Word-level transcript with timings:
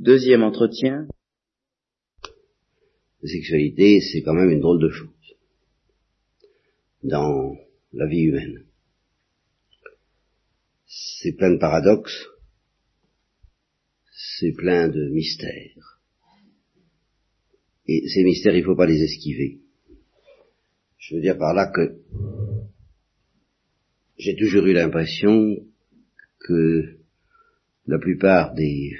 Deuxième 0.00 0.44
entretien. 0.44 1.08
La 3.20 3.28
sexualité, 3.28 4.00
c'est 4.00 4.22
quand 4.22 4.32
même 4.32 4.50
une 4.50 4.60
drôle 4.60 4.80
de 4.80 4.90
chose 4.90 5.08
dans 7.02 7.56
la 7.92 8.06
vie 8.06 8.20
humaine. 8.20 8.64
C'est 10.86 11.32
plein 11.32 11.50
de 11.50 11.58
paradoxes, 11.58 12.28
c'est 14.12 14.52
plein 14.52 14.88
de 14.88 15.08
mystères. 15.08 16.00
Et 17.88 18.06
ces 18.06 18.22
mystères, 18.22 18.54
il 18.54 18.60
ne 18.60 18.66
faut 18.66 18.76
pas 18.76 18.86
les 18.86 19.02
esquiver. 19.02 19.58
Je 20.98 21.16
veux 21.16 21.20
dire 21.20 21.36
par 21.36 21.54
là 21.54 21.72
que 21.72 21.98
j'ai 24.16 24.36
toujours 24.36 24.64
eu 24.64 24.74
l'impression 24.74 25.56
que 26.38 27.00
la 27.88 27.98
plupart 27.98 28.54
des, 28.54 28.96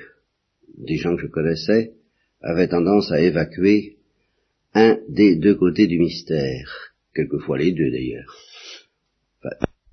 des 0.78 0.96
gens 0.96 1.16
que 1.16 1.22
je 1.22 1.26
connaissais 1.26 1.92
avaient 2.40 2.68
tendance 2.68 3.10
à 3.10 3.20
évacuer 3.20 3.96
un 4.74 4.98
des 5.08 5.36
deux 5.36 5.56
côtés 5.56 5.86
du 5.86 5.98
mystère, 5.98 6.94
quelquefois 7.14 7.58
les 7.58 7.72
deux 7.72 7.90
d'ailleurs. 7.90 8.36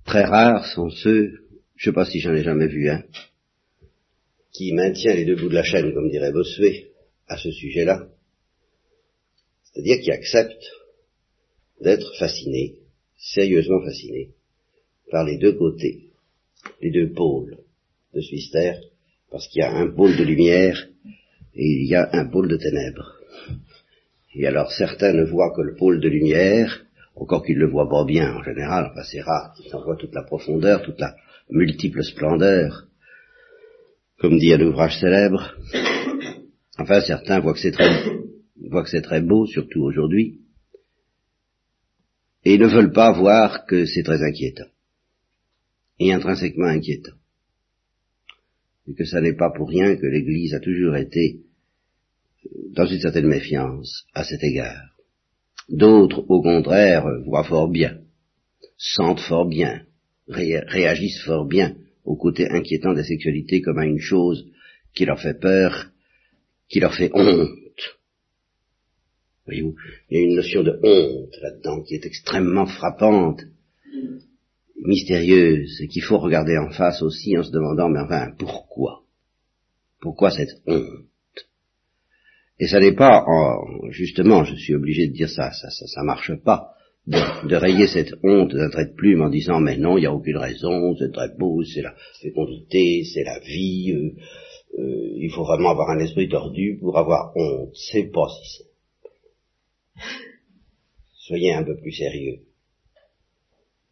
très 0.06 0.24
rares 0.24 0.68
sont 0.68 0.90
ceux, 0.90 1.48
je 1.76 1.90
ne 1.90 1.92
sais 1.92 1.96
pas 1.96 2.06
si 2.06 2.20
j'en 2.20 2.36
ai 2.36 2.44
jamais 2.44 2.68
vu 2.68 2.90
un, 2.90 3.04
qui 4.52 4.74
maintient 4.74 5.16
les 5.16 5.26
deux 5.26 5.36
bouts 5.36 5.50
de 5.50 5.56
la 5.56 5.64
chaîne, 5.64 5.94
comme 5.94 6.10
dirait 6.10 6.32
Bossuet, 6.32 6.92
à 7.28 7.38
ce 7.38 7.52
sujet-là, 7.52 8.08
c'est-à-dire 9.64 10.00
qui 10.02 10.12
accepte 10.12 10.64
d'être 11.82 12.16
fasciné, 12.18 12.76
sérieusement 13.18 13.82
fasciné, 13.84 14.30
par 15.12 15.26
les 15.26 15.38
deux 15.38 15.54
côtés, 15.54 16.12
les 16.82 16.92
deux 16.92 17.12
pôles 17.12 17.58
de 18.14 18.22
ce 18.22 18.32
mystère, 18.34 18.80
parce 19.32 19.48
qu'il 19.48 19.62
y 19.62 19.64
a 19.64 19.74
un 19.74 19.88
pôle 19.88 20.16
de 20.16 20.24
lumière 20.24 20.88
et 21.54 21.66
il 21.66 21.88
y 21.88 21.96
a 21.96 22.10
un 22.14 22.26
pôle 22.28 22.48
de 22.48 22.58
ténèbres. 22.58 23.16
Et 24.34 24.46
alors 24.48 24.72
certains 24.72 25.13
ne 25.13 25.24
voient 25.24 25.54
que 25.55 25.62
le 25.62 25.76
pôle 25.76 26.02
de 26.02 26.10
lumière, 26.10 26.86
encore 27.16 27.46
qu'ils 27.46 27.58
le 27.58 27.70
voient 27.70 27.90
pas 27.90 28.04
bien 28.04 28.36
en 28.36 28.44
général, 28.44 28.90
enfin 28.91 29.04
c'est 29.04 29.22
rare 29.22 29.54
qu'ils 29.55 29.74
en 29.74 29.84
voient 29.84 29.96
toute 29.96 30.14
la 30.14 30.24
profondeur, 30.24 30.84
toute 30.84 30.99
la 30.99 31.16
multiple 31.49 32.04
splendeur, 32.04 32.88
comme 34.20 34.38
dit 34.38 34.54
un 34.54 34.62
ouvrage 34.62 34.99
célèbre. 34.99 35.55
Enfin 36.77 36.99
certains 37.02 37.40
voient 37.40 37.54
que 37.54 37.60
c'est 37.60 37.71
très, 37.71 37.90
voient 38.70 38.84
que 38.84 38.90
c'est 38.90 39.02
très 39.02 39.21
beau, 39.21 39.46
surtout 39.46 39.82
aujourd'hui, 39.82 40.42
et 42.44 42.58
ne 42.58 42.68
veulent 42.68 42.92
pas 42.92 43.12
voir 43.14 43.66
que 43.66 43.86
c'est 43.86 44.04
très 44.04 44.21
inquiétant, 44.21 44.68
et 45.99 46.12
intrinsèquement 46.14 46.68
inquiétant 46.68 47.16
et 48.88 48.94
que 48.94 49.05
ça 49.05 49.22
n'est 49.22 49.36
pas 49.36 49.52
pour 49.52 49.70
rien 49.70 49.96
que 49.96 50.05
l'Église 50.05 50.54
a 50.54 50.60
toujours 50.60 50.96
été 50.96 51.40
dans 52.72 52.86
une 52.86 53.00
certaine 53.00 53.27
méfiance 53.27 54.05
à 54.14 54.24
cet 54.24 54.44
égard. 54.44 54.96
D'autres, 55.70 56.24
au 56.30 56.42
contraire, 56.42 57.05
voient 57.26 57.44
fort 57.44 57.70
bien, 57.70 58.00
sentent 58.77 59.22
fort 59.22 59.48
bien, 59.48 59.84
réagissent 60.27 61.24
fort 61.24 61.46
bien 61.46 61.76
au 62.04 62.16
côté 62.16 62.48
inquiétant 62.50 62.92
de 62.92 63.00
la 63.00 63.04
sexualité 63.04 63.62
comme 63.62 63.80
à 63.80 63.86
une 63.86 64.00
chose 64.00 64.46
qui 64.94 65.06
leur 65.06 65.20
fait 65.20 65.40
peur, 65.40 65.90
qui 66.70 66.80
leur 66.80 66.94
fait 66.94 67.09
honte. 67.14 67.50
Voyez-vous, 69.46 69.75
il 70.09 70.18
y 70.18 70.22
a 70.22 70.24
une 70.24 70.36
notion 70.36 70.64
de 70.64 70.80
honte 70.84 71.36
là-dedans 71.42 71.81
qui 71.84 71.96
est 71.96 72.06
extrêmement 72.06 72.66
frappante 72.66 73.42
mystérieuse 74.84 75.81
et 75.81 75.88
qu'il 75.88 76.03
faut 76.03 76.18
regarder 76.18 76.57
en 76.57 76.69
face 76.69 77.01
aussi 77.01 77.38
en 77.38 77.44
se 77.44 77.51
demandant, 77.51 77.90
mais 77.90 78.00
enfin, 78.00 78.31
pourquoi? 78.38 79.03
Pourquoi 80.01 80.31
cette 80.31 80.62
honte? 80.68 81.06
Et 82.59 82.68
ça 82.68 82.79
n'est 82.79 82.96
pas, 82.96 83.23
en, 83.28 83.90
justement, 83.90 84.44
je 84.44 84.56
suis 84.56 84.75
obligé 84.75 85.07
de 85.07 85.13
dire 85.13 85.29
ça, 85.29 85.51
ça, 85.51 85.69
ça, 85.69 85.88
ça 85.88 86.03
marche 86.03 86.34
pas, 86.44 86.72
de, 87.08 87.56
rayer 87.56 87.88
cette 87.88 88.14
honte 88.24 88.56
d'un 88.56 88.69
trait 88.69 88.88
de 88.88 88.96
plume 88.96 89.22
en 89.22 89.30
disant, 89.30 89.59
mais 89.59 89.78
non, 89.78 89.97
il 89.97 90.02
n'y 90.02 90.08
a 90.08 90.14
aucune 90.14 90.38
raison, 90.38 90.96
c'est 90.97 91.12
très 91.12 91.30
beau, 91.38 91.64
c'est 91.64 91.81
la 91.81 91.94
fécondité, 92.22 93.03
c'est 93.03 93.24
la 93.24 93.40
vie, 93.40 93.91
euh, 93.91 94.16
euh, 94.80 95.14
il 95.18 95.31
faut 95.31 95.44
vraiment 95.44 95.69
avoir 95.69 95.90
un 95.90 96.00
esprit 96.00 96.28
tordu 96.28 96.78
pour 96.80 96.97
avoir 96.97 97.35
honte. 97.35 97.75
C'est 97.75 98.12
pas 98.12 98.28
si 98.30 98.58
simple. 98.58 98.69
Soyez 101.14 101.53
un 101.53 101.64
peu 101.64 101.78
plus 101.78 101.94
sérieux. 101.94 102.40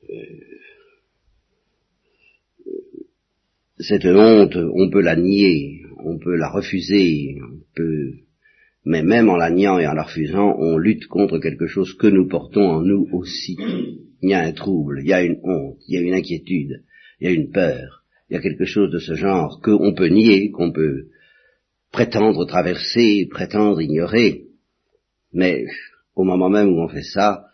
Euh, 0.09 0.52
cette 3.83 4.05
honte, 4.05 4.55
on 4.55 4.89
peut 4.89 5.01
la 5.01 5.15
nier, 5.15 5.81
on 6.03 6.17
peut 6.17 6.35
la 6.35 6.49
refuser, 6.49 7.37
on 7.41 7.59
peut, 7.75 8.13
mais 8.85 9.03
même 9.03 9.29
en 9.29 9.35
la 9.35 9.49
niant 9.49 9.77
et 9.77 9.87
en 9.87 9.93
la 9.93 10.03
refusant, 10.03 10.55
on 10.57 10.77
lutte 10.77 11.07
contre 11.07 11.39
quelque 11.39 11.67
chose 11.67 11.93
que 11.93 12.07
nous 12.07 12.27
portons 12.27 12.67
en 12.67 12.81
nous 12.81 13.07
aussi. 13.11 13.57
Il 14.21 14.29
y 14.29 14.33
a 14.33 14.41
un 14.41 14.53
trouble, 14.53 15.01
il 15.03 15.09
y 15.09 15.13
a 15.13 15.21
une 15.21 15.39
honte, 15.43 15.77
il 15.87 15.95
y 15.95 15.97
a 15.97 16.01
une 16.01 16.13
inquiétude, 16.13 16.83
il 17.19 17.27
y 17.27 17.29
a 17.29 17.33
une 17.33 17.51
peur, 17.51 18.03
il 18.29 18.35
y 18.35 18.37
a 18.37 18.41
quelque 18.41 18.65
chose 18.65 18.89
de 18.91 18.99
ce 18.99 19.15
genre 19.15 19.59
qu'on 19.61 19.93
peut 19.93 20.07
nier, 20.07 20.51
qu'on 20.51 20.71
peut 20.71 21.07
prétendre 21.91 22.45
traverser, 22.45 23.27
prétendre 23.29 23.81
ignorer, 23.81 24.45
mais 25.33 25.65
au 26.15 26.23
moment 26.23 26.49
même 26.49 26.69
où 26.69 26.81
on 26.81 26.87
fait 26.87 27.03
ça, 27.03 27.45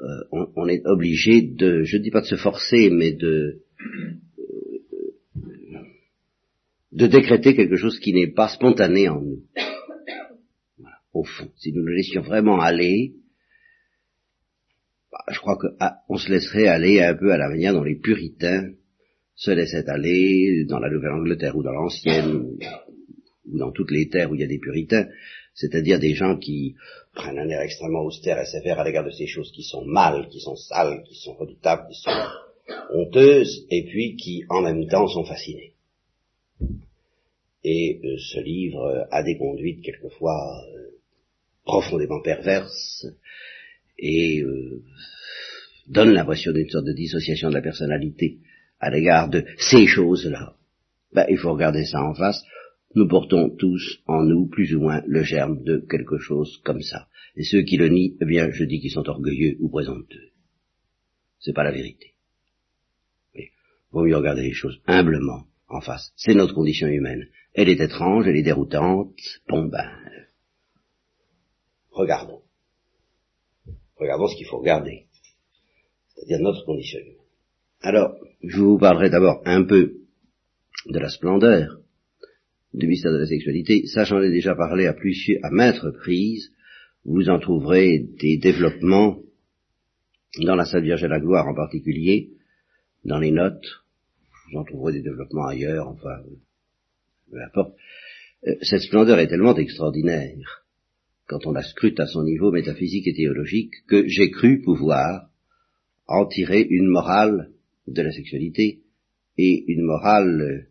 euh, 0.00 0.06
on, 0.32 0.48
on, 0.56 0.68
est 0.68 0.84
obligé 0.84 1.42
de, 1.42 1.84
je 1.84 1.96
ne 1.96 2.02
dis 2.02 2.10
pas 2.10 2.20
de 2.20 2.26
se 2.26 2.36
forcer, 2.36 2.90
mais 2.90 3.12
de, 3.12 3.62
de 6.92 7.06
décréter 7.06 7.56
quelque 7.56 7.76
chose 7.76 7.98
qui 7.98 8.12
n'est 8.12 8.32
pas 8.32 8.48
spontané 8.48 9.08
en 9.08 9.20
nous. 9.20 9.42
au 11.14 11.24
fond, 11.24 11.50
si 11.56 11.72
nous 11.72 11.82
nous 11.82 11.92
laissions 11.92 12.22
vraiment 12.22 12.60
aller, 12.60 13.14
bah, 15.10 15.24
je 15.30 15.38
crois 15.40 15.56
qu'on 15.56 15.74
ah, 15.80 15.98
se 16.16 16.30
laisserait 16.30 16.68
aller 16.68 17.00
un 17.02 17.14
peu 17.14 17.32
à 17.32 17.38
la 17.38 17.48
manière 17.48 17.72
dont 17.72 17.82
les 17.82 17.98
puritains 17.98 18.70
se 19.34 19.50
laissaient 19.50 19.88
aller 19.88 20.64
dans 20.68 20.78
la 20.78 20.90
Nouvelle-Angleterre 20.90 21.56
ou 21.56 21.62
dans 21.62 21.72
l'Ancienne, 21.72 22.36
ou 23.46 23.58
dans 23.58 23.72
toutes 23.72 23.90
les 23.90 24.08
terres 24.08 24.30
où 24.30 24.34
il 24.34 24.42
y 24.42 24.44
a 24.44 24.48
des 24.48 24.58
puritains, 24.58 25.06
c'est-à-dire 25.54 25.98
des 25.98 26.14
gens 26.14 26.38
qui 26.38 26.76
prennent 27.14 27.38
un 27.38 27.48
air 27.48 27.60
extrêmement 27.62 28.04
austère 28.04 28.38
et 28.38 28.46
sévère 28.46 28.78
à 28.78 28.84
l'égard 28.84 29.04
de 29.04 29.10
ces 29.10 29.26
choses 29.26 29.50
qui 29.52 29.62
sont 29.62 29.84
mal, 29.84 30.28
qui 30.28 30.40
sont 30.40 30.56
sales, 30.56 31.02
qui 31.08 31.14
sont 31.14 31.34
redoutables, 31.34 31.88
qui 31.90 32.00
sont 32.00 32.10
honteuses, 32.94 33.66
et 33.70 33.84
puis 33.84 34.16
qui 34.16 34.44
en 34.48 34.60
même 34.60 34.86
temps 34.88 35.08
sont 35.08 35.24
fascinés 35.24 35.71
et 37.64 38.00
euh, 38.04 38.16
ce 38.18 38.40
livre 38.40 39.06
a 39.10 39.22
des 39.22 39.36
conduites 39.36 39.82
quelquefois 39.82 40.62
euh, 40.74 40.90
profondément 41.64 42.20
perverses 42.20 43.06
et 43.98 44.42
euh, 44.42 44.82
donne 45.88 46.12
l'impression 46.12 46.52
d'une 46.52 46.68
sorte 46.68 46.86
de 46.86 46.92
dissociation 46.92 47.50
de 47.50 47.54
la 47.54 47.62
personnalité 47.62 48.38
à 48.80 48.90
l'égard 48.90 49.28
de 49.28 49.44
ces 49.58 49.86
choses-là. 49.86 50.56
Ben, 51.12 51.26
il 51.28 51.38
faut 51.38 51.52
regarder 51.52 51.84
ça 51.84 52.02
en 52.02 52.14
face. 52.14 52.42
Nous 52.94 53.06
portons 53.06 53.50
tous 53.50 54.00
en 54.06 54.22
nous 54.24 54.46
plus 54.46 54.74
ou 54.74 54.80
moins 54.80 55.02
le 55.06 55.22
germe 55.22 55.62
de 55.62 55.78
quelque 55.88 56.18
chose 56.18 56.60
comme 56.64 56.82
ça. 56.82 57.06
Et 57.36 57.44
ceux 57.44 57.62
qui 57.62 57.76
le 57.76 57.88
nient, 57.88 58.16
eh 58.20 58.24
bien, 58.24 58.50
je 58.50 58.64
dis 58.64 58.80
qu'ils 58.80 58.90
sont 58.90 59.08
orgueilleux 59.08 59.56
ou 59.60 59.68
présomptueux. 59.68 60.30
C'est 61.38 61.54
pas 61.54 61.64
la 61.64 61.70
vérité. 61.70 62.12
Mais 63.34 63.50
vaut 63.92 64.04
mieux 64.04 64.16
regarder 64.16 64.42
les 64.42 64.52
choses 64.52 64.80
humblement 64.86 65.46
en 65.74 65.80
face. 65.80 66.12
C'est 66.16 66.34
notre 66.34 66.54
condition 66.54 66.86
humaine. 66.86 67.28
Elle 67.54 67.68
est 67.68 67.80
étrange, 67.80 68.26
elle 68.26 68.36
est 68.36 68.42
déroutante. 68.42 69.14
Bon 69.48 69.66
ben, 69.66 69.90
regardons. 71.90 72.42
Regardons 73.96 74.28
ce 74.28 74.36
qu'il 74.36 74.46
faut 74.46 74.58
regarder. 74.58 75.06
C'est-à-dire 76.08 76.40
notre 76.40 76.64
condition 76.64 76.98
humaine. 77.00 77.16
Alors, 77.80 78.14
je 78.42 78.60
vous 78.60 78.78
parlerai 78.78 79.10
d'abord 79.10 79.42
un 79.44 79.64
peu 79.64 79.94
de 80.86 80.98
la 80.98 81.08
splendeur 81.08 81.78
du 82.74 82.86
mystère 82.86 83.12
de 83.12 83.18
la 83.18 83.26
sexualité. 83.26 83.86
Ça, 83.86 84.04
j'en 84.04 84.22
ai 84.22 84.30
déjà 84.30 84.54
parlé 84.54 84.86
à 84.86 84.94
plusieurs, 84.94 85.44
à 85.44 85.50
maintes 85.50 85.78
reprises. 85.78 86.52
Vous 87.04 87.28
en 87.28 87.38
trouverez 87.38 87.98
des 88.20 88.38
développements 88.38 89.18
dans 90.40 90.54
la 90.54 90.64
Sainte 90.64 90.84
Vierge 90.84 91.02
de 91.02 91.08
la 91.08 91.20
Gloire 91.20 91.46
en 91.46 91.54
particulier, 91.54 92.30
dans 93.04 93.18
les 93.18 93.32
notes. 93.32 93.81
Vous 94.52 94.58
en 94.58 94.64
trouverez 94.64 94.92
des 94.92 95.02
développements 95.02 95.46
ailleurs, 95.46 95.88
enfin, 95.88 96.22
euh, 97.32 98.54
cette 98.60 98.82
splendeur 98.82 99.18
est 99.18 99.28
tellement 99.28 99.56
extraordinaire, 99.56 100.66
quand 101.26 101.46
on 101.46 101.52
la 101.52 101.62
scrute 101.62 101.98
à 102.00 102.06
son 102.06 102.22
niveau 102.22 102.50
métaphysique 102.50 103.06
et 103.06 103.14
théologique, 103.14 103.72
que 103.88 104.06
j'ai 104.06 104.30
cru 104.30 104.60
pouvoir 104.60 105.30
en 106.06 106.26
tirer 106.26 106.60
une 106.60 106.88
morale 106.88 107.50
de 107.86 108.02
la 108.02 108.12
sexualité, 108.12 108.82
et 109.38 109.64
une 109.68 109.82
morale 109.82 110.68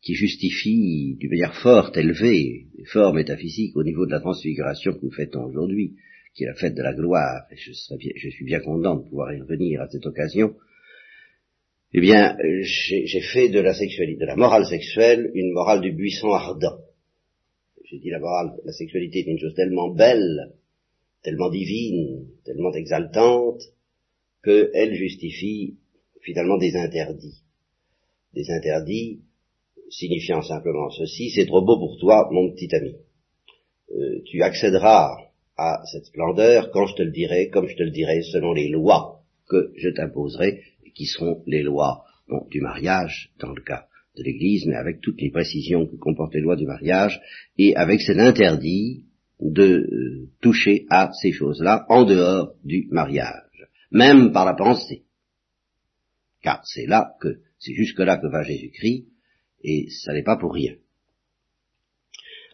qui 0.00 0.14
justifie 0.14 1.16
d'une 1.20 1.30
manière 1.30 1.60
forte, 1.60 1.98
élevée, 1.98 2.68
fort 2.86 3.12
métaphysique 3.12 3.76
au 3.76 3.84
niveau 3.84 4.06
de 4.06 4.12
la 4.12 4.20
transfiguration 4.20 4.94
que 4.94 5.04
nous 5.04 5.12
fêtons 5.12 5.44
aujourd'hui, 5.44 5.96
qui 6.34 6.44
est 6.44 6.46
la 6.46 6.54
fête 6.54 6.74
de 6.74 6.82
la 6.82 6.94
gloire, 6.94 7.42
et 7.50 7.56
je, 7.56 7.72
je 7.72 8.28
suis 8.30 8.44
bien 8.46 8.60
content 8.60 8.96
de 8.96 9.06
pouvoir 9.06 9.34
y 9.34 9.40
revenir 9.40 9.82
à 9.82 9.88
cette 9.88 10.06
occasion, 10.06 10.54
eh 11.94 12.00
bien, 12.00 12.36
j'ai 12.62 13.20
fait 13.20 13.48
de 13.48 13.60
la 13.60 13.72
sexualité, 13.72 14.20
de 14.20 14.26
la 14.26 14.36
morale 14.36 14.66
sexuelle, 14.66 15.30
une 15.34 15.52
morale 15.52 15.80
du 15.80 15.92
buisson 15.92 16.32
ardent. 16.32 16.78
j'ai 17.84 17.98
dit 17.98 18.10
la 18.10 18.18
morale, 18.18 18.52
la 18.64 18.72
sexualité 18.72 19.20
est 19.20 19.30
une 19.30 19.38
chose 19.38 19.54
tellement 19.54 19.88
belle, 19.88 20.52
tellement 21.22 21.48
divine, 21.48 22.28
tellement 22.44 22.72
exaltante, 22.74 23.62
qu'elle 24.44 24.94
justifie 24.94 25.76
finalement 26.20 26.58
des 26.58 26.76
interdits. 26.76 27.42
Des 28.34 28.50
interdits 28.50 29.22
signifiant 29.88 30.42
simplement 30.42 30.90
ceci, 30.90 31.30
c'est 31.30 31.46
trop 31.46 31.62
beau 31.62 31.78
pour 31.78 31.98
toi, 31.98 32.28
mon 32.30 32.52
petit 32.52 32.74
ami. 32.74 32.96
Euh, 33.92 34.20
tu 34.26 34.42
accéderas 34.42 35.16
à 35.56 35.82
cette 35.90 36.04
splendeur 36.04 36.70
quand 36.70 36.86
je 36.86 36.96
te 36.96 37.02
le 37.02 37.10
dirai, 37.10 37.48
comme 37.48 37.66
je 37.66 37.76
te 37.76 37.82
le 37.82 37.90
dirai, 37.90 38.22
selon 38.22 38.52
les 38.52 38.68
lois 38.68 39.22
que 39.48 39.72
je 39.76 39.88
t'imposerai, 39.88 40.60
qui 40.98 41.06
seront 41.06 41.42
les 41.46 41.62
lois 41.62 42.04
du 42.50 42.60
mariage, 42.60 43.30
dans 43.38 43.52
le 43.52 43.62
cas 43.62 43.86
de 44.16 44.24
l'Église, 44.24 44.66
mais 44.66 44.74
avec 44.74 45.00
toutes 45.00 45.20
les 45.20 45.30
précisions 45.30 45.86
que 45.86 45.94
comportent 45.94 46.34
les 46.34 46.40
lois 46.40 46.56
du 46.56 46.66
mariage, 46.66 47.20
et 47.56 47.76
avec 47.76 48.00
cet 48.00 48.18
interdit 48.18 49.04
de 49.40 49.62
euh, 49.62 50.28
toucher 50.40 50.86
à 50.90 51.10
ces 51.22 51.30
choses-là 51.30 51.86
en 51.88 52.04
dehors 52.04 52.54
du 52.64 52.88
mariage, 52.90 53.68
même 53.92 54.32
par 54.32 54.44
la 54.44 54.54
pensée. 54.54 55.04
Car 56.42 56.66
c'est 56.66 56.86
là 56.86 57.14
que, 57.20 57.38
c'est 57.60 57.74
jusque-là 57.74 58.18
que 58.18 58.26
va 58.26 58.42
Jésus-Christ, 58.42 59.06
et 59.62 59.88
ça 59.90 60.12
n'est 60.12 60.24
pas 60.24 60.36
pour 60.36 60.52
rien. 60.52 60.74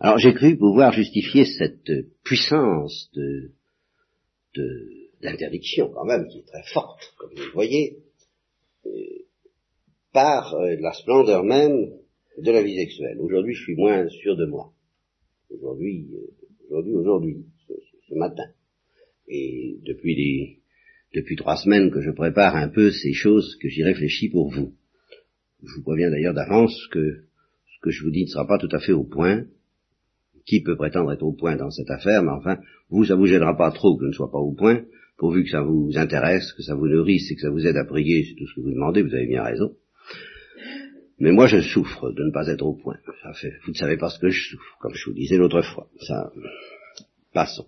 Alors 0.01 0.19
j'ai 0.19 0.35
cru 0.35 0.59
pouvoir 0.59 0.93
justifier 0.93 1.47
cette 1.47 1.91
puissance 2.23 3.11
de, 3.15 3.53
d'interdiction 5.23 5.89
quand 5.89 6.05
même, 6.05 6.29
qui 6.29 6.41
est 6.41 6.47
très 6.47 6.65
forte, 6.75 7.15
comme 7.17 7.31
vous 7.35 7.45
le 7.45 7.53
voyez, 7.53 8.04
par 10.15 10.55
euh, 10.55 10.77
la 10.81 10.93
splendeur 10.93 11.45
même 11.45 11.91
de 12.39 12.51
la 12.51 12.63
vie 12.63 12.77
sexuelle. 12.77 13.19
Aujourd'hui, 13.21 13.53
je 13.53 13.65
suis 13.65 13.75
moins 13.75 14.09
sûr 14.09 14.37
de 14.37 14.47
moi. 14.47 14.73
Aujourd'hui, 15.51 16.09
euh, 16.15 16.67
aujourd'hui, 16.69 16.95
aujourd'hui, 16.95 17.37
ce, 18.09 18.15
matin. 18.15 18.45
Et 19.27 19.77
depuis 19.85 20.15
les, 20.15 20.61
depuis 21.15 21.35
trois 21.35 21.57
semaines 21.57 21.91
que 21.91 22.01
je 22.01 22.13
prépare 22.13 22.55
un 22.55 22.69
peu 22.69 22.93
ces 22.93 23.13
choses 23.13 23.57
que 23.61 23.69
j'y 23.69 23.83
réfléchis 23.83 24.29
pour 24.29 24.51
vous. 24.51 24.73
Je 25.65 25.75
vous 25.75 25.83
préviens 25.83 26.11
d'ailleurs 26.11 26.35
d'avance 26.35 26.87
que 26.93 27.25
ce 27.67 27.81
que 27.83 27.91
je 27.91 28.05
vous 28.05 28.11
dis 28.11 28.23
ne 28.23 28.29
sera 28.29 28.47
pas 28.47 28.59
tout 28.59 28.69
à 28.71 28.79
fait 28.79 28.93
au 28.93 29.05
point. 29.05 29.45
Qui 30.47 30.63
peut 30.63 30.77
prétendre 30.77 31.11
être 31.11 31.23
au 31.23 31.33
point 31.33 31.57
dans 31.57 31.71
cette 31.71 31.91
affaire, 31.91 32.23
mais 32.23 32.31
enfin, 32.31 32.61
vous, 32.91 33.05
ça 33.05 33.17
vous 33.17 33.27
gênera 33.27 33.57
pas 33.57 33.73
trop 33.73 33.97
que 33.97 34.05
je 34.05 34.09
ne 34.09 34.13
sois 34.13 34.31
pas 34.31 34.39
au 34.39 34.53
point, 34.53 34.85
pourvu 35.17 35.43
que 35.43 35.51
ça 35.51 35.63
vous 35.63 35.91
intéresse, 35.97 36.53
que 36.53 36.63
ça 36.63 36.75
vous 36.75 36.87
nourrisse 36.87 37.31
et 37.31 37.35
que 37.35 37.41
ça 37.41 37.51
vous 37.51 37.67
aide 37.67 37.79
à 37.79 37.85
prier, 37.85 38.25
c'est 38.25 38.35
tout 38.35 38.47
ce 38.47 38.55
que 38.57 38.61
vous 38.61 38.73
demandez, 38.73 39.03
vous 39.03 39.15
avez 39.15 39.27
bien 39.27 39.43
raison. 39.43 39.75
Mais 41.25 41.33
moi, 41.33 41.47
je 41.47 41.63
souffre 41.63 42.13
de 42.13 42.23
ne 42.23 42.31
pas 42.31 42.49
être 42.49 42.67
au 42.67 42.75
point. 42.75 42.99
Vous 43.65 43.73
ne 43.73 43.77
savez 43.77 43.97
pas 43.97 44.11
ce 44.11 44.19
que 44.19 44.29
je 44.29 44.51
souffre, 44.51 44.77
comme 44.79 44.93
je 44.93 45.07
vous 45.07 45.15
disais 45.17 45.39
l'autre 45.39 45.63
fois. 45.63 45.89
Ça, 46.07 46.31
passons. 47.33 47.67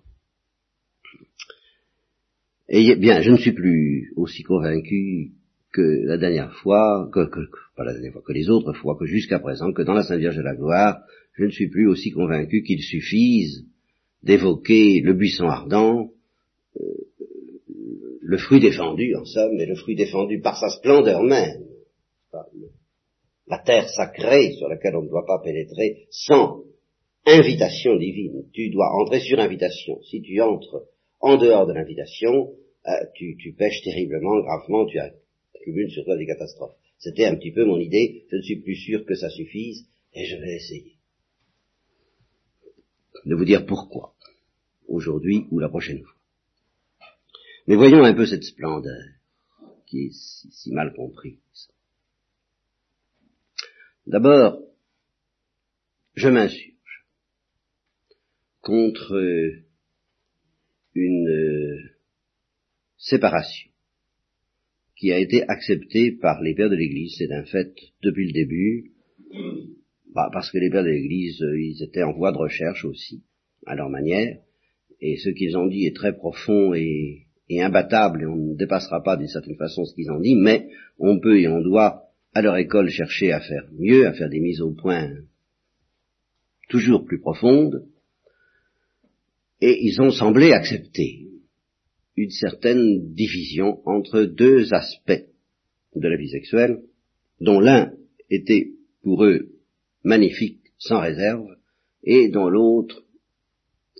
Et 2.69 2.97
bien, 2.97 3.23
je 3.23 3.31
ne 3.31 3.39
suis 3.39 3.55
plus 3.55 4.13
aussi 4.15 4.43
convaincu 4.43 5.31
que 5.73 6.05
la 6.05 6.19
dernière 6.19 6.55
fois, 6.57 7.09
que, 7.11 7.31
que, 7.31 7.41
pas 7.75 7.85
la 7.85 7.95
dernière 7.95 8.13
fois, 8.13 8.21
que 8.21 8.35
les 8.35 8.51
autres 8.51 8.75
fois, 8.75 8.95
que 8.95 9.07
jusqu'à 9.07 9.39
présent, 9.39 9.73
que 9.73 9.81
dans 9.81 9.95
la 9.95 10.03
Sainte 10.03 10.19
Vierge 10.19 10.37
de 10.37 10.43
la 10.43 10.55
Gloire, 10.55 10.99
je 11.33 11.45
ne 11.45 11.51
suis 11.51 11.71
plus 11.71 11.89
aussi 11.89 12.11
convaincu 12.11 12.63
qu'il 12.63 12.83
suffise 12.83 13.65
d'évoquer 14.23 15.01
le 15.01 15.15
buisson 15.15 15.49
ardent, 15.49 16.11
euh, 16.79 16.85
le 18.21 18.37
fruit 18.37 18.61
défendu 18.61 19.17
en 19.17 19.25
somme, 19.25 19.57
mais 19.57 19.65
le 19.65 19.77
fruit 19.77 19.97
défendu 19.97 20.43
par 20.43 20.59
sa 20.59 20.69
splendeur 20.69 21.23
même, 21.23 21.65
la 23.47 23.59
terre 23.59 23.89
sacrée 23.89 24.53
sur 24.53 24.69
laquelle 24.69 24.97
on 24.97 25.03
ne 25.03 25.09
doit 25.09 25.27
pas 25.27 25.41
pénétrer 25.43 26.07
sans 26.11 26.65
invitation 27.25 27.97
divine. 27.97 28.45
Tu 28.53 28.71
dois 28.71 28.93
entrer 29.01 29.21
sur 29.21 29.39
invitation. 29.39 30.01
Si 30.03 30.23
tu 30.23 30.41
entres 30.41 30.85
en 31.21 31.37
dehors 31.37 31.67
de 31.67 31.73
l'invitation, 31.73 32.53
euh, 32.87 32.93
tu, 33.15 33.55
pêches 33.57 33.83
terriblement, 33.83 34.41
gravement, 34.41 34.87
tu 34.87 34.99
accumules 34.99 35.91
sur 35.91 36.05
toi 36.05 36.17
des 36.17 36.27
catastrophes. 36.27 36.77
C'était 36.99 37.25
un 37.25 37.37
petit 37.37 37.53
peu 37.53 37.65
mon 37.65 37.79
idée, 37.79 38.25
je 38.31 38.37
ne 38.37 38.43
suis 38.43 38.61
plus 38.61 38.77
sûr 38.77 39.05
que 39.05 39.15
ça 39.15 39.29
suffise, 39.29 39.87
et 40.15 40.25
je 40.25 40.37
vais 40.37 40.55
essayer 40.57 40.97
de 43.25 43.35
vous 43.35 43.45
dire 43.45 43.67
pourquoi, 43.67 44.15
aujourd'hui 44.89 45.47
ou 45.51 45.59
la 45.59 45.69
prochaine 45.69 46.01
fois. 46.01 46.15
Mais 47.67 47.75
voyons 47.75 48.05
un 48.05 48.15
peu 48.15 48.25
cette 48.25 48.45
splendeur 48.45 49.03
qui 49.87 50.07
est 50.07 50.13
si 50.13 50.73
mal 50.73 50.95
comprise. 50.95 51.39
D'abord, 54.07 54.63
je 56.15 56.29
m'insurge 56.29 57.07
contre 58.61 59.13
une 60.95 61.29
euh, 61.29 61.79
séparation 62.97 63.69
qui 64.97 65.11
a 65.11 65.19
été 65.19 65.43
acceptée 65.49 66.13
par 66.13 66.41
les 66.41 66.55
pères 66.55 66.71
de 66.71 66.77
l'Église, 66.77 67.17
c'est 67.19 67.33
un 67.33 67.45
fait 67.47 67.75
depuis 68.05 68.29
le 68.29 68.33
début, 68.33 68.93
bah, 70.15 70.31
parce 70.33 70.53
que 70.53 70.59
les 70.59 70.71
pères 70.71 70.85
de 70.85 70.91
l'Église, 70.91 71.43
euh, 71.43 71.61
ils 71.61 71.83
étaient 71.83 72.05
en 72.05 72.13
voie 72.13 72.31
de 72.31 72.39
recherche 72.39 72.85
aussi, 72.85 73.25
à 73.67 73.75
leur 73.75 73.91
manière, 73.91 74.39
et 75.01 75.17
ce 75.17 75.31
qu'ils 75.31 75.57
ont 75.57 75.67
dit 75.67 75.85
est 75.85 75.97
très 75.97 76.17
profond 76.17 76.75
et 76.75 77.27
imbattable, 77.51 78.23
et 78.23 78.27
on 78.27 78.37
ne 78.37 78.55
dépassera 78.55 79.03
pas 79.03 79.17
d'une 79.17 79.27
certaine 79.27 79.57
façon 79.57 79.85
ce 79.85 79.97
qu'ils 79.97 80.13
ont 80.13 80.21
dit, 80.21 80.37
mais 80.37 80.69
on 81.01 81.19
peut 81.19 81.41
et 81.41 81.49
on 81.49 81.61
doit 81.61 82.06
à 82.37 82.43
leur 82.43 82.59
école 82.59 82.91
chercher 82.91 83.33
à 83.33 83.41
faire 83.41 83.67
mieux, 83.79 84.07
à 84.07 84.13
faire 84.13 84.29
des 84.29 84.41
mises 84.41 84.61
au 84.61 84.71
point 84.75 85.11
toujours 86.69 87.07
plus 87.07 87.19
profondes, 87.19 87.89
et 89.63 89.87
ils 89.87 90.03
ont 90.03 90.11
semblé 90.11 90.53
accepter 90.53 91.29
une 92.15 92.29
certaine 92.29 93.15
division 93.15 93.81
entre 93.89 94.25
deux 94.25 94.75
aspects 94.75 95.25
de 95.95 96.09
la 96.09 96.19
vie 96.19 96.29
sexuelle, 96.29 96.83
dont 97.41 97.59
l'un 97.59 97.95
était 98.29 98.73
pour 99.03 99.25
eux 99.25 99.53
magnifique, 100.05 100.61
sans 100.77 101.01
réserve, 101.01 101.57
et 102.05 102.29
dont 102.29 102.51
l'autre 102.51 103.03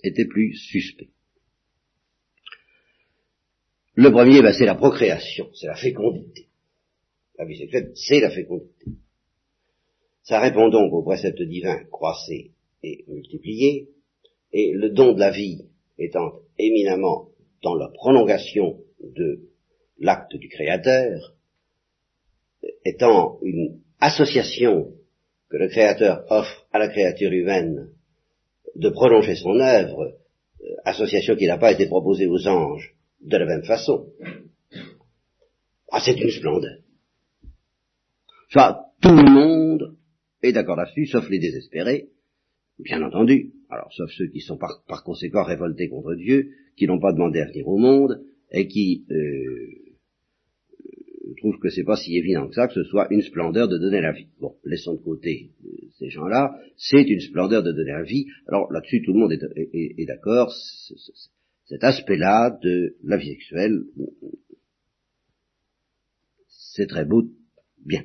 était 0.03 0.27
plus 0.27 0.53
suspect. 0.53 1.09
Le 3.95 4.11
premier, 4.11 4.43
ben, 4.43 4.53
c'est 4.53 4.67
la 4.67 4.75
procréation, 4.75 5.49
c'est 5.55 5.65
la 5.65 5.75
fécondité. 5.75 6.46
La 7.37 7.45
vie 7.45 7.57
sexuelle, 7.57 7.91
c'est 7.95 8.19
la 8.19 8.31
fécondité. 8.31 8.91
Ça 10.23 10.39
répond 10.39 10.69
donc 10.69 10.91
au 10.91 11.03
précepte 11.03 11.41
divin 11.41 11.83
croissez 11.91 12.51
et 12.83 13.05
multipliez, 13.07 13.89
et 14.51 14.73
le 14.73 14.89
don 14.89 15.13
de 15.13 15.19
la 15.19 15.31
vie 15.31 15.65
étant 15.97 16.39
éminemment 16.57 17.29
dans 17.63 17.75
la 17.75 17.89
prolongation 17.89 18.79
de 18.99 19.49
l'acte 19.99 20.35
du 20.35 20.49
Créateur, 20.49 21.35
étant 22.85 23.39
une 23.41 23.81
association 23.99 24.93
que 25.49 25.57
le 25.57 25.69
Créateur 25.69 26.25
offre 26.29 26.67
à 26.71 26.79
la 26.79 26.89
créature 26.89 27.31
humaine 27.31 27.89
de 28.75 28.89
prolonger 28.89 29.35
son 29.35 29.59
œuvre, 29.59 30.17
euh, 30.61 30.75
association 30.85 31.35
qui 31.35 31.47
n'a 31.47 31.57
pas 31.57 31.71
été 31.71 31.87
proposée 31.87 32.27
aux 32.27 32.47
anges 32.47 32.95
de 33.21 33.37
la 33.37 33.45
même 33.45 33.63
façon, 33.63 34.07
ah, 35.91 36.01
c'est 36.03 36.19
une 36.19 36.29
splendeur. 36.29 36.77
Ça, 38.49 38.85
tout 39.01 39.15
le 39.15 39.29
monde 39.29 39.97
est 40.41 40.53
d'accord 40.53 40.77
là-dessus, 40.77 41.07
sauf 41.07 41.29
les 41.29 41.39
désespérés, 41.39 42.09
bien 42.79 43.01
entendu. 43.01 43.53
Alors, 43.69 43.91
sauf 43.93 44.09
ceux 44.11 44.27
qui 44.27 44.39
sont 44.39 44.57
par, 44.57 45.03
conséquent 45.03 45.43
révoltés 45.43 45.89
contre 45.89 46.15
Dieu, 46.15 46.51
qui 46.77 46.87
n'ont 46.87 46.99
pas 46.99 47.11
demandé 47.11 47.39
à 47.41 47.47
venir 47.47 47.67
au 47.67 47.77
monde, 47.77 48.23
et 48.51 48.67
qui 48.67 49.05
euh, 49.11 49.87
trouvent 51.37 51.59
que 51.59 51.69
c'est 51.69 51.83
pas 51.83 51.97
si 51.97 52.15
évident 52.15 52.47
que 52.47 52.55
ça, 52.55 52.67
que 52.67 52.73
ce 52.73 52.83
soit 52.83 53.07
une 53.11 53.21
splendeur 53.21 53.67
de 53.67 53.77
donner 53.77 53.99
la 53.99 54.13
vie. 54.13 54.27
Bon, 54.39 54.55
laissons 54.63 54.93
de 54.93 55.01
côté 55.01 55.51
euh, 55.65 55.87
ces 55.99 56.09
gens-là, 56.09 56.57
c'est 56.77 57.03
une 57.03 57.19
splendeur 57.19 57.63
de 57.63 57.71
donner 57.73 57.91
la 57.91 58.03
vie. 58.03 58.27
Alors 58.47 58.71
là-dessus, 58.71 59.01
tout 59.01 59.13
le 59.13 59.19
monde 59.19 59.33
est, 59.33 59.41
est 59.73 60.05
d'accord, 60.05 60.53
cet 61.65 61.83
aspect-là 61.83 62.57
de 62.63 62.95
la 63.03 63.17
vie 63.17 63.31
sexuelle, 63.31 63.83
c'est 66.47 66.87
très 66.87 67.03
beau, 67.03 67.23
bien. 67.85 68.03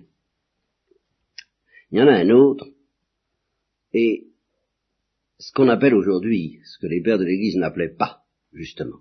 Il 1.92 1.98
y 1.98 2.02
en 2.02 2.08
a 2.08 2.14
un 2.14 2.30
autre, 2.30 2.66
et 3.92 4.28
ce 5.38 5.52
qu'on 5.52 5.68
appelle 5.68 5.94
aujourd'hui, 5.94 6.58
ce 6.64 6.78
que 6.78 6.86
les 6.86 7.02
pères 7.02 7.18
de 7.18 7.24
l'Église 7.24 7.56
n'appelaient 7.56 7.94
pas, 7.94 8.22
justement. 8.54 9.00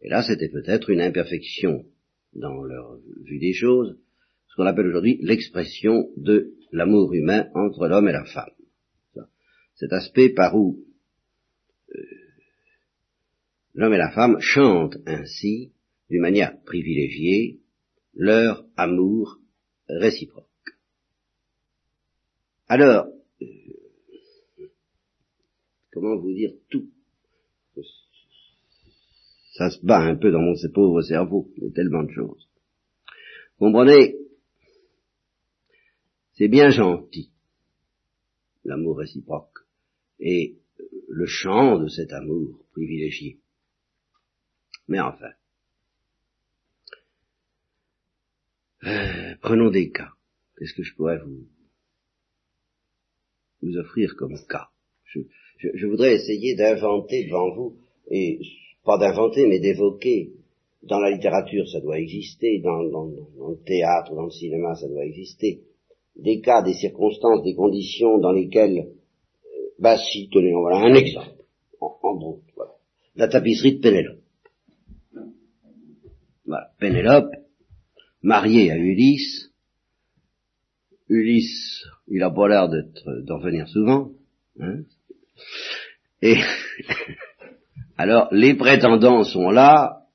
Et 0.00 0.08
là, 0.08 0.22
c'était 0.22 0.48
peut-être 0.48 0.90
une 0.90 1.00
imperfection 1.00 1.84
dans 2.34 2.62
leur 2.62 2.96
vue 3.24 3.40
des 3.40 3.52
choses, 3.52 3.98
ce 4.46 4.54
qu'on 4.54 4.66
appelle 4.66 4.86
aujourd'hui 4.86 5.18
l'expression 5.20 6.10
de 6.16 6.54
l'amour 6.70 7.12
humain 7.12 7.48
entre 7.54 7.88
l'homme 7.88 8.08
et 8.08 8.12
la 8.12 8.24
femme. 8.24 8.52
Cet 9.74 9.92
aspect 9.92 10.28
par 10.28 10.54
où 10.54 10.78
euh, 11.92 12.02
l'homme 13.74 13.94
et 13.94 13.98
la 13.98 14.12
femme 14.12 14.38
chantent 14.38 14.98
ainsi, 15.06 15.72
d'une 16.08 16.20
manière 16.20 16.62
privilégiée, 16.62 17.58
leur 18.14 18.64
amour 18.76 19.40
réciproque. 19.88 20.51
Alors, 22.74 23.06
Comment 25.92 26.16
vous 26.16 26.32
dire 26.32 26.54
tout? 26.70 26.88
Ça 29.52 29.68
se 29.68 29.84
bat 29.84 29.98
un 29.98 30.16
peu 30.16 30.30
dans 30.32 30.40
mon 30.40 30.54
pauvre 30.72 31.02
cerveau, 31.02 31.52
il 31.58 31.64
y 31.64 31.66
a 31.66 31.70
tellement 31.72 32.02
de 32.02 32.12
choses. 32.12 32.48
Vous 33.58 33.66
comprenez? 33.66 34.16
C'est 36.32 36.48
bien 36.48 36.70
gentil, 36.70 37.30
l'amour 38.64 38.96
réciproque, 38.96 39.58
et 40.18 40.56
le 41.08 41.26
chant 41.26 41.78
de 41.78 41.88
cet 41.88 42.14
amour 42.14 42.64
privilégié. 42.72 43.38
Mais 44.88 44.98
enfin, 44.98 45.32
euh, 48.84 49.34
prenons 49.42 49.70
des 49.70 49.90
cas. 49.90 50.12
Qu'est-ce 50.56 50.72
que 50.72 50.82
je 50.82 50.94
pourrais 50.94 51.18
vous, 51.18 51.46
vous 53.62 53.76
offrir 53.76 54.14
comme 54.16 54.36
cas 54.48 54.68
je, 55.74 55.86
voudrais 55.86 56.14
essayer 56.14 56.54
d'inventer 56.54 57.24
devant 57.24 57.54
vous, 57.54 57.76
et 58.10 58.40
pas 58.84 58.98
d'inventer, 58.98 59.46
mais 59.46 59.60
d'évoquer. 59.60 60.30
Dans 60.82 60.98
la 60.98 61.12
littérature, 61.12 61.68
ça 61.68 61.80
doit 61.80 61.98
exister, 62.00 62.58
dans, 62.58 62.82
le 62.82 63.56
théâtre, 63.64 64.14
dans 64.14 64.24
le 64.24 64.30
cinéma, 64.30 64.74
ça 64.74 64.88
doit 64.88 65.04
exister. 65.04 65.60
Des 66.16 66.40
cas, 66.40 66.62
des 66.62 66.74
circonstances, 66.74 67.44
des 67.44 67.54
conditions 67.54 68.18
dans 68.18 68.32
lesquelles, 68.32 68.78
euh, 68.78 69.68
bah 69.78 69.96
si, 69.96 70.28
tenez, 70.30 70.52
voilà 70.52 70.78
un 70.78 70.94
exemple, 70.94 71.44
en, 71.80 71.96
en 72.02 72.38
voilà. 72.56 72.72
La 73.14 73.28
tapisserie 73.28 73.76
de 73.76 73.80
Pénélope. 73.80 74.18
Voilà, 76.44 76.70
Pénélope, 76.80 77.30
mariée 78.22 78.72
à 78.72 78.76
Ulysse. 78.76 79.51
Ulysse, 81.12 81.84
il 82.08 82.22
a 82.22 82.30
pas 82.30 82.48
l'air 82.48 82.68
d'en 83.24 83.38
venir 83.38 83.68
souvent. 83.68 84.12
Hein 84.58 84.80
et 86.22 86.36
alors, 87.98 88.28
les 88.32 88.54
prétendants 88.54 89.24
sont 89.24 89.50
là, 89.50 90.06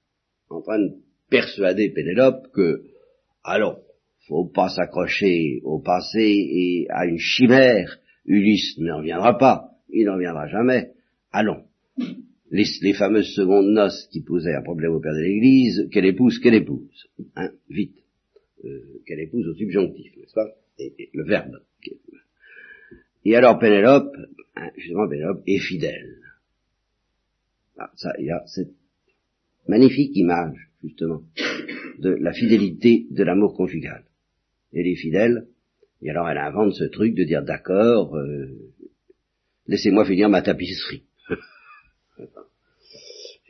en 0.49 0.61
train 0.61 0.79
de 0.79 0.93
persuader 1.29 1.89
Pénélope 1.89 2.47
que, 2.53 2.81
allons, 3.43 3.77
faut 4.27 4.45
pas 4.45 4.69
s'accrocher 4.69 5.61
au 5.63 5.79
passé 5.79 6.19
et 6.19 6.87
à 6.89 7.05
une 7.05 7.19
chimère. 7.19 7.99
Ulysse 8.25 8.77
ne 8.79 8.91
reviendra 8.91 9.37
pas, 9.37 9.69
il 9.89 10.05
ne 10.05 10.11
reviendra 10.11 10.47
jamais. 10.47 10.91
Allons. 11.31 11.63
Les, 12.49 12.93
fameuses 12.93 13.33
secondes 13.35 13.67
noces 13.67 14.07
qui 14.11 14.21
posaient 14.21 14.55
un 14.55 14.63
problème 14.63 14.93
au 14.93 14.99
père 14.99 15.13
de 15.13 15.19
l'Église, 15.19 15.89
qu'elle 15.91 16.05
épouse, 16.05 16.39
qu'elle 16.39 16.55
épouse. 16.55 17.07
Hein, 17.35 17.51
vite. 17.69 17.97
Euh, 18.65 19.01
qu'elle 19.05 19.19
épouse 19.19 19.47
au 19.47 19.53
subjonctif, 19.53 20.15
n'est-ce 20.17 20.33
pas? 20.33 20.47
Et, 20.79 21.09
le 21.13 21.23
verbe. 21.23 21.61
Et 23.25 23.35
alors 23.35 23.59
Pénélope, 23.59 24.15
hein, 24.55 24.69
justement 24.77 25.07
Pénélope, 25.07 25.43
est 25.45 25.59
fidèle. 25.59 26.17
Ah, 27.77 27.91
ça, 27.95 28.13
il 28.17 28.25
y 28.25 28.31
a 28.31 28.43
cette 28.47 28.73
magnifique 29.67 30.15
image, 30.15 30.69
justement, 30.83 31.21
de 31.99 32.09
la 32.09 32.33
fidélité 32.33 33.05
de 33.11 33.23
l'amour 33.23 33.53
conjugal. 33.53 34.03
Elle 34.73 34.87
est 34.87 34.95
fidèle, 34.95 35.47
et 36.01 36.09
alors 36.09 36.29
elle 36.29 36.37
invente 36.37 36.73
ce 36.73 36.85
truc 36.85 37.15
de 37.15 37.23
dire 37.23 37.43
d'accord, 37.43 38.15
euh, 38.15 38.47
laissez-moi 39.67 40.05
finir 40.05 40.29
ma 40.29 40.41
tapisserie. 40.41 41.03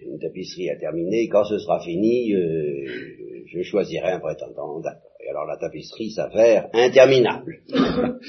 Une 0.01 0.19
tapisserie 0.19 0.69
à 0.69 0.77
terminer, 0.77 1.27
quand 1.27 1.43
ce 1.43 1.57
sera 1.57 1.79
fini, 1.84 2.34
euh, 2.34 3.43
je 3.48 3.62
choisirai 3.63 4.12
un 4.12 4.19
prétendant, 4.19 4.79
d'accord. 4.79 5.16
Et 5.27 5.29
alors 5.29 5.46
la 5.46 5.57
tapisserie 5.57 6.12
s'avère 6.12 6.69
interminable. 6.74 7.62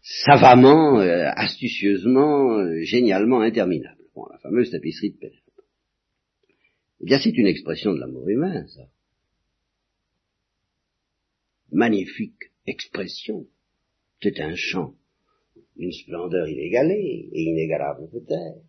Savamment, 0.00 1.00
euh, 1.00 1.28
astucieusement, 1.34 2.64
génialement 2.82 3.40
interminable 3.40 4.02
la 4.30 4.38
fameuse 4.38 4.70
tapisserie 4.70 5.12
de 5.12 5.18
Pénélope. 5.18 5.42
Eh 7.00 7.04
bien, 7.04 7.18
c'est 7.18 7.36
une 7.36 7.46
expression 7.46 7.92
de 7.92 7.98
l'amour 7.98 8.28
humain, 8.28 8.66
ça. 8.68 8.82
Magnifique 11.70 12.52
expression. 12.66 13.46
C'est 14.22 14.38
un 14.40 14.54
chant 14.54 14.94
d'une 15.76 15.92
splendeur 15.92 16.46
inégalée 16.46 17.28
et 17.32 17.42
inégalable 17.42 18.08
peut-être. 18.10 18.62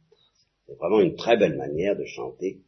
C'est 0.66 0.76
vraiment 0.76 1.02
une 1.02 1.16
très 1.16 1.38
belle 1.38 1.58
manière 1.58 1.98
de 1.98 2.06
chanter 2.06 2.62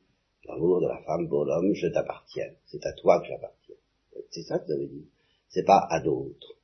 l'amour 0.48 0.82
de 0.82 0.88
la 0.88 1.02
femme 1.04 1.28
pour 1.28 1.46
l'homme, 1.46 1.74
je 1.74 1.88
t'appartiens. 1.88 2.52
C'est 2.66 2.86
à 2.86 2.94
toi 2.94 3.22
que 3.22 3.28
j'appartiens. 3.28 3.65
C'est 4.36 4.44
ça 4.44 4.60
que 4.60 4.68
ça 4.68 4.76
veut 4.78 4.88
dire. 4.88 5.06
C'est 5.48 5.66
pas 5.66 5.88
à 5.90 6.02
d'autres. 6.02 6.58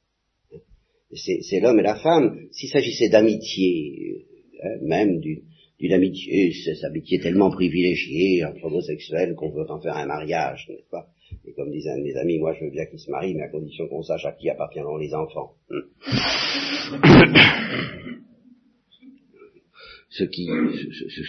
C'est 1.13 1.60
l'homme 1.62 1.80
et 1.80 1.84
la 1.84 1.96
femme. 1.96 2.48
S'il 2.51 2.70
s'agissait 2.70 3.08
d'amitié, 3.10 4.25
hein, 4.62 4.78
même 4.82 5.20
d'une 5.20 5.44
d'une 5.80 5.94
amitié, 5.94 6.51
cette 6.63 6.84
amitié 6.84 7.20
tellement 7.20 7.50
privilégiée 7.50 8.46
entre 8.46 8.66
homosexuels 8.66 9.34
qu'on 9.34 9.50
veut 9.50 9.66
en 9.68 9.82
faire 9.82 9.98
un 9.98 10.06
mariage, 10.06 10.68
n'est-ce 10.70 10.88
pas? 10.92 11.08
Et 11.44 11.54
comme 11.54 11.72
disent 11.72 11.88
un 11.88 11.98
de 11.98 12.04
mes 12.04 12.16
amis, 12.18 12.38
moi 12.38 12.54
je 12.54 12.66
veux 12.66 12.70
bien 12.70 12.86
qu'ils 12.86 13.00
se 13.00 13.10
marient, 13.10 13.34
mais 13.34 13.42
à 13.42 13.50
condition 13.50 13.88
qu'on 13.88 14.04
sache 14.04 14.25
à 14.25 14.34
qui 14.34 14.48
appartiendront 14.51 14.98
les 14.98 15.16
enfants. 15.16 15.56
Hmm. 15.72 15.80
ce, 20.10 20.24
qui, 20.25 20.50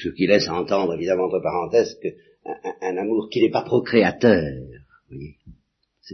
ce, 0.03 0.11
qui 0.11 0.27
laisse 0.27 0.51
entendre, 0.51 0.97
évidemment, 0.97 1.25
entre 1.25 1.41
parenthèses, 1.41 1.99
que 2.03 2.09
un, 2.83 2.99
amour 2.99 3.31
qui 3.31 3.41
n'est 3.41 3.51
pas 3.51 3.63
procréateur, 3.63 4.53
voyez, 5.09 5.37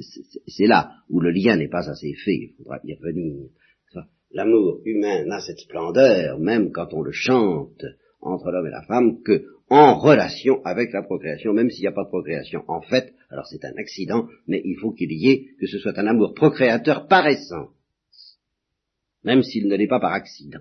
c'est 0.02 0.66
là 0.66 0.92
où 1.08 1.20
le 1.20 1.30
lien 1.30 1.56
n'est 1.56 1.68
pas 1.68 1.88
assez 1.88 2.14
fait, 2.14 2.34
il 2.34 2.54
faudra 2.56 2.80
y 2.84 2.94
revenir. 2.94 3.48
L'amour 4.30 4.80
humain 4.84 5.24
n'a 5.24 5.40
cette 5.40 5.60
splendeur, 5.60 6.38
même 6.38 6.70
quand 6.70 6.92
on 6.92 7.00
le 7.00 7.12
chante, 7.12 7.82
entre 8.20 8.50
l'homme 8.50 8.66
et 8.66 8.70
la 8.70 8.82
femme 8.82 9.22
que 9.22 9.46
en 9.70 9.98
relation 9.98 10.64
avec 10.64 10.92
la 10.92 11.02
procréation, 11.02 11.52
même 11.52 11.70
s'il 11.70 11.82
n'y 11.82 11.88
a 11.88 11.92
pas 11.92 12.04
de 12.04 12.08
procréation. 12.08 12.64
En 12.68 12.80
fait, 12.80 13.14
alors 13.30 13.46
c'est 13.46 13.64
un 13.64 13.76
accident, 13.76 14.28
mais 14.46 14.60
il 14.64 14.76
faut 14.78 14.92
qu'il 14.92 15.12
y 15.12 15.30
ait, 15.30 15.46
que 15.60 15.66
ce 15.66 15.78
soit 15.78 15.98
un 15.98 16.06
amour 16.06 16.34
procréateur 16.34 17.06
par 17.06 17.26
essence, 17.26 17.70
même 19.24 19.42
s'il 19.42 19.68
ne 19.68 19.76
l'est 19.76 19.88
pas 19.88 20.00
par 20.00 20.12
accident. 20.12 20.60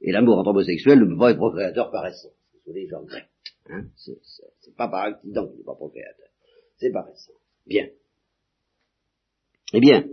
Et 0.00 0.12
l'amour 0.12 0.38
entre 0.38 0.50
homosexuels 0.50 1.00
ne 1.00 1.06
peut 1.06 1.18
pas 1.18 1.30
être 1.30 1.38
procréateur 1.38 1.90
par 1.90 2.06
essence. 2.06 2.32
Désolé, 2.54 2.86
j'en 2.88 3.00
regrette. 3.00 3.28
Hein 3.68 3.86
c'est 3.96 4.76
pas 4.76 4.88
par 4.88 5.06
accident 5.06 5.48
qu'il 5.48 5.58
n'est 5.58 5.64
pas 5.64 5.74
procréateur. 5.74 6.28
C'est 6.76 6.90
par 6.90 7.08
essence. 7.08 7.34
Bien. 7.66 7.88
Eh 9.72 9.80
bien, 9.80 10.06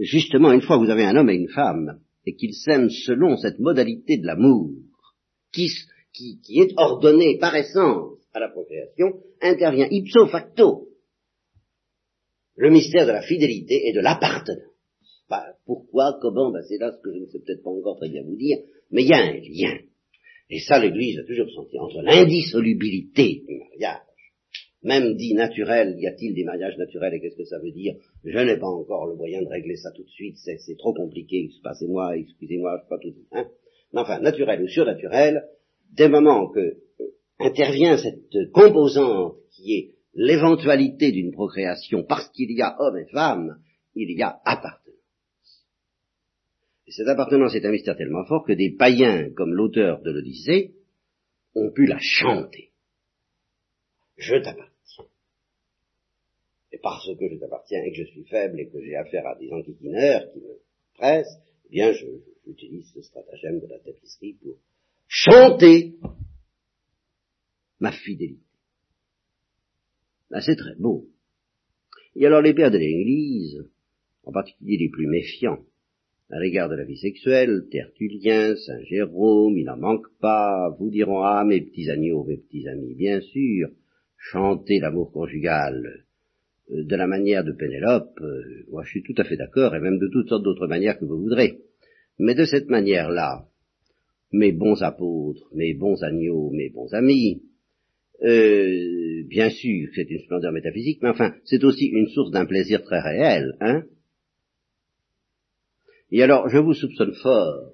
justement, 0.00 0.52
une 0.52 0.62
fois 0.62 0.78
que 0.78 0.84
vous 0.84 0.90
avez 0.90 1.04
un 1.04 1.16
homme 1.16 1.30
et 1.30 1.34
une 1.34 1.48
femme, 1.48 2.00
et 2.26 2.34
qu'ils 2.34 2.54
s'aiment 2.54 2.90
selon 2.90 3.36
cette 3.36 3.58
modalité 3.58 4.16
de 4.16 4.26
l'amour 4.26 4.70
qui, 5.52 5.68
est 6.56 6.72
ordonnée 6.76 7.38
par 7.38 7.54
essence 7.54 8.18
à 8.32 8.40
la 8.40 8.48
procréation, 8.48 9.20
intervient 9.40 9.88
ipso 9.90 10.26
facto 10.26 10.88
le 12.56 12.70
mystère 12.70 13.06
de 13.06 13.12
la 13.12 13.22
fidélité 13.22 13.88
et 13.88 13.92
de 13.92 14.00
l'appartenance. 14.00 14.70
Bah, 15.28 15.44
pourquoi, 15.66 16.18
comment, 16.20 16.52
bah, 16.52 16.62
c'est 16.68 16.78
là 16.78 16.92
ce 16.92 17.02
que 17.02 17.12
je 17.12 17.20
ne 17.20 17.26
sais 17.26 17.40
peut-être 17.40 17.62
pas 17.62 17.70
encore 17.70 17.96
très 17.96 18.08
bien 18.08 18.22
vous 18.22 18.36
dire, 18.36 18.58
mais 18.90 19.02
il 19.02 19.08
y 19.08 19.12
a 19.12 19.18
un 19.18 19.32
lien. 19.32 19.78
Et 20.50 20.60
ça, 20.60 20.78
l'Église 20.78 21.18
a 21.18 21.24
toujours 21.24 21.50
senti 21.50 21.78
entre 21.78 22.02
l'indissolubilité 22.02 23.42
du 23.46 23.58
mariage 23.58 24.02
même 24.84 25.16
dit 25.16 25.34
naturel, 25.34 25.96
y 25.98 26.06
a-t-il 26.06 26.34
des 26.34 26.44
mariages 26.44 26.76
naturels 26.76 27.14
et 27.14 27.20
qu'est-ce 27.20 27.36
que 27.36 27.44
ça 27.44 27.58
veut 27.58 27.72
dire? 27.72 27.94
Je 28.22 28.38
n'ai 28.38 28.58
pas 28.58 28.68
encore 28.68 29.06
le 29.06 29.16
moyen 29.16 29.42
de 29.42 29.48
régler 29.48 29.76
ça 29.76 29.90
tout 29.92 30.04
de 30.04 30.10
suite, 30.10 30.36
c'est 30.36 30.76
trop 30.76 30.92
compliqué, 30.92 31.48
passez-moi, 31.62 32.16
excusez-moi, 32.18 32.82
je 32.84 32.88
pas 32.88 32.98
tout 32.98 33.14
hein. 33.32 33.46
Mais 33.92 34.00
enfin, 34.00 34.20
naturel 34.20 34.62
ou 34.62 34.68
surnaturel, 34.68 35.44
dès 35.92 36.08
le 36.08 36.12
moment 36.12 36.50
que 36.50 36.60
euh, 36.60 37.04
intervient 37.38 37.96
cette 37.96 38.52
composante 38.52 39.36
qui 39.52 39.74
est 39.74 39.94
l'éventualité 40.14 41.12
d'une 41.12 41.32
procréation, 41.32 42.04
parce 42.04 42.28
qu'il 42.30 42.52
y 42.52 42.60
a 42.60 42.76
homme 42.78 42.98
et 42.98 43.06
femme, 43.06 43.58
il 43.94 44.10
y 44.10 44.22
a 44.22 44.40
appartenance. 44.44 44.84
Et 46.86 46.92
cette 46.92 47.08
appartenance 47.08 47.54
est 47.54 47.64
un 47.64 47.70
mystère 47.70 47.96
tellement 47.96 48.26
fort 48.26 48.44
que 48.44 48.52
des 48.52 48.76
païens, 48.76 49.30
comme 49.34 49.54
l'auteur 49.54 50.02
de 50.02 50.10
l'Odyssée, 50.10 50.74
ont 51.54 51.70
pu 51.70 51.86
la 51.86 51.98
chanter. 52.00 52.72
Je 54.16 54.34
t'appartiens 54.34 54.73
et 56.74 56.78
parce 56.82 57.06
que 57.16 57.28
je 57.28 57.36
t'appartiens 57.36 57.82
et 57.84 57.92
que 57.92 57.98
je 57.98 58.10
suis 58.10 58.24
faible 58.24 58.58
et 58.58 58.68
que 58.68 58.80
j'ai 58.82 58.96
affaire 58.96 59.26
à 59.26 59.36
des 59.38 59.50
enquiquineurs 59.52 60.32
qui 60.32 60.40
me 60.40 60.58
pressent, 60.94 61.40
eh 61.66 61.70
bien, 61.70 61.92
j'utilise 62.44 62.90
ce 62.92 63.00
stratagème 63.00 63.60
de 63.60 63.66
la 63.68 63.78
tapisserie 63.78 64.36
pour 64.42 64.58
chanter 65.06 65.94
ma 67.78 67.92
fidélité. 67.92 68.42
Ben, 70.30 70.40
c'est 70.40 70.56
très 70.56 70.74
beau. 70.76 71.06
Et 72.16 72.26
alors 72.26 72.42
les 72.42 72.54
pères 72.54 72.72
de 72.72 72.78
l'Église, 72.78 73.70
en 74.24 74.32
particulier 74.32 74.76
les 74.78 74.88
plus 74.88 75.06
méfiants, 75.06 75.64
à 76.30 76.40
l'égard 76.40 76.68
de 76.68 76.74
la 76.74 76.84
vie 76.84 76.98
sexuelle, 76.98 77.68
Tertullien, 77.70 78.56
Saint 78.56 78.82
Jérôme, 78.82 79.56
il 79.58 79.66
n'en 79.66 79.76
manque 79.76 80.08
pas, 80.18 80.74
vous 80.80 80.90
diront, 80.90 81.22
ah, 81.22 81.44
mes 81.44 81.60
petits 81.60 81.88
agneaux, 81.88 82.24
mes 82.24 82.38
petits 82.38 82.66
amis, 82.66 82.94
bien 82.94 83.20
sûr, 83.20 83.68
chanter 84.16 84.80
l'amour 84.80 85.12
conjugal, 85.12 86.04
de 86.70 86.96
la 86.96 87.06
manière 87.06 87.44
de 87.44 87.52
Pénélope, 87.52 88.18
euh, 88.20 88.64
moi 88.70 88.82
je 88.84 88.90
suis 88.90 89.02
tout 89.02 89.14
à 89.18 89.24
fait 89.24 89.36
d'accord, 89.36 89.74
et 89.74 89.80
même 89.80 89.98
de 89.98 90.08
toutes 90.08 90.28
sortes 90.28 90.44
d'autres 90.44 90.66
manières 90.66 90.98
que 90.98 91.04
vous 91.04 91.20
voudrez. 91.20 91.60
Mais 92.18 92.34
de 92.34 92.44
cette 92.44 92.68
manière-là, 92.68 93.48
mes 94.32 94.52
bons 94.52 94.82
apôtres, 94.82 95.48
mes 95.54 95.74
bons 95.74 96.02
agneaux, 96.02 96.50
mes 96.50 96.70
bons 96.70 96.92
amis, 96.94 97.42
euh, 98.22 99.24
bien 99.28 99.50
sûr, 99.50 99.88
c'est 99.94 100.10
une 100.10 100.20
splendeur 100.20 100.52
métaphysique, 100.52 101.00
mais 101.02 101.10
enfin, 101.10 101.34
c'est 101.44 101.64
aussi 101.64 101.86
une 101.86 102.08
source 102.08 102.30
d'un 102.30 102.46
plaisir 102.46 102.82
très 102.82 103.00
réel, 103.00 103.56
hein. 103.60 103.84
Et 106.10 106.22
alors, 106.22 106.48
je 106.48 106.58
vous 106.58 106.74
soupçonne 106.74 107.14
fort, 107.14 107.72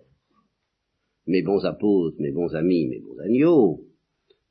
mes 1.26 1.42
bons 1.42 1.64
apôtres, 1.64 2.16
mes 2.20 2.32
bons 2.32 2.54
amis, 2.54 2.88
mes 2.88 3.00
bons 3.00 3.18
agneaux, 3.18 3.84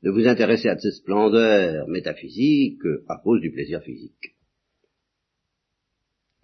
de 0.02 0.10
vous 0.10 0.26
intéresser 0.26 0.68
à 0.68 0.78
cette 0.78 0.92
splendeur 0.92 1.88
métaphysique 1.88 2.82
à 3.08 3.18
cause 3.18 3.40
du 3.40 3.50
plaisir 3.50 3.82
physique. 3.82 4.36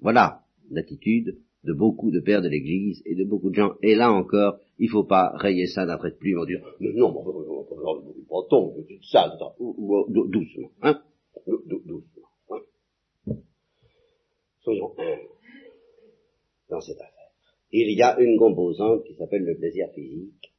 Voilà 0.01 0.43
l'attitude 0.71 1.39
de 1.65 1.73
beaucoup 1.73 2.11
de 2.11 2.21
pères 2.21 2.43
de 2.43 2.49
l'Église 2.49 3.03
et 3.07 3.15
de 3.15 3.25
beaucoup 3.25 3.51
de 3.51 3.55
gens. 3.55 3.75
Et 3.83 3.95
là 3.95 4.13
encore, 4.13 4.59
il 4.79 4.87
ne 4.87 4.91
faut 4.91 5.05
pas 5.05 5.33
rayer 5.37 5.67
ça 5.67 5.85
d'un 5.87 5.97
de 5.97 6.11
plume 6.11 6.39
en 6.39 6.45
disant 6.45 6.61
mais 6.81 6.93
non, 6.93 7.13
breton, 8.29 8.75
ça, 9.11 9.37
doucement, 9.59 10.71
hein, 10.83 11.01
doucement. 11.67 12.31
Hein. 12.51 12.61
Soyons 14.61 14.93
humbles 14.99 15.29
dans 16.69 16.81
cette 16.81 17.01
affaire. 17.01 17.13
Il 17.73 17.91
y 17.97 18.03
a 18.03 18.19
une 18.21 18.39
composante 18.39 19.05
qui 19.05 19.15
s'appelle 19.15 19.45
le 19.45 19.57
plaisir 19.57 19.89
physique, 19.95 20.53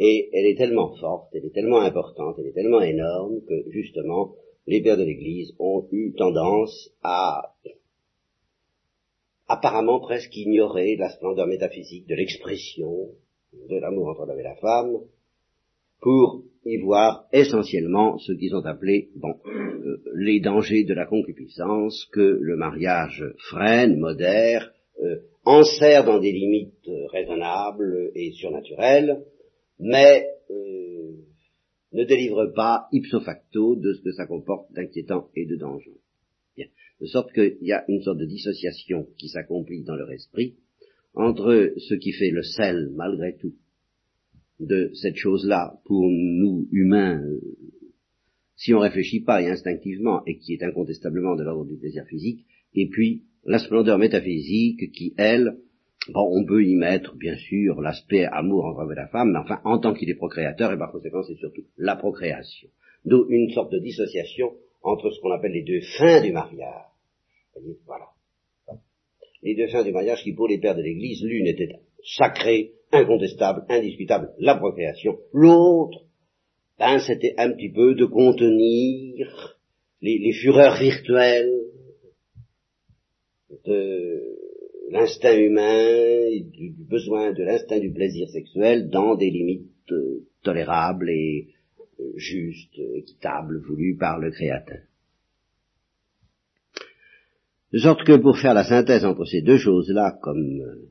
et 0.00 0.30
elle 0.32 0.46
est 0.46 0.56
tellement 0.56 0.96
forte, 0.96 1.28
elle 1.34 1.44
est 1.44 1.54
tellement 1.54 1.80
importante, 1.80 2.36
elle 2.38 2.46
est 2.46 2.54
tellement 2.54 2.80
énorme 2.80 3.42
que 3.46 3.70
justement 3.70 4.34
les 4.66 4.82
pères 4.82 4.96
de 4.96 5.04
l'Église 5.04 5.54
ont 5.58 5.86
eu 5.92 6.14
tendance 6.14 6.90
à 7.02 7.54
apparemment 9.46 10.00
presque 10.00 10.34
ignorer 10.34 10.96
la 10.96 11.10
splendeur 11.10 11.46
métaphysique 11.46 12.06
de 12.08 12.14
l'expression 12.14 13.10
de 13.52 13.76
l'amour 13.76 14.08
entre 14.08 14.24
l'homme 14.24 14.40
et 14.40 14.44
la 14.44 14.56
femme, 14.56 15.00
pour 16.00 16.44
y 16.64 16.78
voir 16.78 17.26
essentiellement 17.32 18.16
ce 18.18 18.32
qu'ils 18.32 18.54
ont 18.54 18.64
appelé 18.64 19.10
bon, 19.16 19.34
euh, 19.44 20.02
les 20.14 20.40
dangers 20.40 20.84
de 20.84 20.94
la 20.94 21.04
concupiscence 21.04 22.06
que 22.12 22.38
le 22.40 22.56
mariage 22.56 23.24
freine, 23.50 23.98
modère, 23.98 24.72
euh, 25.02 25.16
enserre 25.44 26.04
dans 26.04 26.20
des 26.20 26.32
limites 26.32 26.88
raisonnables 27.12 28.12
et 28.14 28.30
surnaturelles, 28.32 29.24
mais 29.80 30.26
euh, 30.50 31.12
ne 31.92 32.04
délivre 32.04 32.52
pas 32.54 32.86
ipso 32.92 33.20
facto 33.20 33.76
de 33.76 33.94
ce 33.94 34.02
que 34.02 34.12
ça 34.12 34.26
comporte 34.26 34.72
d'inquiétant 34.72 35.28
et 35.34 35.46
de 35.46 35.56
dangereux. 35.56 36.00
De 37.00 37.06
sorte 37.06 37.32
qu'il 37.32 37.56
y 37.62 37.72
a 37.72 37.84
une 37.88 38.02
sorte 38.02 38.18
de 38.18 38.26
dissociation 38.26 39.08
qui 39.16 39.28
s'accomplit 39.28 39.84
dans 39.84 39.96
leur 39.96 40.10
esprit 40.12 40.56
entre 41.14 41.72
ce 41.78 41.94
qui 41.94 42.12
fait 42.12 42.30
le 42.30 42.42
sel, 42.42 42.90
malgré 42.94 43.36
tout, 43.38 43.54
de 44.60 44.90
cette 44.92 45.16
chose-là 45.16 45.80
pour 45.86 46.08
nous 46.10 46.68
humains, 46.70 47.22
euh, 47.24 47.40
si 48.56 48.74
on 48.74 48.80
réfléchit 48.80 49.20
pas 49.20 49.40
et 49.40 49.48
instinctivement, 49.48 50.22
et 50.26 50.36
qui 50.36 50.52
est 50.52 50.62
incontestablement 50.62 51.34
de 51.34 51.42
l'ordre 51.42 51.64
du 51.64 51.78
plaisir 51.78 52.04
physique, 52.04 52.44
et 52.74 52.88
puis 52.88 53.22
la 53.44 53.58
splendeur 53.58 53.98
métaphysique 53.98 54.92
qui, 54.92 55.14
elle, 55.16 55.56
bon, 56.08 56.28
on 56.32 56.44
peut 56.44 56.64
y 56.64 56.74
mettre, 56.74 57.14
bien 57.16 57.36
sûr, 57.36 57.80
l'aspect 57.80 58.24
amour 58.24 58.64
entre 58.66 58.92
la 58.92 59.08
femme, 59.08 59.32
mais 59.32 59.38
enfin, 59.38 59.60
en 59.64 59.78
tant 59.78 59.94
qu'il 59.94 60.10
est 60.10 60.14
procréateur, 60.14 60.72
et 60.72 60.78
par 60.78 60.92
conséquent, 60.92 61.22
c'est 61.22 61.36
surtout 61.36 61.64
la 61.76 61.96
procréation. 61.96 62.68
D'où 63.04 63.26
une 63.30 63.50
sorte 63.50 63.72
de 63.72 63.78
dissociation 63.78 64.52
entre 64.82 65.10
ce 65.10 65.20
qu'on 65.20 65.32
appelle 65.32 65.52
les 65.52 65.62
deux 65.62 65.80
fins 65.98 66.20
du 66.20 66.32
mariage, 66.32 66.86
voilà. 67.86 68.06
Les 69.42 69.54
deux 69.54 69.68
fins 69.68 69.84
du 69.84 69.92
mariage 69.92 70.22
qui, 70.22 70.32
pour 70.32 70.48
les 70.48 70.58
pères 70.58 70.76
de 70.76 70.82
l'Église, 70.82 71.22
l'une 71.22 71.46
était 71.46 71.80
sacrée, 72.04 72.72
incontestable, 72.92 73.64
indiscutable, 73.68 74.32
la 74.38 74.56
procréation. 74.56 75.18
L'autre, 75.32 76.04
ben, 76.78 76.98
c'était 76.98 77.34
un 77.38 77.52
petit 77.52 77.70
peu 77.70 77.94
de 77.94 78.04
contenir 78.04 79.58
les, 80.00 80.32
fureurs 80.32 80.78
virtuelles 80.78 81.52
de 83.66 84.29
l'instinct 84.90 85.36
humain, 85.36 86.28
du, 86.52 86.70
besoin 86.70 87.32
de 87.32 87.44
l'instinct 87.44 87.78
du 87.78 87.92
plaisir 87.92 88.28
sexuel 88.28 88.90
dans 88.90 89.14
des 89.14 89.30
limites 89.30 89.92
euh, 89.92 90.26
tolérables 90.42 91.08
et 91.08 91.54
euh, 92.00 92.12
justes, 92.16 92.78
équitables, 92.78 93.60
voulues 93.60 93.96
par 93.96 94.18
le 94.18 94.30
Créateur. 94.30 94.80
De 97.72 97.78
sorte 97.78 98.04
que 98.04 98.16
pour 98.16 98.36
faire 98.36 98.52
la 98.52 98.64
synthèse 98.64 99.04
entre 99.04 99.24
ces 99.24 99.42
deux 99.42 99.58
choses-là, 99.58 100.18
comme 100.20 100.60
euh, 100.60 100.90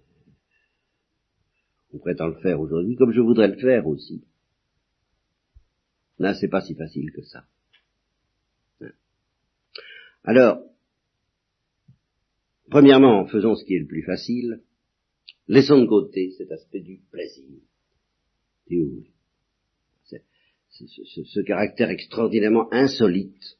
on 1.93 1.97
prétend 1.97 2.27
le 2.27 2.39
faire 2.39 2.61
aujourd'hui, 2.61 2.95
comme 2.95 3.11
je 3.11 3.19
voudrais 3.19 3.49
le 3.49 3.57
faire 3.57 3.85
aussi, 3.85 4.23
là 6.19 6.33
c'est 6.35 6.47
pas 6.47 6.61
si 6.61 6.73
facile 6.73 7.11
que 7.11 7.23
ça. 7.23 7.43
Hein. 8.81 8.91
Alors, 10.23 10.68
premièrement, 12.69 13.25
faisons 13.27 13.55
ce 13.55 13.65
qui 13.65 13.75
est 13.75 13.79
le 13.79 13.87
plus 13.87 14.03
facile, 14.03 14.61
laissons 15.47 15.81
de 15.81 15.87
côté 15.87 16.31
cet 16.37 16.51
aspect 16.51 16.81
du 16.81 16.99
plaisir. 17.11 17.59
ce 20.71 21.41
caractère 21.41 21.89
extraordinairement 21.89 22.71
insolite 22.71 23.57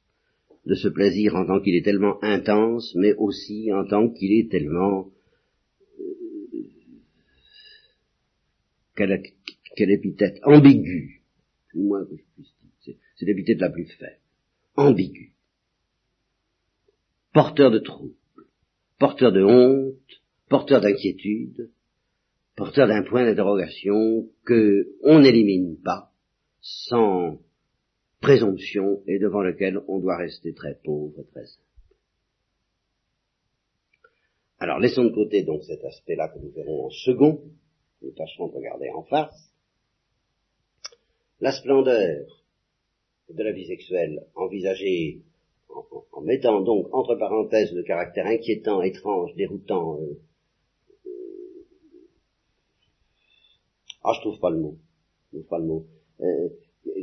de 0.66 0.76
ce 0.76 0.88
plaisir 0.88 1.36
en 1.36 1.46
tant 1.46 1.60
qu'il 1.60 1.76
est 1.76 1.84
tellement 1.84 2.24
intense, 2.24 2.94
mais 2.96 3.14
aussi 3.16 3.72
en 3.74 3.86
tant 3.86 4.10
qu'il 4.10 4.34
est 4.34 4.52
tellement... 4.52 5.10
Euh, 6.00 6.04
quelle, 8.96 9.92
épithète 9.92 10.40
Ambigu. 10.44 11.22
Du 11.74 11.82
moins 11.82 12.06
que 12.06 12.16
je 12.16 12.24
puisse 12.36 12.54
dire. 12.84 12.96
C'est 13.16 13.26
l'épithète 13.26 13.60
la 13.60 13.70
plus 13.70 13.86
faible. 13.86 14.20
Ambigu. 14.76 15.34
Porteur 17.34 17.72
de 17.72 17.80
troubles, 17.80 18.16
porteur 19.00 19.32
de 19.32 19.44
honte, 19.44 19.96
porteur 20.50 20.82
d'inquiétude, 20.82 21.72
porteur 22.56 22.88
d'un 22.88 23.04
point 23.04 23.24
d'interrogation 23.24 24.30
que 24.46 24.90
on 25.04 25.20
n'élimine 25.20 25.82
pas 25.82 26.12
sans 26.62 27.40
présomption 28.20 29.02
et 29.08 29.18
devant 29.18 29.42
lequel 29.42 29.80
on 29.88 30.00
doit 30.00 30.18
rester 30.18 30.54
très 30.54 30.78
pauvre, 30.84 31.24
très 31.32 31.46
simple. 31.46 31.66
Alors 34.60 34.80
laissons 34.80 35.06
de 35.06 35.14
côté 35.14 35.44
donc 35.44 35.64
cet 35.64 35.84
aspect-là 35.86 36.28
que 36.28 36.40
nous 36.40 36.52
verrons 36.52 36.88
en 36.88 36.90
second, 36.90 37.42
nous 38.02 38.12
tâcherons 38.12 38.50
de 38.50 38.56
regarder 38.56 38.90
en 38.90 39.04
face. 39.04 39.54
La 41.40 41.54
splendeur 41.54 42.44
de 43.30 43.44
la 43.44 43.54
vie 43.54 43.68
sexuelle 43.68 44.26
envisagée 44.36 45.22
en, 45.70 46.22
mettant 46.22 46.62
donc 46.62 46.88
entre 46.94 47.16
parenthèses 47.16 47.74
le 47.74 47.84
caractère 47.84 48.26
inquiétant, 48.26 48.82
étrange, 48.82 49.34
déroutant. 49.36 50.00
Euh, 50.00 50.20
euh, 51.06 51.66
ah, 54.04 54.12
je 54.16 54.22
trouve 54.22 54.40
pas 54.40 54.50
le 54.50 54.60
mot. 54.60 54.78
Je 55.32 55.38
trouve 55.38 55.48
pas 55.48 55.60
le 55.60 55.66
mot. 55.66 55.86
Euh, 56.22 56.50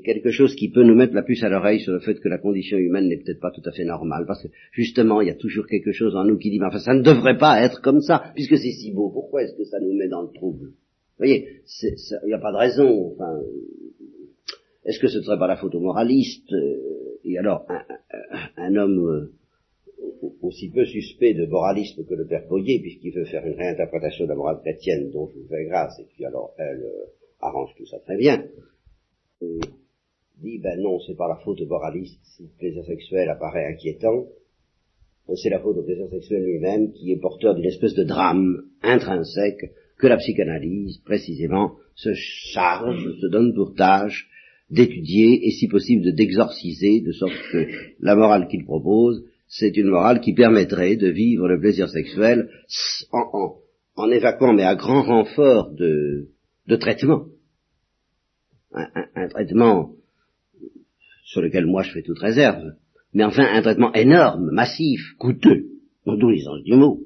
quelque 0.05 0.31
chose 0.31 0.55
qui 0.55 0.70
peut 0.70 0.83
nous 0.83 0.94
mettre 0.94 1.14
la 1.14 1.22
puce 1.22 1.42
à 1.42 1.48
l'oreille 1.48 1.81
sur 1.81 1.92
le 1.92 2.00
fait 2.00 2.18
que 2.20 2.29
la 2.29 2.38
condition 2.38 2.79
humaine 2.79 3.09
n'est 3.09 3.18
peut-être 3.18 3.40
pas 3.40 3.50
tout 3.50 3.62
à 3.64 3.72
fait 3.72 3.85
normale, 3.85 4.24
parce 4.26 4.42
que 4.42 4.48
justement, 4.72 5.20
il 5.20 5.29
y 5.29 5.31
a 5.31 5.35
toujours 5.35 5.66
quelque 5.66 5.92
chose 5.92 6.14
en 6.16 6.24
nous 6.24 6.38
qui 6.38 6.50
dit, 6.50 6.59
mais 6.59 6.66
enfin, 6.66 6.79
ça 6.79 6.94
ne 6.94 7.02
devrait 7.02 7.38
pas 7.38 7.62
être 7.62 7.81
comme 7.83 8.00
ça, 8.00 8.33
puisque 8.35 8.57
c'est 8.57 8.72
si 8.72 8.92
beau, 8.92 9.11
pourquoi 9.11 9.42
est-ce 9.42 9.55
que 9.55 9.64
ça 9.64 9.81
nous 9.81 9.92
met 9.94 10.09
dans 10.09 10.22
le 10.22 10.33
trouble? 10.33 10.66
Vous 10.68 11.24
voyez, 11.24 11.62
il 11.83 12.26
n'y 12.26 12.35
a 12.35 12.38
pas 12.38 12.52
de 12.52 12.59
raison, 12.59 13.12
enfin, 13.12 13.40
est-ce 14.85 15.00
que 15.00 15.09
ce 15.09 15.18
ne 15.18 15.22
serait 15.22 15.38
pas 15.38 15.46
la 15.46 15.57
photo 15.57 15.81
moraliste 15.81 16.52
euh, 16.52 17.05
Et 17.26 17.38
alors, 17.38 17.66
un, 18.56 18.76
homme 18.76 18.98
euh, 19.04 19.32
aussi 20.42 20.70
peu 20.70 20.84
suspect 20.84 21.34
de 21.34 21.46
moralisme 21.46 22.04
que 22.04 22.14
le 22.14 22.24
père 22.24 22.46
Boyer, 22.48 22.78
puisqu'il 22.80 23.12
veut 23.12 23.24
faire 23.24 23.44
une 23.44 23.58
réinterprétation 23.58 24.24
de 24.24 24.30
la 24.30 24.36
morale 24.36 24.60
chrétienne 24.60 25.10
dont 25.10 25.28
je 25.28 25.40
vous 25.40 25.48
fais 25.48 25.64
grâce, 25.64 25.98
et 25.98 26.04
puis 26.04 26.24
alors 26.24 26.54
elle 26.56 26.82
euh, 26.82 27.06
arrange 27.40 27.74
tout 27.76 27.86
ça 27.86 27.98
très 27.98 28.16
bien, 28.16 28.44
dit, 29.42 30.58
ben 30.58 30.80
non, 30.80 31.00
c'est 31.00 31.16
pas 31.16 31.28
la 31.28 31.36
faute 31.44 31.60
moraliste 31.62 32.20
si 32.22 32.44
le 32.44 32.48
plaisir 32.58 32.84
sexuel 32.84 33.28
apparaît 33.28 33.66
inquiétant, 33.66 34.26
c'est 35.34 35.50
la 35.50 35.58
faute 35.58 35.78
au 35.78 35.82
plaisir 35.82 36.08
sexuel 36.08 36.44
lui-même 36.44 36.92
qui 36.92 37.10
est 37.10 37.16
porteur 37.16 37.56
d'une 37.56 37.64
espèce 37.64 37.94
de 37.94 38.04
drame 38.04 38.62
intrinsèque 38.82 39.72
que 39.98 40.06
la 40.06 40.18
psychanalyse, 40.18 40.98
précisément, 40.98 41.72
se 41.96 42.12
charge, 42.14 43.02
se 43.20 43.26
donne 43.26 43.52
pour 43.52 43.74
tâche 43.74 44.28
d'étudier 44.70 45.46
et 45.46 45.50
si 45.52 45.68
possible 45.68 46.05
de 46.05 46.11
d'exorciser, 46.11 47.00
de 47.00 47.12
sorte 47.12 47.35
que 47.52 47.66
la 48.00 48.16
morale 48.16 48.48
qu'il 48.48 48.64
propose, 48.64 49.24
c'est 49.48 49.76
une 49.76 49.88
morale 49.88 50.20
qui 50.20 50.35
permettrait 50.35 50.96
de 50.96 51.09
vivre 51.09 51.46
le 51.48 51.61
plaisir 51.61 51.88
sexuel 51.88 52.50
en, 53.12 53.55
en, 53.96 54.11
évacuant, 54.11 54.55
mais 54.55 54.64
à 54.64 54.74
grand 54.74 55.02
renfort 55.02 55.70
de, 55.70 56.29
de 56.66 56.76
traitement. 56.76 57.26
Un, 58.72 59.29
traitement 59.29 59.92
sur 61.24 61.40
lequel 61.40 61.64
moi 61.64 61.83
je 61.83 61.92
fais 61.92 62.02
toute 62.02 62.18
réserve, 62.18 62.74
mais 63.14 63.24
enfin 63.24 63.46
un 63.50 63.62
traitement 63.62 63.92
énorme, 63.94 64.50
massif, 64.50 65.00
coûteux, 65.18 65.66
dans 66.05 66.18
tous 66.18 66.29
les 66.29 66.40
sens 66.40 66.62
du 66.62 66.74
mot. 66.74 67.00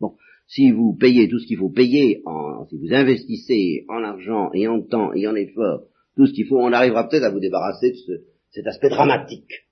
Bon, 0.00 0.14
si 0.46 0.72
vous 0.72 0.94
payez 0.94 1.28
tout 1.28 1.38
ce 1.38 1.46
qu'il 1.46 1.56
faut 1.56 1.70
payer 1.70 2.20
en, 2.26 2.66
si 2.66 2.76
vous 2.76 2.92
investissez 2.92 3.86
en 3.88 4.02
argent 4.02 4.50
et 4.52 4.68
en 4.68 4.82
temps 4.82 5.14
et 5.14 5.26
en 5.26 5.34
effort 5.36 5.84
tout 6.16 6.26
ce 6.26 6.32
qu'il 6.32 6.46
faut, 6.46 6.58
on 6.58 6.72
arrivera 6.72 7.08
peut-être 7.08 7.24
à 7.24 7.30
vous 7.30 7.40
débarrasser 7.40 7.92
de 7.92 8.24
cet 8.50 8.66
aspect 8.66 8.88
dramatique 8.88 9.66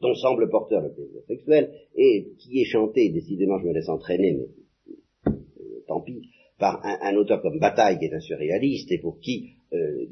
dont 0.00 0.14
semble 0.14 0.48
porteur 0.48 0.82
le 0.82 0.92
plaisir 0.92 1.22
sexuel 1.26 1.72
et 1.96 2.28
qui 2.38 2.60
est 2.60 2.66
chanté, 2.66 3.10
décidément 3.10 3.58
je 3.58 3.66
me 3.66 3.72
laisse 3.72 3.88
entraîner, 3.88 4.32
mais 4.32 5.32
euh, 5.32 5.84
tant 5.86 6.00
pis, 6.00 6.30
par 6.58 6.80
un, 6.84 7.16
auteur 7.16 7.42
comme 7.42 7.58
Bataille 7.58 7.98
qui 7.98 8.06
est 8.06 8.14
un 8.14 8.20
surréaliste 8.20 8.90
et 8.92 8.98
pour 8.98 9.20
qui 9.20 9.54
euh, 9.72 10.06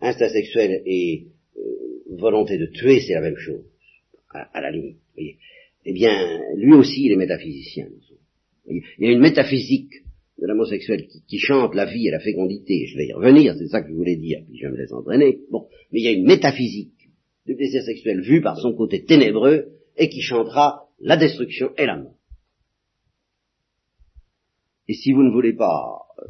instinct 0.00 0.28
sexuel 0.28 0.82
et 0.86 1.26
euh, 1.56 2.16
volonté 2.16 2.58
de 2.58 2.66
tuer 2.66 3.00
c'est 3.00 3.14
la 3.14 3.20
même 3.20 3.36
chose, 3.36 3.64
à, 4.30 4.60
la 4.60 4.70
limite. 4.70 4.98
Eh 5.16 5.92
bien, 5.92 6.40
lui 6.56 6.74
aussi 6.74 7.04
il 7.04 7.12
est 7.12 7.16
métaphysicien. 7.16 7.88
Il 8.66 8.82
y 8.98 9.06
a 9.06 9.12
une 9.12 9.20
métaphysique 9.20 9.92
de 10.40 10.46
l'homosexuel 10.46 11.06
qui, 11.06 11.22
qui, 11.26 11.38
chante 11.38 11.74
la 11.74 11.84
vie 11.84 12.08
et 12.08 12.10
la 12.10 12.20
fécondité, 12.20 12.86
je 12.86 12.96
vais 12.96 13.06
y 13.06 13.12
revenir, 13.12 13.54
c'est 13.56 13.68
ça 13.68 13.82
que 13.82 13.88
je 13.88 13.94
voulais 13.94 14.16
dire, 14.16 14.40
puis 14.48 14.58
je 14.58 14.66
me 14.68 14.76
laisse 14.76 14.92
entraîner. 14.92 15.40
Bon, 15.50 15.66
mais 15.92 16.00
il 16.00 16.04
y 16.04 16.08
a 16.08 16.12
une 16.12 16.26
métaphysique 16.26 17.10
du 17.46 17.56
plaisir 17.56 17.82
sexuel 17.82 18.20
vu 18.20 18.40
par 18.40 18.58
son 18.58 18.72
côté 18.74 19.04
ténébreux 19.04 19.66
et 19.96 20.08
qui 20.08 20.20
chantera 20.20 20.88
la 21.00 21.16
destruction 21.16 21.70
et 21.76 21.86
la 21.86 21.96
mort. 21.96 22.16
Et 24.88 24.94
si 24.94 25.12
vous 25.12 25.22
ne 25.22 25.30
voulez 25.30 25.52
pas 25.52 26.00
euh, 26.18 26.24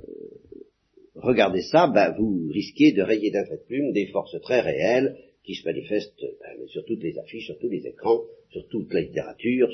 regarder 1.14 1.62
ça, 1.62 1.86
ben, 1.86 2.14
vous 2.18 2.48
risquez 2.52 2.92
de 2.92 3.02
rayer 3.02 3.30
d'un 3.30 3.44
trait 3.44 3.56
de 3.56 3.66
plume 3.66 3.92
des 3.92 4.06
forces 4.06 4.38
très 4.42 4.60
réelles 4.60 5.16
qui 5.44 5.54
se 5.54 5.64
manifestent 5.64 6.20
ben, 6.20 6.66
sur 6.68 6.84
toutes 6.84 7.02
les 7.02 7.18
affiches, 7.18 7.46
sur 7.46 7.58
tous 7.58 7.68
les 7.68 7.86
écrans, 7.86 8.20
sur 8.50 8.66
toute 8.68 8.92
la 8.92 9.00
littérature, 9.00 9.70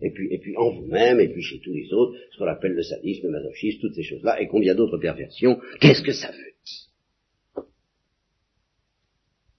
et, 0.00 0.10
puis, 0.10 0.28
et 0.32 0.38
puis 0.38 0.56
en 0.56 0.70
vous-même, 0.70 1.20
et 1.20 1.28
puis 1.28 1.42
chez 1.42 1.60
tous 1.60 1.72
les 1.72 1.92
autres, 1.92 2.16
ce 2.30 2.38
qu'on 2.38 2.46
appelle 2.46 2.72
le 2.72 2.82
sadisme, 2.82 3.26
le 3.26 3.32
masochisme, 3.32 3.80
toutes 3.80 3.94
ces 3.94 4.02
choses-là, 4.02 4.40
et 4.40 4.48
combien 4.48 4.74
d'autres 4.74 4.98
perversions. 4.98 5.58
Qu'est-ce 5.80 6.02
que 6.02 6.12
ça 6.12 6.30
veut 6.30 6.36
dire? 6.36 7.64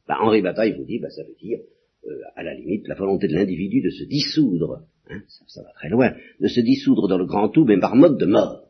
Ben, 0.07 0.15
Henri 0.19 0.41
Bataille 0.41 0.75
vous 0.77 0.85
dit, 0.85 0.99
ben, 0.99 1.09
ça 1.09 1.23
veut 1.23 1.35
dire, 1.41 1.59
euh, 2.07 2.21
à 2.35 2.43
la 2.43 2.55
limite, 2.55 2.87
la 2.87 2.95
volonté 2.95 3.27
de 3.27 3.33
l'individu 3.33 3.81
de 3.81 3.89
se 3.89 4.03
dissoudre, 4.05 4.83
hein, 5.09 5.21
ça, 5.27 5.45
ça, 5.47 5.61
va 5.61 5.71
très 5.73 5.89
loin, 5.89 6.15
de 6.39 6.47
se 6.47 6.59
dissoudre 6.59 7.07
dans 7.07 7.17
le 7.17 7.25
grand 7.25 7.49
tout, 7.49 7.65
mais 7.65 7.79
par 7.79 7.95
mode 7.95 8.17
de 8.17 8.25
mort. 8.25 8.63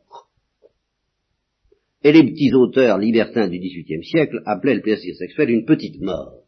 Et 2.04 2.12
les 2.12 2.22
petits 2.22 2.52
auteurs 2.52 2.98
libertins 2.98 3.48
du 3.48 3.58
XVIIIe 3.58 4.04
siècle 4.04 4.42
appelaient 4.44 4.74
le 4.74 4.82
plaisir 4.82 5.14
sexuel 5.16 5.50
une 5.50 5.64
petite 5.64 6.00
mort. 6.00 6.43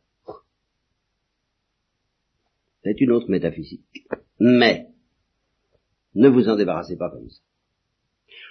C'est 2.87 3.01
une 3.01 3.11
autre 3.11 3.29
métaphysique. 3.29 3.83
Mais, 4.39 4.87
ne 6.15 6.29
vous 6.29 6.49
en 6.49 6.55
débarrassez 6.55 6.97
pas 6.97 7.11
comme 7.11 7.29
ça. 7.29 7.43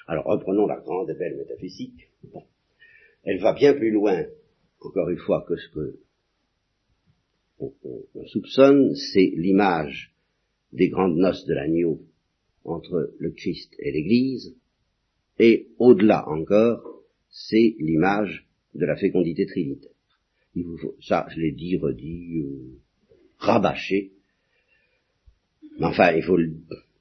Alors 0.07 0.25
reprenons 0.25 0.67
la 0.67 0.81
grande 0.81 1.09
et 1.09 1.13
belle 1.13 1.37
métaphysique. 1.37 2.09
Elle 3.23 3.39
va 3.39 3.53
bien 3.53 3.73
plus 3.73 3.91
loin, 3.91 4.25
encore 4.81 5.09
une 5.09 5.19
fois, 5.19 5.45
que 5.47 5.55
ce 5.55 5.69
que 5.69 5.99
on 7.59 8.25
soupçonne, 8.27 8.93
c'est 8.95 9.31
l'image 9.37 10.13
des 10.73 10.89
grandes 10.89 11.15
noces 11.15 11.45
de 11.45 11.53
l'agneau 11.53 12.01
entre 12.65 13.13
le 13.17 13.31
Christ 13.31 13.73
et 13.79 13.93
l'Église, 13.93 14.57
et 15.39 15.69
au-delà 15.77 16.27
encore, 16.27 17.03
c'est 17.29 17.77
l'image 17.79 18.49
de 18.73 18.85
la 18.85 18.97
fécondité 18.97 19.45
trinitaire. 19.45 19.91
Il 20.55 20.65
vous 20.65 20.77
faut, 20.77 20.95
ça, 20.99 21.25
je 21.33 21.39
l'ai 21.39 21.53
dit, 21.53 21.77
redit, 21.77 22.41
euh, 22.41 22.81
rabâché. 23.37 24.14
Mais 25.79 25.85
enfin, 25.85 26.13
il 26.13 26.23
faut 26.23 26.37
le, 26.37 26.53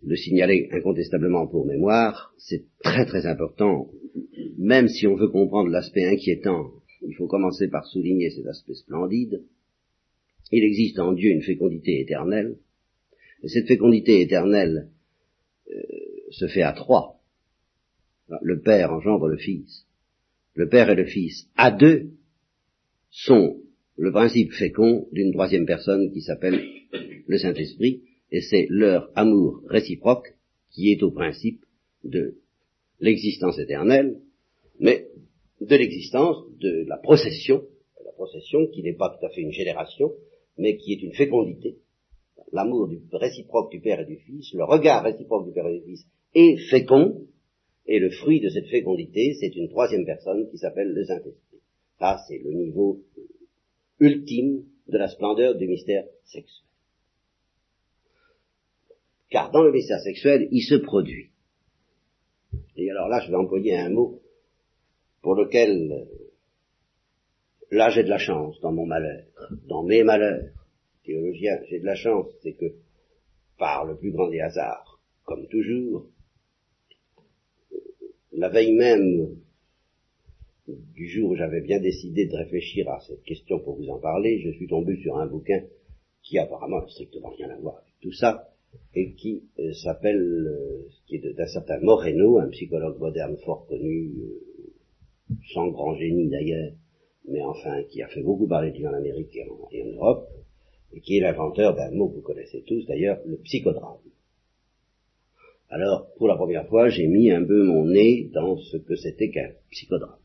le, 0.03 0.17
signaler 0.17 0.69
incontestablement 0.73 1.47
pour 1.47 1.67
mémoire. 1.67 2.35
C'est 2.39 2.65
très 2.83 3.07
très 3.07 3.27
important. 3.27 3.89
Même 4.59 4.89
si 4.89 5.07
on 5.07 5.15
veut 5.15 5.29
comprendre 5.29 5.71
l'aspect 5.71 6.05
inquiétant, 6.05 6.71
il 7.07 7.15
faut 7.15 7.27
commencer 7.27 7.69
par 7.69 7.87
souligner 7.87 8.31
cet 8.31 8.47
aspect 8.47 8.75
splendide. 8.75 9.43
Il 10.51 10.65
existe 10.65 10.99
en 10.99 11.13
Dieu 11.13 11.31
une 11.31 11.43
fécondité 11.43 12.01
éternelle. 12.01 12.57
Et 13.43 13.49
cette 13.49 13.67
fécondité 13.67 14.21
éternelle 14.21 14.89
euh, 15.71 15.81
se 16.31 16.47
fait 16.47 16.63
à 16.63 16.73
trois. 16.73 17.21
Le 18.43 18.61
Père 18.61 18.93
engendre 18.93 19.29
le 19.29 19.37
Fils 19.37 19.85
le 20.55 20.69
Père 20.69 20.91
et 20.91 20.95
le 20.95 21.05
Fils, 21.05 21.49
à 21.57 21.71
deux, 21.71 22.11
sont 23.11 23.61
le 23.97 24.13
principe 24.13 24.53
fécond 24.53 25.07
d'une 25.13 25.33
troisième 25.33 25.67
personne 25.67 26.11
qui 26.13 26.21
s'appelle 26.21 26.65
le 27.27 27.39
Saint-Esprit, 27.39 28.03
et 28.35 28.41
c'est 28.41 28.67
leur 28.69 29.13
amour 29.15 29.63
réciproque 29.69 30.35
qui 30.73 30.91
est 30.91 31.05
au 31.05 31.13
principe 31.13 31.61
de 32.03 32.35
l'existence 32.99 33.61
éternelle, 33.61 34.19
mais 34.81 35.07
de 35.61 35.77
l'existence 35.77 36.39
de 36.59 36.85
la 36.89 36.97
procession, 36.97 37.63
la 38.05 38.11
procession 38.11 38.67
qui 38.67 38.83
n'est 38.83 38.97
pas 38.97 39.17
tout 39.17 39.25
à 39.25 39.29
fait 39.29 39.43
une 39.43 39.53
génération, 39.53 40.13
mais 40.59 40.77
qui 40.77 40.95
est 40.95 41.03
une 41.03 41.13
fécondité. 41.13 41.77
L'amour 42.51 42.91
réciproque 43.13 43.71
du 43.71 43.81
Père 43.81 44.01
et 44.01 44.05
du 44.05 44.17
Fils, 44.17 44.53
le 44.53 44.65
regard 44.65 45.05
réciproque 45.05 45.47
du 45.47 45.53
Père 45.53 45.69
et 45.69 45.79
du 45.79 45.85
Fils 45.85 46.05
est 46.35 46.57
fécond, 46.71 47.29
et 47.87 48.01
le 48.01 48.11
fruit 48.11 48.41
de 48.41 48.49
cette 48.49 48.67
fécondité, 48.67 49.35
c'est 49.39 49.55
une 49.55 49.69
troisième 49.69 50.07
personne 50.07 50.51
qui 50.51 50.59
s'appelle 50.59 50.89
le 50.89 51.05
Saint-Esprit. 51.05 51.61
Ça, 52.01 52.19
c'est 52.27 52.39
le 52.39 52.51
niveau 52.51 52.99
ultime 54.01 54.65
de 54.89 54.99
la 54.99 55.07
splendeur 55.07 55.55
du 55.55 55.69
mystère 55.69 56.05
sexuel. 56.25 56.65
Car 59.35 59.51
dans 59.51 59.65
le 59.65 59.73
mystère 59.73 59.99
sexuel, 59.99 60.47
il 60.53 60.63
se 60.63 60.77
produit. 60.77 61.31
Et 62.77 62.89
alors 62.89 63.09
là, 63.09 63.19
je 63.19 63.33
vais 63.33 63.37
employer 63.37 63.77
un 63.77 63.91
mot 63.91 64.23
pour 65.23 65.35
lequel, 65.35 66.07
là, 67.73 67.91
j'ai 67.91 68.05
de 68.05 68.11
la 68.11 68.19
chance 68.19 68.61
dans 68.61 68.71
mon 68.71 68.87
malheur, 68.87 69.25
dans 69.67 69.83
mes 69.83 70.05
malheurs. 70.05 70.53
Théologien, 71.05 71.59
j'ai 71.69 71.81
de 71.81 71.85
la 71.85 71.97
chance, 71.97 72.29
c'est 72.45 72.53
que, 72.53 72.77
par 73.59 73.85
le 73.87 73.97
plus 73.97 74.13
grand 74.13 74.29
des 74.29 74.39
hasards, 74.39 75.01
comme 75.25 75.49
toujours, 75.49 76.07
la 78.31 78.51
veille 78.51 78.75
même 78.75 79.35
du 80.69 81.09
jour 81.09 81.31
où 81.31 81.35
j'avais 81.35 81.61
bien 81.61 81.81
décidé 81.81 82.27
de 82.27 82.37
réfléchir 82.37 82.89
à 82.89 83.01
cette 83.01 83.25
question 83.25 83.59
pour 83.59 83.75
vous 83.79 83.89
en 83.89 83.99
parler, 83.99 84.43
je 84.45 84.53
suis 84.53 84.69
tombé 84.69 84.97
sur 85.03 85.19
un 85.19 85.27
bouquin 85.27 85.61
qui 86.23 86.39
apparemment 86.39 86.83
n'a 86.83 86.87
strictement 86.87 87.31
rien 87.31 87.51
à 87.51 87.57
voir 87.57 87.79
avec 87.79 87.95
tout 88.01 88.13
ça, 88.13 88.54
et 88.95 89.13
qui 89.15 89.45
euh, 89.59 89.73
s'appelle, 89.73 90.21
euh, 90.21 90.89
qui 91.07 91.17
est 91.17 91.35
d'un 91.35 91.47
certain 91.47 91.79
Moreno, 91.81 92.39
un 92.39 92.49
psychologue 92.49 92.99
moderne 92.99 93.37
fort 93.45 93.67
connu, 93.67 94.13
euh, 94.19 95.37
sans 95.53 95.69
grand 95.69 95.95
génie 95.97 96.29
d'ailleurs, 96.29 96.73
mais 97.29 97.43
enfin 97.43 97.83
qui 97.85 98.03
a 98.03 98.09
fait 98.09 98.23
beaucoup 98.23 98.47
parler 98.47 98.71
de 98.71 98.77
lui 98.77 98.87
en 98.87 98.95
Amérique 98.95 99.37
et 99.37 99.83
en 99.83 99.87
Europe, 99.97 100.29
et 100.93 101.01
qui 101.01 101.19
est 101.19 101.21
l'inventeur 101.21 101.75
d'un 101.75 101.91
mot 101.91 102.09
que 102.09 102.17
vous 102.17 102.23
connaissez 102.23 102.63
tous 102.67 102.87
d'ailleurs, 102.87 103.21
le 103.27 103.37
psychodrame. 103.39 103.99
Alors, 105.71 106.07
pour 106.19 106.29
la 106.29 106.37
première 106.37 106.69
fois, 106.69 106.89
j'ai 106.89 107.09
mis 107.09 107.33
un 107.33 107.45
peu 107.45 107.65
mon 107.65 107.87
nez 107.87 108.31
dans 108.33 108.57
ce 108.59 108.77
que 108.77 108.95
c'était 108.95 109.31
qu'un 109.31 109.51
psychodrame. 109.71 110.19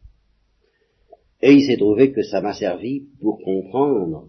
Et 1.41 1.53
il 1.53 1.63
s'est 1.63 1.77
trouvé 1.77 2.11
que 2.11 2.21
ça 2.21 2.41
m'a 2.41 2.53
servi 2.53 3.07
pour 3.21 3.41
comprendre. 3.41 4.27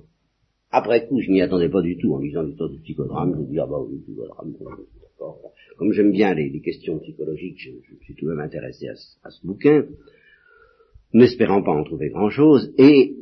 Après 0.71 1.07
coup, 1.07 1.21
je 1.21 1.31
n'y 1.31 1.43
attendais 1.43 1.69
pas 1.69 1.83
du 1.83 1.97
tout 1.97 2.15
en 2.15 2.19
lisant 2.19 2.43
l'histoire 2.43 2.71
du 2.71 2.79
psychodrame. 2.79 3.35
Je 3.35 3.41
me 3.41 3.47
dis, 3.47 3.59
ah 3.59 3.67
bah 3.67 3.81
oui, 3.81 3.99
psychodrame, 4.03 4.53
d'accord. 5.03 5.41
Comme 5.77 5.93
j'aime 5.93 6.13
bien 6.13 6.35
les, 6.35 6.61
questions 6.61 6.99
psychologiques, 7.01 7.59
je, 7.59 7.71
je, 7.83 8.05
suis 8.05 8.15
tout 8.15 8.27
de 8.27 8.31
même 8.31 8.41
intéressé 8.41 8.89
à, 8.89 8.95
à 9.25 9.31
ce 9.31 9.45
bouquin, 9.45 9.85
n'espérant 11.13 11.63
pas 11.63 11.73
en 11.73 11.83
trouver 11.83 12.11
grand-chose. 12.11 12.73
Et 12.79 13.17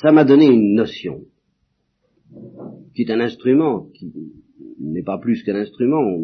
ça 0.00 0.10
m'a 0.12 0.24
donné 0.24 0.46
une 0.46 0.74
notion, 0.74 1.24
qui 2.94 3.02
est 3.02 3.10
un 3.10 3.20
instrument 3.20 3.88
qui, 3.94 4.12
n'est 4.78 5.02
pas 5.02 5.18
plus 5.18 5.42
qu'un 5.42 5.56
instrument, 5.56 6.18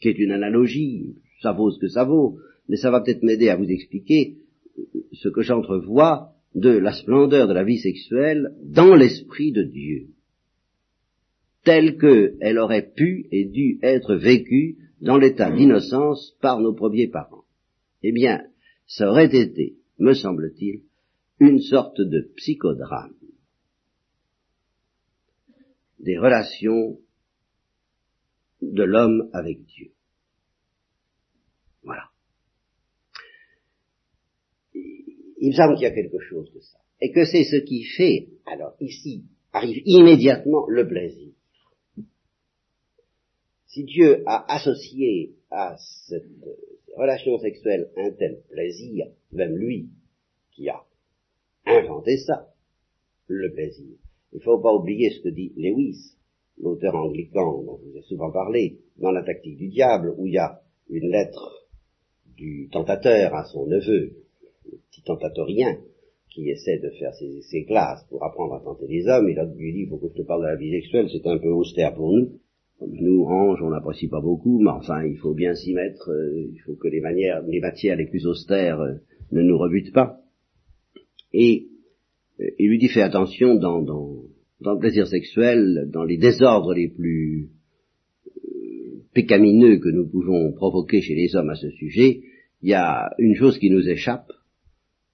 qui 0.00 0.08
est 0.08 0.18
une 0.18 0.30
analogie, 0.30 1.16
ça 1.42 1.52
vaut 1.52 1.70
ce 1.70 1.80
que 1.80 1.88
ça 1.88 2.04
vaut, 2.04 2.38
mais 2.68 2.76
ça 2.76 2.90
va 2.90 3.00
peut-être 3.00 3.22
m'aider 3.22 3.48
à 3.48 3.56
vous 3.56 3.68
expliquer 3.68 4.36
ce 5.12 5.28
que 5.28 5.42
j'entrevois 5.42 6.35
de 6.56 6.70
la 6.70 6.92
splendeur 6.92 7.46
de 7.46 7.52
la 7.52 7.64
vie 7.64 7.78
sexuelle 7.78 8.54
dans 8.64 8.94
l'esprit 8.94 9.52
de 9.52 9.62
Dieu, 9.62 10.08
telle 11.64 11.98
qu'elle 11.98 12.58
aurait 12.58 12.90
pu 12.96 13.28
et 13.30 13.44
dû 13.44 13.78
être 13.82 14.16
vécue 14.16 14.78
dans 15.00 15.18
l'état 15.18 15.50
d'innocence 15.50 16.34
par 16.40 16.60
nos 16.60 16.74
premiers 16.74 17.08
parents. 17.08 17.44
Eh 18.02 18.10
bien, 18.10 18.42
ça 18.86 19.10
aurait 19.10 19.34
été, 19.36 19.76
me 19.98 20.14
semble-t-il, 20.14 20.82
une 21.38 21.60
sorte 21.60 22.00
de 22.00 22.32
psychodrame 22.36 23.14
des 25.98 26.18
relations 26.18 26.98
de 28.62 28.82
l'homme 28.82 29.28
avec 29.32 29.64
Dieu. 29.64 29.90
Voilà. 31.82 32.10
Il 35.46 35.50
me 35.50 35.54
semble 35.54 35.74
qu'il 35.74 35.84
y 35.84 35.86
a 35.86 35.94
quelque 35.94 36.18
chose 36.18 36.52
de 36.52 36.58
ça. 36.58 36.78
Et 37.00 37.12
que 37.12 37.24
c'est 37.24 37.44
ce 37.44 37.54
qui 37.54 37.84
fait, 37.84 38.30
alors 38.46 38.74
ici, 38.80 39.26
arrive 39.52 39.80
immédiatement 39.84 40.66
le 40.66 40.88
plaisir. 40.88 41.30
Si 43.68 43.84
Dieu 43.84 44.24
a 44.26 44.52
associé 44.52 45.36
à 45.52 45.76
cette, 46.08 46.24
relation 46.96 47.38
sexuelle 47.38 47.90
un 47.96 48.10
tel 48.10 48.42
plaisir, 48.50 49.06
même 49.30 49.56
lui 49.56 49.88
qui 50.50 50.68
a 50.68 50.82
inventé 51.64 52.16
ça, 52.16 52.52
le 53.28 53.52
plaisir. 53.52 53.94
Il 54.32 54.38
ne 54.38 54.42
faut 54.42 54.58
pas 54.58 54.74
oublier 54.74 55.10
ce 55.10 55.20
que 55.20 55.28
dit 55.28 55.52
Lewis, 55.56 56.16
l'auteur 56.58 56.96
anglican 56.96 57.62
dont 57.62 57.78
je 57.78 57.88
vous 57.88 57.96
ai 57.98 58.02
souvent 58.02 58.32
parlé, 58.32 58.80
dans 58.96 59.12
la 59.12 59.22
tactique 59.22 59.58
du 59.58 59.68
diable, 59.68 60.12
où 60.18 60.26
il 60.26 60.32
y 60.32 60.38
a 60.38 60.60
une 60.90 61.08
lettre 61.08 61.68
du 62.36 62.68
tentateur 62.72 63.32
à 63.32 63.44
son 63.44 63.66
neveu, 63.66 64.25
petit 64.90 65.02
tentatorien, 65.02 65.76
qui 66.30 66.50
essaie 66.50 66.78
de 66.78 66.90
faire 66.98 67.12
ses, 67.14 67.64
classes 67.64 68.04
pour 68.10 68.22
apprendre 68.24 68.54
à 68.54 68.60
tenter 68.60 68.86
les 68.88 69.06
hommes, 69.06 69.28
il 69.28 69.38
lui 69.56 69.72
dit, 69.72 69.80
il 69.80 69.88
faut 69.88 69.96
que 69.96 70.08
je 70.08 70.22
te 70.22 70.26
parle 70.26 70.42
de 70.42 70.48
la 70.48 70.56
vie 70.56 70.70
sexuelle, 70.70 71.08
c'est 71.10 71.26
un 71.26 71.38
peu 71.38 71.48
austère 71.48 71.94
pour 71.94 72.12
nous. 72.12 72.38
Nous, 72.80 73.24
anges, 73.24 73.62
on 73.62 73.70
n'apprécie 73.70 74.08
pas 74.08 74.20
beaucoup, 74.20 74.60
mais 74.60 74.70
enfin, 74.70 75.02
il 75.04 75.16
faut 75.16 75.32
bien 75.32 75.54
s'y 75.54 75.72
mettre, 75.72 76.10
euh, 76.10 76.50
il 76.52 76.60
faut 76.66 76.74
que 76.74 76.88
les 76.88 77.00
manières, 77.00 77.42
les 77.46 77.60
matières 77.60 77.96
les 77.96 78.06
plus 78.06 78.26
austères 78.26 78.80
euh, 78.80 78.96
ne 79.32 79.40
nous 79.40 79.56
rebutent 79.56 79.94
pas. 79.94 80.20
Et 81.32 81.68
euh, 82.40 82.50
il 82.58 82.68
lui 82.68 82.78
dit, 82.78 82.88
fais 82.88 83.00
attention 83.00 83.54
dans, 83.54 83.80
dans, 83.80 84.24
dans 84.60 84.74
le 84.74 84.78
plaisir 84.78 85.06
sexuel, 85.06 85.88
dans 85.90 86.04
les 86.04 86.18
désordres 86.18 86.74
les 86.74 86.88
plus 86.88 87.50
pécamineux 89.16 89.78
que 89.78 89.88
nous 89.88 90.06
pouvons 90.06 90.52
provoquer 90.52 91.00
chez 91.00 91.14
les 91.14 91.34
hommes 91.34 91.48
à 91.48 91.54
ce 91.54 91.70
sujet, 91.70 92.20
il 92.60 92.68
y 92.68 92.74
a 92.74 93.08
une 93.18 93.34
chose 93.34 93.58
qui 93.58 93.70
nous 93.70 93.88
échappe, 93.88 94.30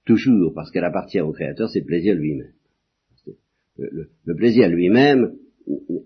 toujours 0.05 0.53
parce 0.55 0.71
qu'elle 0.71 0.85
appartient 0.85 1.21
au 1.21 1.33
Créateur, 1.33 1.69
c'est 1.71 1.81
le 1.81 1.87
plaisir 1.87 2.15
lui-même. 2.15 2.53
Le, 3.79 4.35
plaisir 4.37 4.69
lui-même 4.69 5.37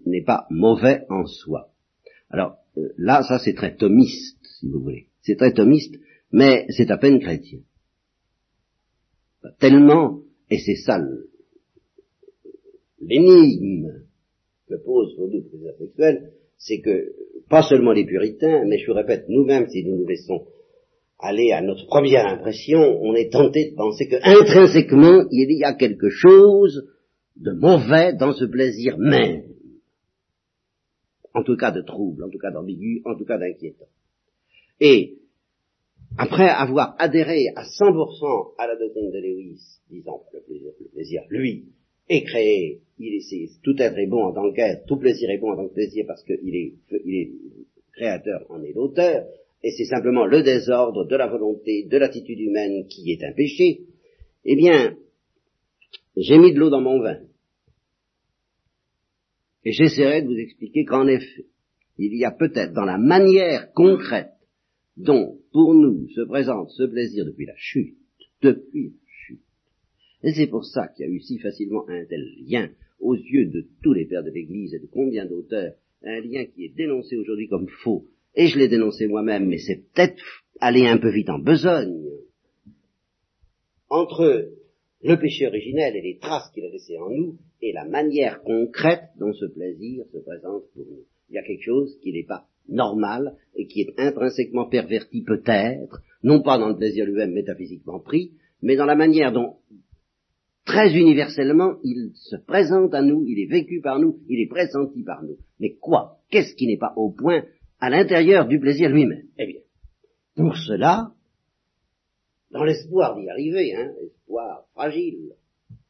n'est 0.07 0.23
pas 0.23 0.47
mauvais 0.51 1.05
en 1.09 1.27
soi. 1.27 1.73
Alors 2.31 2.57
euh, 2.77 2.89
là, 2.97 3.23
ça 3.23 3.39
c'est 3.39 3.55
très 3.55 3.77
thomiste, 3.77 4.39
si 4.59 4.69
vous 4.69 4.81
voulez. 4.81 5.09
C'est 5.23 5.37
très 5.37 5.53
thomiste, 5.53 5.97
mais 6.33 6.67
c'est 6.71 6.91
à 6.91 6.97
peine 6.97 7.21
chrétien. 7.21 7.61
Tellement, 9.59 10.21
et 10.51 10.59
c'est 10.59 10.77
ça 10.77 10.99
l'énigme 13.01 14.03
que 14.69 14.75
pose 14.75 15.15
pour 15.17 15.29
nous 15.29 15.39
le 15.39 15.49
plaisir 15.49 15.73
sexuel, 15.79 16.33
c'est 16.59 16.81
que 16.81 17.13
pas 17.49 17.63
seulement 17.63 17.93
les 17.93 18.05
puritains, 18.05 18.65
mais 18.65 18.79
je 18.79 18.87
vous 18.87 18.95
répète, 18.95 19.27
nous-mêmes, 19.29 19.69
si 19.69 19.85
nous 19.85 19.97
nous 19.97 20.07
laissons 20.07 20.47
aller 21.19 21.53
à 21.53 21.63
notre 21.63 21.87
première 21.87 22.27
impression, 22.27 22.99
on 23.01 23.15
est 23.15 23.33
tenté 23.33 23.71
de 23.71 23.77
penser 23.77 24.09
que 24.09 24.17
intrinsèquement 24.23 25.25
il 25.31 25.59
y 25.59 25.65
a 25.65 25.75
quelque 25.75 26.11
chose 26.11 26.87
de 27.37 27.53
mauvais 27.53 28.15
dans 28.15 28.33
ce 28.33 28.45
plaisir 28.45 28.99
même. 28.99 29.45
En 31.35 31.43
tout 31.43 31.57
cas 31.57 31.71
de 31.71 31.83
trouble, 31.83 32.25
en 32.25 32.31
tout 32.31 32.39
cas 32.39 32.51
d'ambigu, 32.51 33.03
en 33.05 33.17
tout 33.17 33.25
cas 33.25 33.39
d'inquiétant. 33.39 33.89
Et 34.81 35.19
après 36.19 36.49
avoir 36.49 36.95
adhéré 36.99 37.49
à 37.57 37.65
100% 37.65 38.55
à 38.59 38.67
la 38.67 38.77
doctrine 38.77 39.11
de 39.11 39.19
Lewis, 39.19 39.61
disant 39.91 40.23
le 40.33 40.41
plaisir, 40.41 40.73
le 40.81 40.89
plaisir, 40.89 41.23
lui, 41.29 41.67
est 42.09 42.23
créé, 42.23 42.83
il 42.99 43.15
est, 43.15 43.63
tout 43.63 43.75
être 43.79 43.99
est 43.99 44.07
bon 44.07 44.25
en 44.25 44.33
tant 44.33 44.53
qu'être, 44.53 44.87
tout 44.87 44.97
plaisir 44.97 45.29
est 45.31 45.39
bon 45.39 45.53
en 45.53 45.57
tant 45.57 45.69
que 45.69 45.75
plaisir 45.75 46.05
parce 46.07 46.23
qu'il 46.25 46.55
est, 46.55 46.75
il 47.05 47.15
est 47.15 47.33
créateur, 47.93 48.47
en 48.49 48.63
est 48.63 48.73
l'auteur, 48.73 49.27
et 49.67 49.73
c'est 49.73 49.87
simplement 49.87 50.27
le 50.27 50.45
désordre 50.45 51.05
de 51.07 51.17
la 51.17 51.27
volonté, 51.27 51.89
de 51.91 51.97
l'attitude 51.99 52.39
humaine 52.39 52.87
qui 52.87 53.11
est 53.11 53.25
un 53.25 53.33
péché, 53.33 53.81
eh 54.45 54.55
bien, 54.55 54.97
j'ai 56.17 56.39
mis 56.39 56.55
de 56.55 56.61
l'eau 56.61 56.71
dans 56.71 56.81
mon 56.81 57.01
vin. 57.01 57.19
Et 59.65 59.73
j'essaierai 59.73 60.23
de 60.23 60.29
vous 60.29 60.39
expliquer 60.39 60.85
qu'en 60.85 61.09
effet, 61.09 61.47
il 61.99 62.17
y 62.17 62.25
a 62.25 62.31
peut-être 62.31 62.75
dans 62.75 62.85
la 62.85 62.97
manière 62.97 63.73
concrète 63.73 64.31
dont, 64.97 65.37
pour 65.51 65.75
nous, 65.75 66.07
se 66.11 66.21
présente 66.21 66.71
ce 66.71 66.85
plaisir 66.85 67.25
depuis 67.25 67.47
la 67.47 67.57
chute, 67.57 67.99
depuis 68.43 68.91
la 68.91 69.11
chute. 69.27 69.43
Et 70.23 70.33
c'est 70.33 70.47
pour 70.47 70.65
ça 70.65 70.87
qu'il 70.87 71.07
y 71.07 71.09
a 71.09 71.13
eu 71.13 71.19
si 71.19 71.41
facilement 71.41 71.89
un 71.89 72.05
tel 72.05 72.25
lien 72.49 72.71
aux 73.01 73.17
yeux 73.17 73.47
de 73.47 73.67
tous 73.83 73.95
les 73.95 74.05
pères 74.05 74.23
de 74.23 74.31
l'Église 74.31 74.75
et 74.75 74.79
de 74.79 74.87
combien 74.87 75.27
d'auteurs, 75.27 75.75
un 76.05 76.21
lien 76.21 76.45
qui 76.45 76.67
est 76.67 76.77
dénoncé 76.77 77.17
aujourd'hui 77.17 77.49
comme 77.49 77.67
faux, 77.83 78.07
et 78.37 78.49
je 78.49 78.59
l'ai 78.59 78.69
dénoncé 78.69 79.07
moi-même, 79.07 79.47
mais 79.47 79.59
c'est 79.59 79.83
peut-être 79.93 80.23
aller 80.61 80.87
un 80.87 80.99
peu 80.99 81.11
vite 81.11 81.31
en 81.31 81.39
besogne, 81.39 82.05
entre 83.89 84.51
le 85.03 85.17
péché 85.19 85.47
originel 85.47 85.97
et 85.97 86.03
les 86.03 86.19
traces 86.19 86.51
qu'il 86.53 86.65
a 86.65 86.69
laissées 86.69 86.99
en 86.99 87.11
nous, 87.11 87.39
et 87.63 87.73
la 87.73 87.85
manière 87.85 88.43
concrète 88.43 89.09
dont 89.19 89.33
ce 89.33 89.47
plaisir 89.47 90.05
se 90.13 90.19
présente 90.19 90.65
pour 90.75 90.85
nous. 90.85 91.05
Il 91.31 91.35
y 91.35 91.39
a 91.39 91.43
quelque 91.43 91.65
chose 91.65 91.99
qui 92.03 92.13
n'est 92.13 92.25
pas 92.25 92.47
normal 92.69 93.37
et 93.55 93.67
qui 93.67 93.81
est 93.83 93.99
intrinsèquement 93.99 94.69
perverti 94.69 95.23
peut-être, 95.23 96.03
non 96.23 96.43
pas 96.43 96.59
dans 96.59 96.69
le 96.69 96.77
plaisir 96.77 97.07
lui-même 97.07 97.33
métaphysiquement 97.33 98.01
pris, 98.01 98.33
mais 98.63 98.77
dans 98.77 98.85
la 98.85 98.97
manière 98.97 99.33
dont 99.33 99.57
très 100.65 100.95
universellement 100.97 101.77
il 101.85 102.11
se 102.15 102.37
présente 102.37 102.93
à 102.95 103.03
nous, 103.03 103.25
il 103.27 103.39
est 103.39 103.51
vécu 103.51 103.81
par 103.81 103.99
nous, 103.99 104.19
il 104.29 104.41
est 104.41 104.49
pressenti 104.49 105.03
par 105.03 105.23
nous. 105.23 105.37
Mais 105.61 105.75
quoi? 105.75 106.19
Qu'est-ce 106.31 106.55
qui 106.55 106.67
n'est 106.67 106.79
pas 106.79 106.93
au 106.97 107.11
point 107.11 107.45
à 107.81 107.91
l'intérieur 107.91 108.47
du 108.47 108.59
plaisir 108.59 108.91
lui-même. 108.91 109.29
Eh 109.39 109.47
bien, 109.47 109.61
pour 110.35 110.57
cela, 110.57 111.13
dans 112.51 112.65
l'espoir 112.65 113.17
d'y 113.17 113.29
arriver, 113.29 113.75
hein, 113.75 113.93
espoir 114.05 114.67
fragile, 114.75 115.33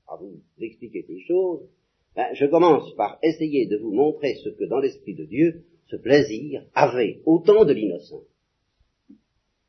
à 0.08 0.16
vous 0.16 0.40
expliquer 0.58 1.04
ces 1.06 1.20
choses, 1.20 1.68
ben, 2.14 2.26
je 2.32 2.46
commence 2.46 2.94
par 2.94 3.18
essayer 3.22 3.66
de 3.66 3.76
vous 3.76 3.92
montrer 3.92 4.34
ce 4.36 4.48
que 4.48 4.64
dans 4.64 4.78
l'Esprit 4.78 5.14
de 5.14 5.24
Dieu, 5.24 5.64
ce 5.86 5.96
plaisir 5.96 6.64
avait 6.74 7.20
autant 7.26 7.64
de 7.64 7.72
l'innocence. 7.72 8.24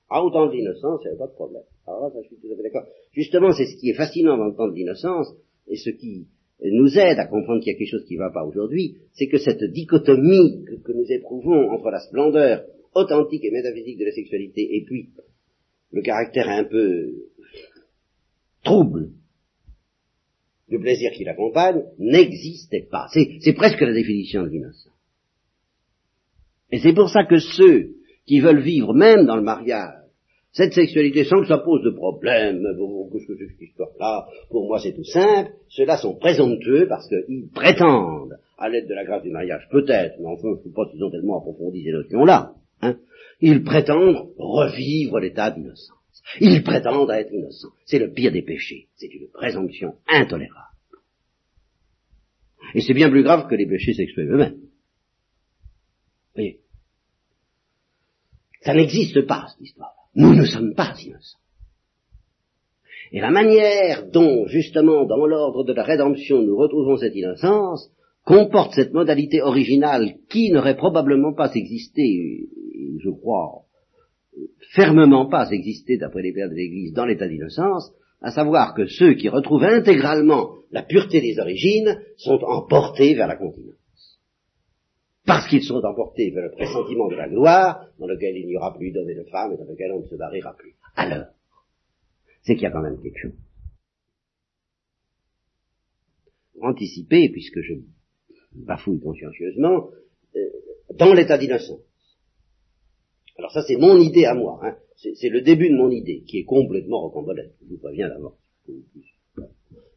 Ah, 0.10 0.24
autant 0.24 0.48
de 0.48 0.54
l'innocence, 0.54 1.02
il 1.02 1.08
n'y 1.08 1.10
avait 1.10 1.18
pas 1.18 1.28
de 1.28 1.34
problème. 1.34 1.64
Alors 1.86 2.12
ça, 2.12 2.22
je 2.22 2.28
suis 2.28 2.38
tout 2.38 2.52
à 2.52 2.56
fait 2.56 2.64
d'accord. 2.64 2.86
Justement, 3.12 3.52
c'est 3.52 3.66
ce 3.66 3.78
qui 3.78 3.90
est 3.90 3.94
fascinant 3.94 4.38
dans 4.38 4.46
le 4.46 4.56
temps 4.56 4.68
de 4.68 4.76
l'innocence, 4.76 5.34
et 5.68 5.76
ce 5.76 5.90
qui 5.90 6.28
nous 6.62 6.98
aide 6.98 7.20
à 7.20 7.28
comprendre 7.28 7.62
qu'il 7.62 7.74
y 7.74 7.76
a 7.76 7.78
quelque 7.78 7.92
chose 7.92 8.06
qui 8.08 8.16
ne 8.16 8.20
va 8.20 8.32
pas 8.32 8.44
aujourd'hui, 8.44 8.98
c'est 9.14 9.28
que 9.28 9.38
cette 9.38 9.64
dichotomie 9.64 10.66
que, 10.66 10.92
nous 10.92 11.12
éprouvons 11.12 11.72
entre 11.72 11.90
la 11.90 12.00
splendeur 12.00 12.66
authentique 12.96 13.44
et 13.44 13.52
métaphysique 13.52 14.00
de 14.00 14.06
la 14.06 14.12
sexualité 14.12 14.76
et 14.76 14.84
puis 14.86 15.10
le 15.92 16.02
caractère 16.02 16.50
un 16.50 16.64
peu 16.64 17.14
trouble 18.64 19.12
du 20.68 20.80
plaisir 20.80 21.12
qui 21.12 21.24
l'accompagne 21.24 21.84
n'existait 22.00 22.88
pas. 22.90 23.08
C'est 23.14 23.54
presque 23.54 23.82
la 23.82 23.94
définition 23.94 24.44
de 24.44 24.50
l'innocence. 24.50 24.92
Et 26.72 26.80
c'est 26.80 26.94
pour 26.94 27.10
ça 27.10 27.24
que 27.24 27.40
ceux 27.40 27.96
qui 28.26 28.42
veulent 28.42 28.62
vivre 28.62 28.94
même 28.94 29.26
dans 29.26 29.38
le 29.38 29.44
mariage 29.44 30.07
cette 30.52 30.74
sexualité 30.74 31.24
sans 31.26 31.42
que 31.42 31.48
ça 31.48 31.60
pose 31.60 31.84
de 31.84 31.92
problème, 31.92 32.64
qu'est-ce 33.12 33.28
que 33.28 33.38
cette 33.38 33.62
histoire-là? 33.62 34.28
Pour 34.50 34.68
moi 34.68 34.80
c'est 34.80 34.94
tout 34.94 35.04
simple, 35.04 35.52
ceux-là 35.70 35.98
sont 35.98 36.16
présomptueux 36.16 36.88
parce 36.88 37.08
qu'ils 37.08 37.50
prétendent, 37.54 38.38
à 38.58 38.70
l'aide 38.70 38.88
de 38.88 38.94
la 38.94 39.06
grâce 39.06 39.24
du 39.24 39.30
mariage 39.30 39.68
peut-être, 39.72 40.16
mais 40.20 40.28
enfin 40.28 40.50
je 40.54 40.60
ne 40.60 40.64
sais 40.64 40.76
pas 40.76 40.90
s'ils 40.92 41.04
ont 41.04 41.12
tellement 41.12 41.40
approfondi 41.40 41.84
ces 41.84 41.92
notions-là, 41.92 42.54
hein, 42.82 42.98
ils 43.42 43.64
prétendent 43.64 44.30
revivre 44.38 45.20
l'état 45.20 45.52
d'innocence. 45.52 45.98
Ils 46.42 46.64
prétendent 46.64 47.12
être 47.12 47.32
innocents. 47.32 47.74
C'est 47.86 48.00
le 48.00 48.12
pire 48.12 48.32
des 48.32 48.42
péchés. 48.42 48.88
C'est 48.96 49.14
une 49.14 49.30
présomption 49.30 49.96
intolérable. 50.08 50.68
Et 52.74 52.82
c'est 52.82 52.94
bien 52.94 53.10
plus 53.10 53.24
grave 53.24 53.48
que 53.48 53.56
les 53.56 53.66
péchés 53.66 53.94
sexuels 53.94 54.32
eux-mêmes. 54.32 54.60
voyez? 56.36 56.60
Ça 58.62 58.74
n'existe 58.74 59.26
pas, 59.26 59.48
cette 59.50 59.62
histoire. 59.62 59.97
Nous 60.18 60.34
ne 60.34 60.46
sommes 60.46 60.74
pas 60.74 60.96
innocents. 61.00 61.38
Et 63.12 63.22
la 63.22 63.30
manière 63.30 64.10
dont, 64.12 64.48
justement, 64.48 65.06
dans 65.06 65.28
l'ordre 65.28 65.64
de 65.64 65.74
la 65.74 65.84
rédemption, 65.84 66.42
nous 66.42 66.58
retrouvons 66.58 66.98
cette 66.98 67.16
innocence, 67.16 67.90
comporte 68.26 68.74
cette 68.74 68.94
modalité 68.94 69.42
originale 69.42 70.16
qui 70.28 70.52
n'aurait 70.52 70.76
probablement 70.76 71.34
pas 71.34 71.54
existé, 71.54 72.48
je 73.00 73.10
crois, 73.12 73.62
fermement 74.74 75.28
pas 75.30 75.50
existé 75.52 75.98
d'après 75.98 76.24
les 76.24 76.34
pères 76.34 76.50
de 76.50 76.56
l'Église 76.56 76.94
dans 76.94 77.06
l'état 77.06 77.28
d'innocence, 77.28 77.92
à 78.20 78.32
savoir 78.32 78.74
que 78.74 78.88
ceux 78.88 79.14
qui 79.14 79.30
retrouvent 79.30 79.64
intégralement 79.64 80.56
la 80.72 80.82
pureté 80.82 81.22
des 81.22 81.40
origines 81.40 82.02
sont 82.18 82.40
emportés 82.44 83.14
vers 83.14 83.28
la 83.28 83.38
continence 83.38 83.78
parce 85.28 85.46
qu'ils 85.50 85.64
sont 85.64 85.84
emportés 85.84 86.32
vers 86.32 86.46
le 86.46 86.52
pressentiment 86.52 87.10
de 87.10 87.16
la 87.16 87.28
gloire, 87.28 87.86
dans 88.00 88.08
lequel 88.08 88.38
il 88.38 88.48
n'y 88.48 88.56
aura 88.56 88.74
plus 88.74 88.92
d'hommes 88.92 89.10
et 89.10 89.16
de 89.16 89.26
femmes, 89.26 89.52
et 89.52 89.58
dans 89.58 89.66
lequel 89.66 89.92
on 89.92 90.00
ne 90.00 90.08
se 90.08 90.16
barrera 90.16 90.56
plus. 90.56 90.74
Alors, 90.96 91.26
c'est 92.44 92.54
qu'il 92.54 92.64
y 92.64 92.68
a 92.68 92.72
quand 92.72 92.82
même 92.82 93.00
quelque 93.02 93.20
chose. 93.20 93.34
Anticiper, 96.62 97.28
puisque 97.30 97.60
je 97.60 97.74
bafouille 98.54 99.02
consciencieusement, 99.02 99.90
euh, 100.38 100.40
dans 100.96 101.14
l'état 101.14 101.38
d'innocence. 101.38 101.82
Alors 103.38 103.52
ça, 103.52 103.64
c'est 103.68 103.76
mon 103.76 104.00
idée 104.00 104.24
à 104.24 104.34
moi. 104.34 104.62
Hein. 104.64 104.78
C'est 104.96 105.30
le 105.30 105.42
début 105.42 105.70
de 105.70 105.76
mon 105.76 105.92
idée, 105.92 106.24
qui 106.26 106.40
est 106.40 106.46
complètement 106.46 107.02
rocambolesque. 107.02 107.54
Je 107.64 107.74
vous 107.74 107.78
préviens 107.78 108.08
d'avance 108.08 108.34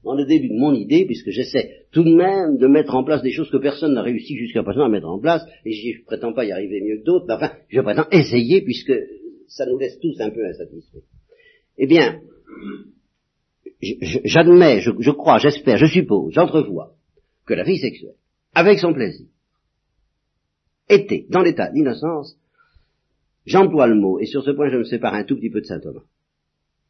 dans 0.05 0.15
le 0.15 0.25
début 0.25 0.49
de 0.49 0.59
mon 0.59 0.73
idée, 0.73 1.05
puisque 1.05 1.31
j'essaie 1.31 1.85
tout 1.93 2.03
de 2.03 2.15
même 2.15 2.57
de 2.57 2.67
mettre 2.67 2.95
en 2.95 3.05
place 3.05 3.23
des 3.23 3.33
choses 3.33 3.51
que 3.51 3.59
personne 3.59 3.95
n'a 3.95 4.03
réussi 4.03 4.37
jusqu'à 4.37 4.63
présent 4.63 4.85
à 4.85 4.89
mettre 4.89 5.09
en 5.09 5.19
place, 5.19 5.43
et 5.65 5.73
je 5.73 6.05
prétends 6.05 6.33
pas 6.33 6.45
y 6.45 6.53
arriver 6.53 6.81
mieux 6.81 6.99
que 6.99 7.05
d'autres, 7.05 7.27
mais 7.29 7.35
enfin, 7.35 7.53
je 7.69 7.81
prétends 7.81 8.09
essayer, 8.11 8.63
puisque 8.63 8.95
ça 9.49 9.67
nous 9.67 9.79
laisse 9.79 9.99
tous 10.01 10.19
un 10.21 10.31
peu 10.31 10.47
insatisfaits. 10.47 11.05
Eh 11.79 11.87
bien, 11.87 12.21
j'admets, 13.83 14.81
je, 14.81 14.91
je 14.99 15.11
crois, 15.11 15.39
j'espère, 15.39 15.77
je 15.77 15.87
suppose, 15.87 16.33
j'entrevois 16.33 16.95
que 17.47 17.55
la 17.55 17.65
vie 17.65 17.79
sexuelle, 17.79 18.17
avec 18.55 18.79
son 18.79 18.95
plaisir, 18.95 19.27
était 20.89 21.27
dans 21.29 21.43
l'état 21.43 21.71
d'innocence, 21.71 22.37
j'emploie 23.45 23.87
le 23.87 23.95
mot, 23.95 24.19
et 24.19 24.27
sur 24.27 24.43
ce 24.43 24.51
point 24.51 24.71
je 24.71 24.79
me 24.79 24.85
sépare 24.85 25.15
un 25.15 25.25
tout 25.25 25.37
petit 25.37 25.51
peu 25.51 25.61
de 25.61 25.67
saint 25.67 25.81
Thomas, 25.81 26.05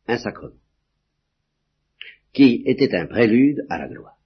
un 0.07 0.19
sacrement, 0.19 0.55
qui 2.33 2.63
était 2.67 2.95
un 2.95 3.07
prélude 3.07 3.65
à 3.69 3.79
la 3.79 3.89
gloire. 3.89 4.19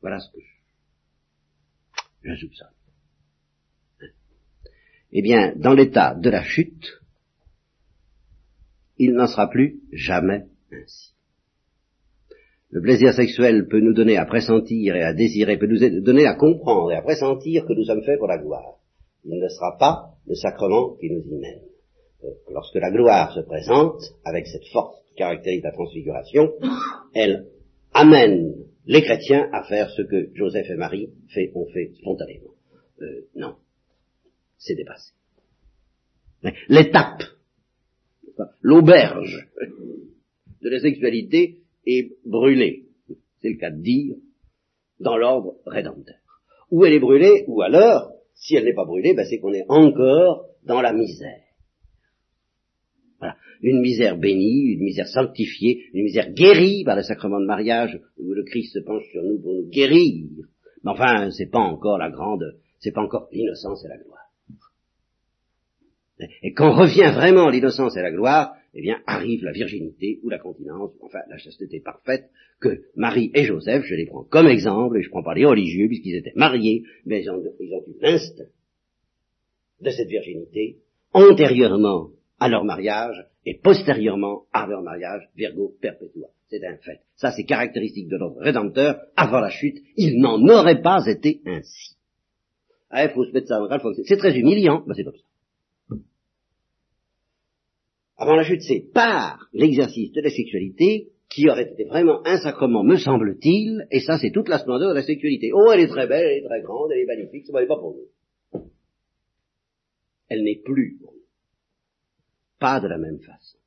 Voilà 0.00 0.18
ce 0.18 0.30
que 0.30 0.38
je, 2.24 2.34
soupçonne. 2.36 2.68
Eh 5.12 5.22
bien, 5.22 5.54
dans 5.56 5.74
l'état 5.74 6.14
de 6.14 6.30
la 6.30 6.42
chute, 6.42 7.00
il 8.96 9.12
n'en 9.12 9.26
sera 9.26 9.48
plus 9.48 9.80
jamais 9.92 10.46
ainsi. 10.72 11.14
Le 12.70 12.80
plaisir 12.80 13.12
sexuel 13.12 13.66
peut 13.66 13.80
nous 13.80 13.92
donner 13.92 14.16
à 14.16 14.24
pressentir 14.24 14.94
et 14.94 15.02
à 15.02 15.12
désirer, 15.12 15.58
peut 15.58 15.66
nous 15.66 16.00
donner 16.02 16.26
à 16.26 16.34
comprendre 16.34 16.92
et 16.92 16.96
à 16.96 17.02
pressentir 17.02 17.66
que 17.66 17.72
nous 17.72 17.84
sommes 17.84 18.04
faits 18.04 18.18
pour 18.18 18.28
la 18.28 18.38
gloire. 18.38 18.78
Il 19.24 19.40
ne 19.40 19.48
sera 19.48 19.76
pas 19.76 20.14
le 20.26 20.34
sacrement 20.36 20.94
qui 20.94 21.10
nous 21.10 21.20
y 21.20 21.38
mène. 21.40 21.62
Euh, 22.24 22.28
lorsque 22.50 22.76
la 22.76 22.90
gloire 22.90 23.32
se 23.34 23.40
présente, 23.40 24.00
avec 24.24 24.46
cette 24.46 24.66
force 24.68 25.00
caractérise 25.20 25.62
la 25.62 25.72
transfiguration, 25.72 26.54
elle 27.12 27.46
amène 27.92 28.54
les 28.86 29.02
chrétiens 29.02 29.50
à 29.52 29.64
faire 29.64 29.90
ce 29.90 30.00
que 30.00 30.30
Joseph 30.34 30.66
et 30.70 30.76
Marie 30.76 31.10
ont 31.54 31.66
fait 31.66 31.92
spontanément. 31.98 32.54
Euh, 33.02 33.26
non, 33.34 33.56
c'est 34.56 34.74
dépassé. 34.74 35.12
L'étape, 36.68 37.22
l'auberge 38.62 39.46
de 40.62 40.70
la 40.70 40.80
sexualité 40.80 41.58
est 41.86 42.12
brûlée, 42.24 42.86
c'est 43.42 43.50
le 43.50 43.58
cas 43.58 43.70
de 43.70 43.82
dire, 43.82 44.16
dans 45.00 45.18
l'ordre 45.18 45.56
rédempteur. 45.66 46.16
Ou 46.70 46.86
elle 46.86 46.94
est 46.94 47.00
brûlée, 47.00 47.44
ou 47.46 47.60
alors, 47.60 48.12
si 48.34 48.56
elle 48.56 48.64
n'est 48.64 48.74
pas 48.74 48.86
brûlée, 48.86 49.12
ben 49.12 49.26
c'est 49.28 49.38
qu'on 49.38 49.52
est 49.52 49.66
encore 49.68 50.46
dans 50.64 50.80
la 50.80 50.94
misère. 50.94 51.44
Voilà. 53.18 53.36
Une 53.62 53.80
misère 53.80 54.16
bénie, 54.16 54.72
une 54.72 54.82
misère 54.82 55.08
sanctifiée, 55.08 55.84
une 55.92 56.04
misère 56.04 56.32
guérie 56.32 56.82
par 56.84 56.96
le 56.96 57.02
sacrement 57.02 57.40
de 57.40 57.46
mariage, 57.46 58.00
où 58.18 58.32
le 58.32 58.44
Christ 58.44 58.72
se 58.72 58.78
penche 58.78 59.04
sur 59.10 59.22
nous 59.22 59.40
pour 59.40 59.54
nous 59.54 59.68
guérir. 59.68 60.26
Mais 60.82 60.90
enfin, 60.90 61.30
c'est 61.30 61.50
pas 61.50 61.58
encore 61.58 61.98
la 61.98 62.10
grande, 62.10 62.56
c'est 62.78 62.92
pas 62.92 63.02
encore 63.02 63.28
l'innocence 63.32 63.84
et 63.84 63.88
la 63.88 63.98
gloire. 63.98 64.20
Et 66.42 66.52
quand 66.52 66.72
revient 66.72 67.12
vraiment 67.14 67.48
l'innocence 67.48 67.96
et 67.96 68.02
la 68.02 68.10
gloire, 68.10 68.54
eh 68.74 68.82
bien, 68.82 69.00
arrive 69.06 69.42
la 69.44 69.52
virginité 69.52 70.20
ou 70.22 70.28
la 70.28 70.38
continence, 70.38 70.92
enfin, 71.02 71.20
la 71.28 71.38
chasteté 71.38 71.80
parfaite, 71.80 72.30
que 72.60 72.82
Marie 72.94 73.30
et 73.34 73.44
Joseph, 73.44 73.84
je 73.84 73.94
les 73.94 74.06
prends 74.06 74.24
comme 74.24 74.46
exemple, 74.46 74.98
et 74.98 75.02
je 75.02 75.10
prends 75.10 75.22
pas 75.22 75.34
les 75.34 75.44
religieux, 75.44 75.88
puisqu'ils 75.88 76.16
étaient 76.16 76.32
mariés, 76.36 76.84
mais 77.04 77.22
ils 77.22 77.30
ont, 77.30 77.42
ils 77.58 77.74
ont 77.74 77.82
eu 77.88 77.96
l'instinct 78.00 78.44
de 79.80 79.90
cette 79.90 80.08
virginité, 80.08 80.76
antérieurement 81.12 82.10
à 82.40 82.48
leur 82.48 82.64
mariage, 82.64 83.26
et 83.46 83.58
postérieurement 83.58 84.44
à 84.52 84.66
leur 84.66 84.82
mariage, 84.82 85.28
Virgo 85.36 85.74
perpétua. 85.80 86.28
C'est 86.48 86.64
un 86.64 86.76
fait. 86.78 87.00
Ça, 87.14 87.30
c'est 87.30 87.44
caractéristique 87.44 88.08
de 88.08 88.18
notre 88.18 88.40
Rédempteur. 88.40 89.00
Avant 89.16 89.40
la 89.40 89.50
chute, 89.50 89.78
il 89.96 90.20
n'en 90.20 90.42
aurait 90.48 90.82
pas 90.82 91.06
été 91.06 91.40
ainsi. 91.46 91.96
Ah, 92.90 93.04
il 93.04 93.10
faut 93.10 93.24
se 93.24 93.32
mettre 93.32 93.46
ça 93.46 93.62
en 93.62 93.68
c'est 94.04 94.16
très 94.16 94.36
humiliant, 94.36 94.82
mais 94.86 94.94
c'est 94.94 95.04
comme 95.04 95.14
ça 95.14 95.30
avant 98.20 98.36
la 98.36 98.44
chute, 98.44 98.60
c'est 98.60 98.84
par 98.92 99.48
l'exercice 99.54 100.12
de 100.12 100.20
la 100.20 100.28
sexualité 100.28 101.08
qui 101.30 101.48
aurait 101.48 101.72
été 101.72 101.84
vraiment 101.84 102.20
un 102.26 102.36
sacrement, 102.36 102.84
me 102.84 102.96
semble-t-il, 102.96 103.86
et 103.90 104.00
ça 104.00 104.18
c'est 104.18 104.30
toute 104.30 104.48
la 104.48 104.58
splendeur 104.58 104.90
de 104.90 104.94
la 104.94 105.02
sexualité. 105.02 105.52
Oh, 105.54 105.72
elle 105.72 105.80
est 105.80 105.88
très 105.88 106.06
belle, 106.06 106.26
elle 106.26 106.44
est 106.44 106.46
très 106.46 106.60
grande, 106.60 106.92
elle 106.92 106.98
est 106.98 107.06
magnifique, 107.06 107.46
ça 107.46 107.58
n'est 107.58 107.66
pas 107.66 107.78
pour 107.78 107.96
nous. 107.96 108.60
Elle 110.28 110.42
n'est 110.42 110.60
plus 110.62 110.98
pour 111.00 111.14
nous. 111.14 111.19
Pas 112.60 112.78
de 112.78 112.86
la 112.86 112.98
même 112.98 113.18
façon. 113.20 113.58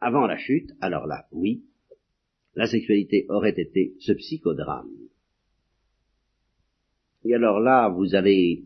Avant 0.00 0.26
la 0.26 0.36
chute, 0.36 0.72
alors 0.80 1.06
là, 1.06 1.28
oui, 1.30 1.62
la 2.56 2.66
sexualité 2.66 3.26
aurait 3.28 3.54
été 3.56 3.94
ce 4.00 4.12
psychodrame. 4.12 4.90
Et 7.24 7.34
alors 7.34 7.60
là, 7.60 7.88
vous 7.88 8.16
allez 8.16 8.64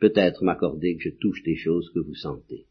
peut-être 0.00 0.44
m'accorder 0.44 0.96
que 0.96 1.04
je 1.04 1.16
touche 1.16 1.42
des 1.44 1.56
choses 1.56 1.90
que 1.94 2.00
vous 2.00 2.14
sentez. 2.14 2.66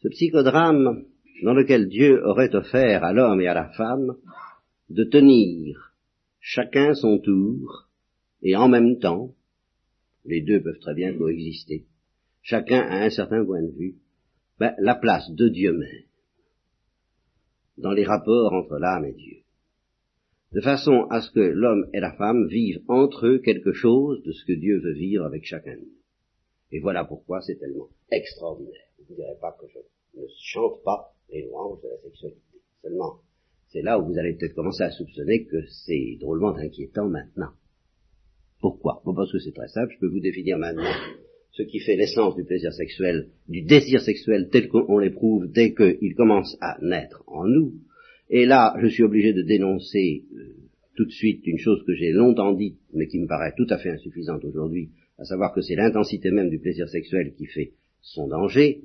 Ce 0.00 0.08
psychodrame 0.08 1.06
dans 1.42 1.54
lequel 1.54 1.88
Dieu 1.88 2.22
aurait 2.26 2.54
offert 2.54 3.02
à 3.02 3.12
l'homme 3.12 3.40
et 3.40 3.48
à 3.48 3.54
la 3.54 3.70
femme 3.70 4.16
de 4.90 5.04
tenir 5.04 5.94
chacun 6.40 6.94
son 6.94 7.18
tour 7.18 7.88
et 8.42 8.56
en 8.56 8.68
même 8.68 8.98
temps, 8.98 9.34
les 10.26 10.42
deux 10.42 10.62
peuvent 10.62 10.80
très 10.80 10.94
bien 10.94 11.16
coexister, 11.16 11.86
chacun 12.44 12.80
a 12.80 13.04
un 13.04 13.10
certain 13.10 13.44
point 13.44 13.62
de 13.62 13.72
vue, 13.72 13.96
ben, 14.60 14.74
la 14.78 14.94
place 14.94 15.28
de 15.30 15.48
Dieu 15.48 15.72
même 15.72 16.04
dans 17.76 17.90
les 17.90 18.04
rapports 18.04 18.52
entre 18.52 18.78
l'âme 18.78 19.06
et 19.06 19.14
Dieu 19.14 19.38
de 20.52 20.60
façon 20.60 21.08
à 21.10 21.20
ce 21.20 21.32
que 21.32 21.40
l'homme 21.40 21.88
et 21.92 21.98
la 21.98 22.12
femme 22.12 22.46
vivent 22.46 22.80
entre 22.86 23.26
eux 23.26 23.38
quelque 23.38 23.72
chose 23.72 24.22
de 24.22 24.30
ce 24.30 24.44
que 24.44 24.52
Dieu 24.52 24.78
veut 24.78 24.92
vivre 24.92 25.24
avec 25.24 25.44
chacun 25.44 25.74
d'eux. 25.74 25.98
Et 26.70 26.78
voilà 26.78 27.04
pourquoi 27.04 27.40
c'est 27.40 27.56
tellement 27.56 27.88
extraordinaire. 28.12 28.86
Vous 28.98 29.14
ne 29.14 29.16
direz 29.16 29.36
pas 29.40 29.56
que 29.60 29.66
je 29.66 29.80
ne 30.20 30.26
chante 30.38 30.80
pas 30.84 31.12
les 31.30 31.42
louanges 31.42 31.82
de 31.82 31.88
la 31.88 31.98
sexualité. 31.98 32.60
Seulement, 32.82 33.18
c'est 33.66 33.82
là 33.82 33.98
où 33.98 34.06
vous 34.06 34.16
allez 34.16 34.34
peut-être 34.34 34.54
commencer 34.54 34.84
à 34.84 34.92
soupçonner 34.92 35.44
que 35.44 35.66
c'est 35.66 36.18
drôlement 36.20 36.54
inquiétant 36.54 37.08
maintenant. 37.08 37.50
Pourquoi? 38.60 39.02
Parce 39.04 39.32
que 39.32 39.40
c'est 39.40 39.54
très 39.54 39.68
simple, 39.68 39.92
je 39.94 39.98
peux 39.98 40.08
vous 40.08 40.20
définir 40.20 40.56
maintenant 40.56 40.84
ce 41.54 41.62
qui 41.62 41.78
fait 41.78 41.96
l'essence 41.96 42.36
du 42.36 42.44
plaisir 42.44 42.72
sexuel, 42.72 43.28
du 43.48 43.62
désir 43.62 44.00
sexuel 44.00 44.48
tel 44.50 44.68
qu'on 44.68 44.98
l'éprouve 44.98 45.50
dès 45.50 45.72
qu'il 45.72 46.14
commence 46.14 46.56
à 46.60 46.76
naître 46.82 47.22
en 47.26 47.46
nous, 47.46 47.74
et 48.28 48.46
là, 48.46 48.74
je 48.80 48.88
suis 48.88 49.02
obligé 49.02 49.32
de 49.32 49.42
dénoncer 49.42 50.24
euh, 50.34 50.56
tout 50.96 51.04
de 51.04 51.10
suite 51.10 51.46
une 51.46 51.58
chose 51.58 51.84
que 51.86 51.94
j'ai 51.94 52.10
longtemps 52.10 52.52
dite, 52.52 52.78
mais 52.92 53.06
qui 53.06 53.18
me 53.18 53.26
paraît 53.26 53.54
tout 53.56 53.66
à 53.70 53.78
fait 53.78 53.90
insuffisante 53.90 54.44
aujourd'hui, 54.44 54.90
à 55.18 55.24
savoir 55.24 55.52
que 55.52 55.60
c'est 55.60 55.76
l'intensité 55.76 56.30
même 56.30 56.50
du 56.50 56.58
plaisir 56.58 56.88
sexuel 56.88 57.34
qui 57.36 57.46
fait 57.46 57.72
son 58.00 58.26
danger. 58.26 58.80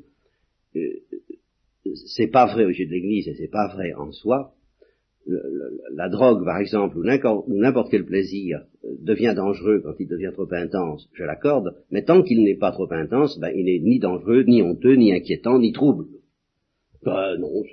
Euh, 0.76 1.02
c'est 2.06 2.28
pas 2.28 2.46
vrai 2.46 2.66
au 2.66 2.72
jeu 2.72 2.86
de 2.86 2.92
l'Église 2.92 3.28
et 3.28 3.36
c'est 3.36 3.50
pas 3.50 3.68
vrai 3.74 3.94
en 3.94 4.12
soi. 4.12 4.54
La 5.26 6.10
drogue, 6.10 6.44
par 6.44 6.58
exemple, 6.60 6.98
ou 6.98 7.04
n'importe 7.54 7.92
quel 7.92 8.06
plaisir 8.06 8.62
euh, 8.84 8.96
devient 9.02 9.34
dangereux 9.36 9.82
quand 9.84 9.94
il 10.00 10.08
devient 10.08 10.32
trop 10.34 10.52
intense, 10.52 11.08
je 11.14 11.24
l'accorde, 11.24 11.76
mais 11.92 12.04
tant 12.04 12.24
qu'il 12.24 12.44
n'est 12.44 12.58
pas 12.58 12.72
trop 12.72 12.92
intense, 12.92 13.38
ben, 13.40 13.52
il 13.56 13.66
n'est 13.66 13.80
ni 13.80 14.00
dangereux, 14.00 14.44
ni 14.44 14.62
honteux, 14.62 14.96
ni 14.96 15.14
inquiétant, 15.14 15.60
ni 15.60 15.72
trouble. 15.72 16.06
Ben 17.04 17.38
non, 17.38 17.64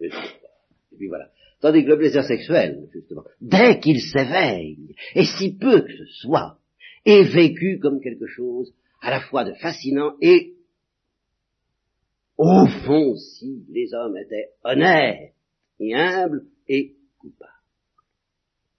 c'est 0.00 0.06
et 0.06 0.96
puis 0.96 1.08
voilà. 1.08 1.28
Tandis 1.60 1.84
que 1.84 1.90
le 1.90 1.98
plaisir 1.98 2.24
sexuel, 2.24 2.88
justement, 2.92 3.22
dès 3.40 3.78
qu'il 3.78 4.00
s'éveille, 4.00 4.96
et 5.14 5.24
si 5.24 5.56
peu 5.56 5.82
que 5.82 5.92
ce 5.92 6.06
soit, 6.22 6.58
est 7.04 7.22
vécu 7.22 7.78
comme 7.78 8.00
quelque 8.00 8.26
chose 8.26 8.74
à 9.00 9.10
la 9.10 9.20
fois 9.20 9.44
de 9.44 9.52
fascinant 9.54 10.14
et, 10.20 10.54
au 12.36 12.66
fond, 12.84 13.14
si 13.16 13.64
les 13.70 13.94
hommes 13.94 14.16
étaient 14.16 14.48
honnêtes 14.64 15.34
et 15.78 15.94
humbles 15.94 16.46
et 16.68 16.96
coupables. 17.18 17.50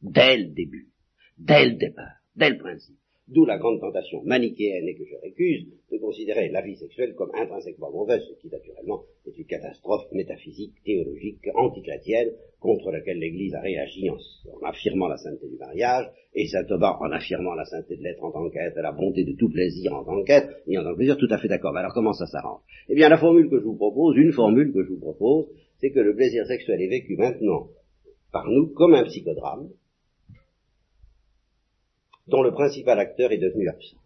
Dès 0.02 0.38
le 0.38 0.48
début, 0.50 0.90
dès 1.38 1.66
le 1.66 1.76
départ, 1.76 2.18
dès 2.36 2.50
le 2.50 2.58
principe. 2.58 2.98
D'où 3.30 3.46
la 3.46 3.58
grande 3.58 3.80
tentation 3.80 4.22
manichéenne 4.26 4.86
et 4.86 4.96
que 4.96 5.06
je 5.06 5.16
récuse 5.16 5.66
de 5.90 5.98
considérer 5.98 6.50
la 6.50 6.62
vie 6.62 6.76
sexuelle 6.76 7.16
comme 7.16 7.32
intrinsèquement 7.34 7.90
mauvaise, 7.90 8.22
ce 8.28 8.34
qui 8.42 8.50
naturellement 8.50 9.04
est 9.26 9.38
une 9.38 9.46
catastrophe 9.46 10.12
métaphysique, 10.12 10.74
théologique, 10.84 11.48
antichrétienne, 11.56 12.32
contre 12.60 12.92
laquelle 12.92 13.20
l'Église 13.20 13.56
a 13.56 13.62
réagi 13.62 14.10
en, 14.10 14.18
affirmant 14.66 15.08
la 15.08 15.16
sainteté 15.16 15.48
du 15.48 15.56
mariage, 15.56 16.06
et 16.36 16.48
saint 16.48 16.66
Thomas 16.66 16.98
en 17.00 17.12
affirmant 17.12 17.54
la 17.54 17.64
sainteté 17.64 17.96
de 17.96 18.04
l'être 18.04 18.24
en 18.24 18.32
tant 18.32 18.50
qu'être, 18.50 18.76
la 18.82 18.92
bonté 18.92 19.24
de 19.24 19.38
tout 19.38 19.50
plaisir 19.50 19.94
en 19.94 20.04
tant 20.04 20.22
qu'être, 20.24 20.50
et 20.68 20.78
en 20.78 20.84
tant 20.84 20.92
que 20.92 20.98
plaisir, 20.98 21.16
tout 21.16 21.28
à 21.30 21.38
fait 21.38 21.48
d'accord. 21.48 21.76
Alors 21.78 21.94
comment 21.94 22.14
ça 22.14 22.26
s'arrange? 22.26 22.62
Eh 22.90 22.96
bien 22.96 23.08
la 23.08 23.18
formule 23.18 23.50
que 23.50 23.60
je 23.60 23.64
vous 23.64 23.78
propose, 23.78 24.18
une 24.18 24.34
formule 24.34 24.74
que 24.74 24.84
je 24.84 24.90
vous 24.90 25.00
propose, 25.00 25.48
c'est 25.84 25.92
que 25.92 26.00
le 26.00 26.16
plaisir 26.16 26.46
sexuel 26.46 26.82
est 26.82 26.88
vécu 26.88 27.18
maintenant 27.18 27.68
par 28.32 28.48
nous 28.48 28.74
comme 28.74 28.94
un 28.94 29.04
psychodrame, 29.04 29.68
dont 32.28 32.42
le 32.42 32.54
principal 32.54 32.98
acteur 33.00 33.34
est 33.34 33.38
devenu 33.38 33.68
absent. 33.68 33.98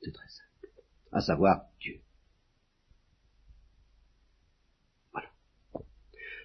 C'est 0.00 0.10
très 0.10 0.26
simple. 0.26 0.74
À 1.12 1.20
savoir 1.20 1.66
Dieu. 1.80 2.00
Voilà. 5.12 5.28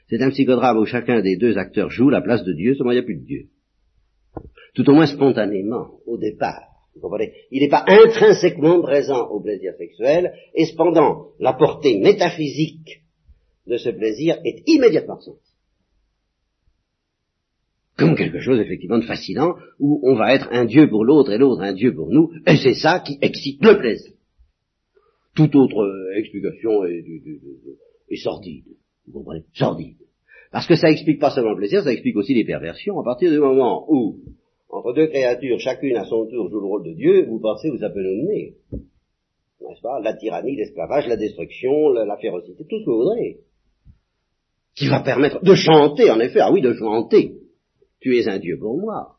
C'est 0.07 0.21
un 0.21 0.29
psychodrame 0.29 0.77
où 0.77 0.85
chacun 0.85 1.21
des 1.21 1.35
deux 1.35 1.57
acteurs 1.57 1.89
joue 1.89 2.11
la 2.11 2.21
place 2.21 2.43
de 2.43 2.53
Dieu, 2.53 2.75
seulement 2.75 2.91
il 2.91 2.97
n'y 2.97 3.01
a 3.01 3.05
plus 3.05 3.19
de 3.19 3.25
Dieu. 3.25 3.47
Tout 4.75 4.87
au 4.87 4.93
moins 4.93 5.07
spontanément, 5.07 5.99
au 6.05 6.19
départ. 6.19 6.61
Vous 6.93 7.01
comprenez? 7.01 7.33
Il 7.49 7.63
n'est 7.63 7.69
pas 7.69 7.85
intrinsèquement 7.87 8.81
présent 8.83 9.29
au 9.29 9.41
plaisir 9.41 9.73
sexuel, 9.79 10.31
et 10.53 10.65
cependant, 10.65 11.31
la 11.39 11.53
portée 11.53 11.97
métaphysique 11.97 13.01
de 13.67 13.77
ce 13.77 13.89
plaisir 13.89 14.37
est 14.43 14.63
immédiatement 14.67 15.19
sentie. 15.19 15.53
Comme 17.97 18.15
quelque 18.15 18.39
chose 18.39 18.59
effectivement 18.59 18.99
de 18.99 19.05
fascinant, 19.05 19.55
où 19.79 19.99
on 20.03 20.15
va 20.15 20.35
être 20.35 20.47
un 20.51 20.65
Dieu 20.65 20.87
pour 20.87 21.03
l'autre 21.03 21.31
et 21.31 21.37
l'autre 21.37 21.61
un 21.61 21.73
Dieu 21.73 21.95
pour 21.95 22.09
nous, 22.09 22.31
et 22.45 22.57
c'est 22.57 22.75
ça 22.75 22.99
qui 22.99 23.17
excite 23.21 23.63
le 23.65 23.79
plaisir. 23.79 24.11
Toute 25.35 25.55
autre 25.55 25.81
euh, 25.81 26.17
explication 26.17 26.85
est, 26.85 28.15
sordide. 28.17 28.65
Vous 29.07 29.13
comprenez? 29.13 29.43
Sordide. 29.53 29.97
Parce 30.51 30.67
que 30.67 30.75
ça 30.75 30.89
explique 30.89 31.19
pas 31.19 31.31
seulement 31.31 31.51
le 31.51 31.57
plaisir, 31.57 31.83
ça 31.83 31.91
explique 31.91 32.15
aussi 32.15 32.33
les 32.33 32.45
perversions. 32.45 32.99
À 32.99 33.03
partir 33.03 33.31
du 33.31 33.39
moment 33.39 33.85
où, 33.89 34.19
entre 34.69 34.93
deux 34.93 35.07
créatures, 35.07 35.59
chacune 35.59 35.95
à 35.95 36.05
son 36.05 36.27
tour 36.27 36.49
joue 36.49 36.59
le 36.59 36.65
rôle 36.65 36.85
de 36.85 36.93
Dieu, 36.93 37.25
vous 37.25 37.39
pensez 37.39 37.69
vous 37.69 37.83
appelez. 37.83 38.55
N'est-ce 38.71 39.81
pas? 39.81 39.99
La 40.01 40.13
tyrannie, 40.13 40.55
l'esclavage, 40.55 41.07
la 41.07 41.17
destruction, 41.17 41.89
la, 41.89 42.05
la, 42.05 42.17
férocité, 42.17 42.63
tout 42.63 42.79
ce 42.79 42.85
que 42.85 42.89
vous 42.89 42.97
voudrez. 42.97 43.39
Qui 44.77 44.87
va 44.89 44.99
permettre 44.99 45.43
de 45.43 45.55
chanter, 45.55 46.11
en 46.11 46.19
effet, 46.19 46.39
ah 46.39 46.51
oui, 46.51 46.61
de 46.61 46.73
chanter. 46.73 47.33
Tu 47.99 48.15
es 48.15 48.27
un 48.29 48.37
Dieu 48.37 48.57
pour 48.59 48.79
moi. 48.79 49.15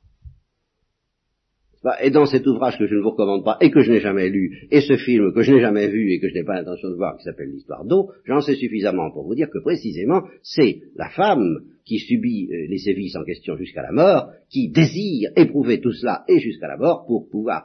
Et 2.01 2.11
dans 2.11 2.27
cet 2.27 2.47
ouvrage 2.47 2.79
que 2.79 2.87
je 2.87 2.95
ne 2.95 3.01
vous 3.01 3.11
recommande 3.11 3.45
pas 3.45 3.57
et 3.61 3.71
que 3.71 3.81
je 3.81 3.91
n'ai 3.91 4.01
jamais 4.01 4.29
lu, 4.29 4.69
et 4.71 4.81
ce 4.81 4.97
film 4.97 5.33
que 5.33 5.43
je 5.43 5.53
n'ai 5.53 5.61
jamais 5.61 5.89
vu 5.89 6.13
et 6.13 6.21
que 6.21 6.29
je 6.29 6.35
n'ai 6.35 6.45
pas 6.45 6.55
l'intention 6.55 6.91
de 6.91 6.95
voir, 6.95 7.17
qui 7.17 7.25
s'appelle 7.25 7.51
l'histoire 7.51 7.85
d'eau, 7.85 8.11
j'en 8.25 8.41
sais 8.41 8.55
suffisamment 8.55 9.11
pour 9.11 9.25
vous 9.25 9.35
dire 9.35 9.49
que 9.51 9.59
précisément, 9.59 10.23
c'est 10.43 10.81
la 10.97 11.09
femme 11.09 11.61
qui 11.85 11.99
subit 11.99 12.49
euh, 12.53 12.67
les 12.69 12.79
sévices 12.79 13.17
en 13.17 13.25
question 13.25 13.57
jusqu'à 13.57 13.83
la 13.83 13.93
mort, 13.93 14.31
qui 14.51 14.69
désire 14.71 15.31
éprouver 15.37 15.81
tout 15.81 15.93
cela 15.93 16.25
et 16.29 16.39
jusqu'à 16.39 16.69
la 16.69 16.77
mort 16.77 17.05
pour 17.07 17.29
pouvoir 17.29 17.65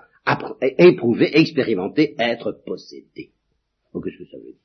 éprouver, 0.62 1.38
expérimenter, 1.38 2.16
être 2.18 2.64
possédée. 2.66 3.32
Qu'est-ce 3.94 4.18
que 4.18 4.26
ça 4.32 4.38
veut 4.38 4.46
dire 4.46 4.63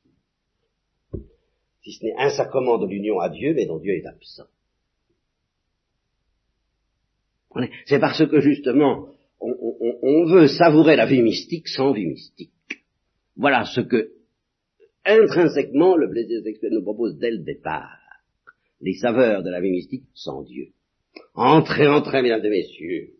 Si 1.83 1.93
ce 1.93 2.05
n'est 2.05 2.16
un 2.18 2.31
sacrement 2.31 2.79
de 2.79 2.87
l'union 2.87 3.20
à 3.20 3.29
Dieu, 3.29 3.55
mais 3.55 3.66
dont 3.66 3.79
Dieu 3.79 3.95
est 3.95 4.07
absent. 4.07 4.47
C'est 7.87 7.99
parce 7.99 8.24
que 8.26 8.41
justement, 8.41 9.09
on, 9.41 10.24
veut 10.26 10.49
savourer 10.49 10.97
la 10.97 11.07
vie 11.07 11.22
mystique 11.22 11.68
sans 11.68 11.93
vie 11.93 12.07
mystique. 12.07 12.51
Voilà 13.37 13.64
ce 13.64 13.81
que 13.81 14.11
intrinsèquement 15.05 15.97
le 15.97 16.11
plaisir 16.11 16.43
sexuel 16.43 16.72
nous 16.72 16.83
propose 16.83 17.18
dès 17.18 17.31
le 17.31 17.39
départ. 17.39 17.99
Les 18.81 18.95
saveurs 18.95 19.43
de 19.43 19.51
la 19.51 19.61
vie 19.61 19.70
mystique 19.70 20.05
sans 20.14 20.43
Dieu. 20.43 20.68
Entrez, 21.35 21.89
entrez, 21.89 22.22
mesdames 22.22 22.45
et 22.45 22.51
messieurs. 22.51 23.11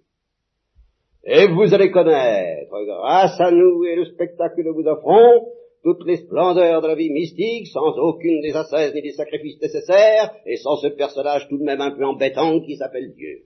Et 1.25 1.49
vous 1.49 1.75
allez 1.75 1.91
connaître, 1.91 2.71
grâce 2.71 3.41
à 3.41 3.51
nous 3.51 3.85
et 3.85 3.97
le 3.97 4.05
spectacle 4.07 4.57
que 4.57 4.63
nous 4.63 4.75
vous 4.75 4.87
offrons, 4.87 5.49
toutes 5.83 6.05
les 6.07 6.17
splendeurs 6.17 6.83
de 6.83 6.89
la 6.89 6.95
vie 6.95 7.11
mystique, 7.11 7.69
sans 7.69 7.97
aucune 7.99 8.41
des 8.41 8.55
ascèses 8.55 8.95
ni 8.95 9.03
des 9.03 9.13
sacrifices 9.13 9.61
nécessaires, 9.61 10.35
et 10.47 10.57
sans 10.57 10.77
ce 10.77 10.89
personnage 10.89 11.49
tout 11.49 11.59
de 11.59 11.65
même 11.65 11.81
un 11.81 11.91
peu 11.91 12.05
embêtant 12.05 12.61
qui 12.61 12.77
s'appelle 12.77 13.15
Dieu. 13.15 13.45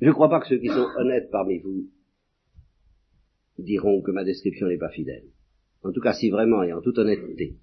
Je 0.00 0.06
ne 0.06 0.12
crois 0.12 0.30
pas 0.30 0.40
que 0.40 0.48
ceux 0.48 0.58
qui 0.58 0.68
sont 0.68 0.88
honnêtes 0.96 1.30
parmi 1.30 1.58
vous 1.58 1.90
diront 3.58 4.00
que 4.00 4.10
ma 4.10 4.24
description 4.24 4.66
n'est 4.66 4.78
pas 4.78 4.88
fidèle. 4.88 5.24
En 5.82 5.92
tout 5.92 6.00
cas, 6.00 6.14
si 6.14 6.30
vraiment 6.30 6.62
et 6.62 6.72
en 6.72 6.80
toute 6.80 6.96
honnêteté, 6.96 7.58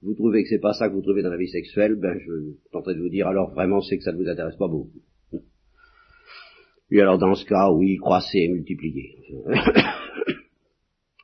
vous 0.00 0.14
trouvez 0.14 0.42
que 0.42 0.48
c'est 0.48 0.60
pas 0.60 0.72
ça 0.72 0.88
que 0.88 0.94
vous 0.94 1.02
trouvez 1.02 1.22
dans 1.22 1.30
la 1.30 1.36
vie 1.36 1.48
sexuelle, 1.48 1.96
ben 1.96 2.18
je 2.18 2.54
tenterai 2.72 2.94
de 2.94 3.00
vous 3.00 3.10
dire 3.10 3.26
alors 3.26 3.52
vraiment 3.52 3.82
c'est 3.82 3.98
que 3.98 4.02
ça 4.02 4.12
ne 4.12 4.16
vous 4.16 4.28
intéresse 4.28 4.56
pas 4.56 4.68
beaucoup. 4.68 5.02
Et 6.90 7.00
alors 7.00 7.18
dans 7.18 7.34
ce 7.34 7.44
cas, 7.44 7.70
oui, 7.70 7.96
croissez 7.96 8.38
et 8.38 8.48
multipliez. 8.48 9.16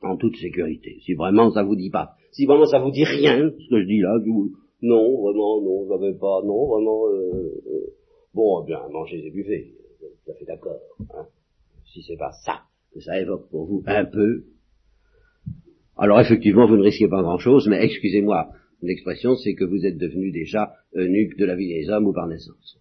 en 0.03 0.17
toute 0.17 0.37
sécurité. 0.37 0.99
Si 1.05 1.15
vraiment 1.15 1.51
ça 1.51 1.63
vous 1.63 1.77
dit 1.77 1.91
pas, 1.91 2.15
si 2.33 2.47
vraiment 2.47 2.67
ça 2.67 2.79
vous 2.79 2.91
dit 2.91 3.05
rien, 3.05 3.51
ce 3.51 3.69
que 3.69 3.81
je 3.81 3.87
dis 3.87 4.01
là, 4.01 4.19
non, 4.83 5.21
vraiment, 5.21 5.61
non, 5.61 5.85
je 5.85 5.91
n'avais 5.91 6.19
pas, 6.19 6.41
non, 6.43 6.67
vraiment, 6.69 7.07
euh, 7.09 7.63
euh, 7.67 7.95
bon, 8.33 8.63
eh 8.63 8.67
bien, 8.67 8.81
mangez 8.91 9.27
et 9.27 9.31
buvez 9.31 9.75
tout 10.01 10.31
à 10.31 10.35
fait 10.35 10.45
d'accord. 10.47 10.81
Hein. 11.15 11.27
Si 11.93 12.03
c'est 12.03 12.17
pas 12.17 12.33
ça 12.45 12.63
que 12.95 13.01
ça 13.01 13.21
évoque 13.21 13.49
pour 13.51 13.67
vous 13.67 13.83
un 13.87 14.05
peu, 14.05 14.45
alors 15.97 16.21
effectivement 16.21 16.67
vous 16.67 16.77
ne 16.77 16.83
risquez 16.83 17.09
pas 17.09 17.23
grand-chose, 17.23 17.69
mais 17.69 17.85
excusez-moi, 17.85 18.49
l'expression 18.83 19.37
c'est 19.37 19.55
que 19.55 19.65
vous 19.65 19.85
êtes 19.85 19.99
devenu 19.99 20.31
déjà 20.31 20.73
eunuque 20.95 21.37
de 21.37 21.45
la 21.45 21.57
vie 21.57 21.69
des 21.69 21.91
hommes 21.91 22.07
ou 22.07 22.13
par 22.13 22.27
naissance. 22.27 22.79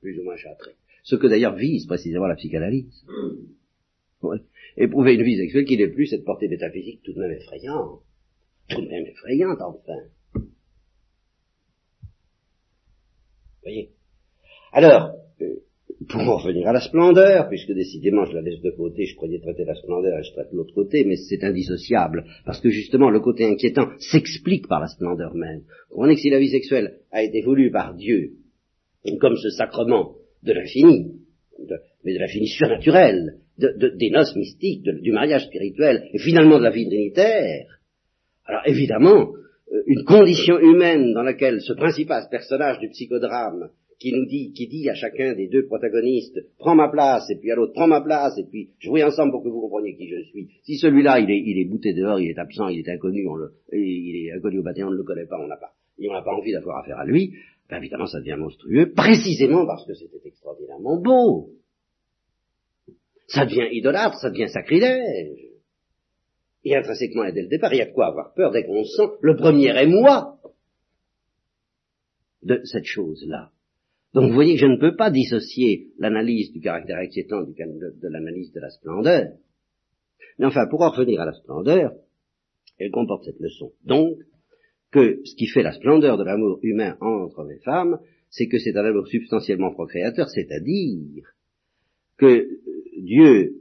Plus 0.00 0.18
ou 0.18 0.24
moins 0.24 0.36
châtré. 0.36 0.72
Ce 1.02 1.16
que 1.16 1.26
d'ailleurs 1.26 1.56
vise 1.56 1.86
précisément 1.86 2.26
la 2.26 2.36
psychanalyse. 2.36 3.04
Éprouver 4.76 5.14
une 5.14 5.22
vie 5.22 5.36
sexuelle 5.36 5.64
qui 5.64 5.76
n'est 5.76 5.88
plus 5.88 6.06
cette 6.06 6.24
portée 6.24 6.48
métaphysique 6.48 7.02
tout 7.02 7.12
de 7.12 7.20
même 7.20 7.32
effrayante. 7.32 8.00
Tout 8.68 8.82
de 8.82 8.88
même 8.88 9.06
effrayante, 9.06 9.60
enfin. 9.60 10.00
voyez 13.62 13.90
Alors, 14.72 15.14
euh, 15.40 15.56
pour 16.08 16.20
en 16.20 16.36
revenir 16.36 16.68
à 16.68 16.72
la 16.72 16.80
splendeur, 16.80 17.48
puisque 17.48 17.72
décidément 17.72 18.24
je 18.24 18.34
la 18.34 18.40
laisse 18.40 18.60
de 18.60 18.70
côté, 18.70 19.06
je 19.06 19.16
croyais 19.16 19.40
traiter 19.40 19.64
la 19.64 19.74
splendeur 19.74 20.18
et 20.18 20.22
je 20.22 20.32
traite 20.32 20.52
l'autre 20.52 20.74
côté, 20.74 21.04
mais 21.04 21.16
c'est 21.16 21.44
indissociable, 21.44 22.24
parce 22.44 22.60
que 22.60 22.70
justement 22.70 23.10
le 23.10 23.20
côté 23.20 23.44
inquiétant 23.44 23.88
s'explique 23.98 24.68
par 24.68 24.80
la 24.80 24.88
splendeur 24.88 25.34
même. 25.34 25.62
On 25.90 26.08
est 26.08 26.14
que 26.14 26.20
si 26.20 26.30
la 26.30 26.38
vie 26.38 26.50
sexuelle 26.50 27.00
a 27.10 27.22
été 27.22 27.42
voulue 27.42 27.70
par 27.70 27.94
Dieu, 27.94 28.32
comme 29.16 29.36
ce 29.36 29.50
sacrement 29.50 30.14
de 30.42 30.52
l'infini, 30.52 31.12
mais 32.04 32.14
de 32.14 32.18
l'infini 32.18 32.46
surnaturel, 32.46 33.38
de, 33.58 33.96
des 33.96 34.10
noces 34.10 34.36
mystiques, 34.36 34.84
du 34.84 35.12
mariage 35.12 35.46
spirituel, 35.46 36.08
et 36.12 36.18
finalement 36.18 36.58
de 36.58 36.64
la 36.64 36.70
vie 36.70 36.86
trinitaire, 36.86 37.66
alors 38.44 38.62
évidemment, 38.66 39.32
euh, 39.72 39.82
une 39.86 40.04
condition 40.04 40.58
humaine 40.58 41.12
dans 41.12 41.22
laquelle 41.22 41.60
ce 41.60 41.72
principal 41.72 42.24
personnage 42.30 42.78
du 42.78 42.88
psychodrame 42.88 43.70
qui 43.98 44.12
nous 44.12 44.26
dit, 44.26 44.52
qui 44.52 44.68
dit 44.68 44.88
à 44.88 44.94
chacun 44.94 45.34
des 45.34 45.48
deux 45.48 45.66
protagonistes, 45.66 46.38
prends 46.58 46.76
ma 46.76 46.88
place, 46.88 47.28
et 47.30 47.36
puis 47.36 47.50
à 47.50 47.56
l'autre, 47.56 47.72
prends 47.74 47.88
ma 47.88 48.00
place, 48.00 48.38
et 48.38 48.44
puis 48.48 48.70
jouez 48.78 49.02
ensemble 49.02 49.32
pour 49.32 49.42
que 49.42 49.48
vous 49.48 49.60
compreniez 49.60 49.96
qui 49.96 50.08
je 50.08 50.22
suis. 50.22 50.48
Si 50.62 50.76
celui-là, 50.76 51.18
il 51.18 51.30
est, 51.30 51.42
il 51.44 51.58
est 51.58 51.68
bouté 51.68 51.92
dehors, 51.94 52.20
il 52.20 52.30
est 52.30 52.38
absent, 52.38 52.68
il 52.68 52.78
est 52.78 52.88
inconnu, 52.88 53.26
on 53.26 53.34
le, 53.34 53.50
il 53.72 54.28
est 54.28 54.32
inconnu 54.32 54.60
au 54.60 54.62
bâtiment, 54.62 54.88
on 54.88 54.92
ne 54.92 54.96
le 54.96 55.02
connaît 55.02 55.26
pas, 55.26 55.38
on 55.40 55.48
n'a 55.48 55.56
pas, 55.56 55.72
et 55.98 56.08
on 56.08 56.12
n'a 56.12 56.22
pas 56.22 56.32
envie 56.32 56.52
d'avoir 56.52 56.78
affaire 56.78 56.98
à 56.98 57.04
lui, 57.04 57.32
ben 57.68 57.76
évidemment, 57.76 58.06
ça 58.06 58.20
devient 58.20 58.36
monstrueux, 58.38 58.92
précisément 58.94 59.66
parce 59.66 59.86
que 59.86 59.94
c'était 59.94 60.20
extraordinairement 60.24 61.00
beau. 61.00 61.50
Ça 63.26 63.44
devient 63.44 63.68
idolâtre, 63.72 64.18
ça 64.18 64.30
devient 64.30 64.48
sacrilège. 64.48 65.38
Et 66.64 66.74
intrinsèquement, 66.74 67.30
dès 67.30 67.42
le 67.42 67.48
départ, 67.48 67.72
il 67.74 67.78
y 67.78 67.82
a 67.82 67.86
de 67.86 67.92
quoi 67.92 68.06
avoir 68.06 68.32
peur 68.34 68.52
dès 68.52 68.64
qu'on 68.64 68.84
sent 68.84 69.12
le 69.20 69.36
premier 69.36 69.80
émoi 69.82 70.38
de 72.42 72.60
cette 72.64 72.84
chose-là. 72.84 73.50
Donc 74.14 74.28
vous 74.28 74.34
voyez 74.34 74.54
que 74.54 74.60
je 74.60 74.66
ne 74.66 74.78
peux 74.78 74.96
pas 74.96 75.10
dissocier 75.10 75.90
l'analyse 75.98 76.52
du 76.52 76.60
caractère 76.60 76.98
excitant 76.98 77.42
de, 77.42 77.52
de 77.52 78.08
l'analyse 78.08 78.52
de 78.52 78.60
la 78.60 78.70
splendeur. 78.70 79.32
Mais 80.38 80.46
enfin, 80.46 80.66
pour 80.70 80.80
en 80.80 80.90
revenir 80.90 81.20
à 81.20 81.26
la 81.26 81.32
splendeur, 81.32 81.92
elle 82.78 82.90
comporte 82.90 83.24
cette 83.24 83.40
leçon. 83.40 83.72
Donc, 83.84 84.16
que 84.90 85.20
ce 85.24 85.34
qui 85.36 85.46
fait 85.46 85.62
la 85.62 85.72
splendeur 85.72 86.16
de 86.16 86.24
l'amour 86.24 86.58
humain 86.62 86.96
entre 87.00 87.50
et 87.50 87.58
femmes, 87.58 87.98
c'est 88.30 88.48
que 88.48 88.58
c'est 88.58 88.76
un 88.76 88.84
amour 88.84 89.06
substantiellement 89.06 89.72
procréateur, 89.72 90.28
c'est-à-dire 90.28 91.24
que 92.16 92.48
Dieu, 93.00 93.54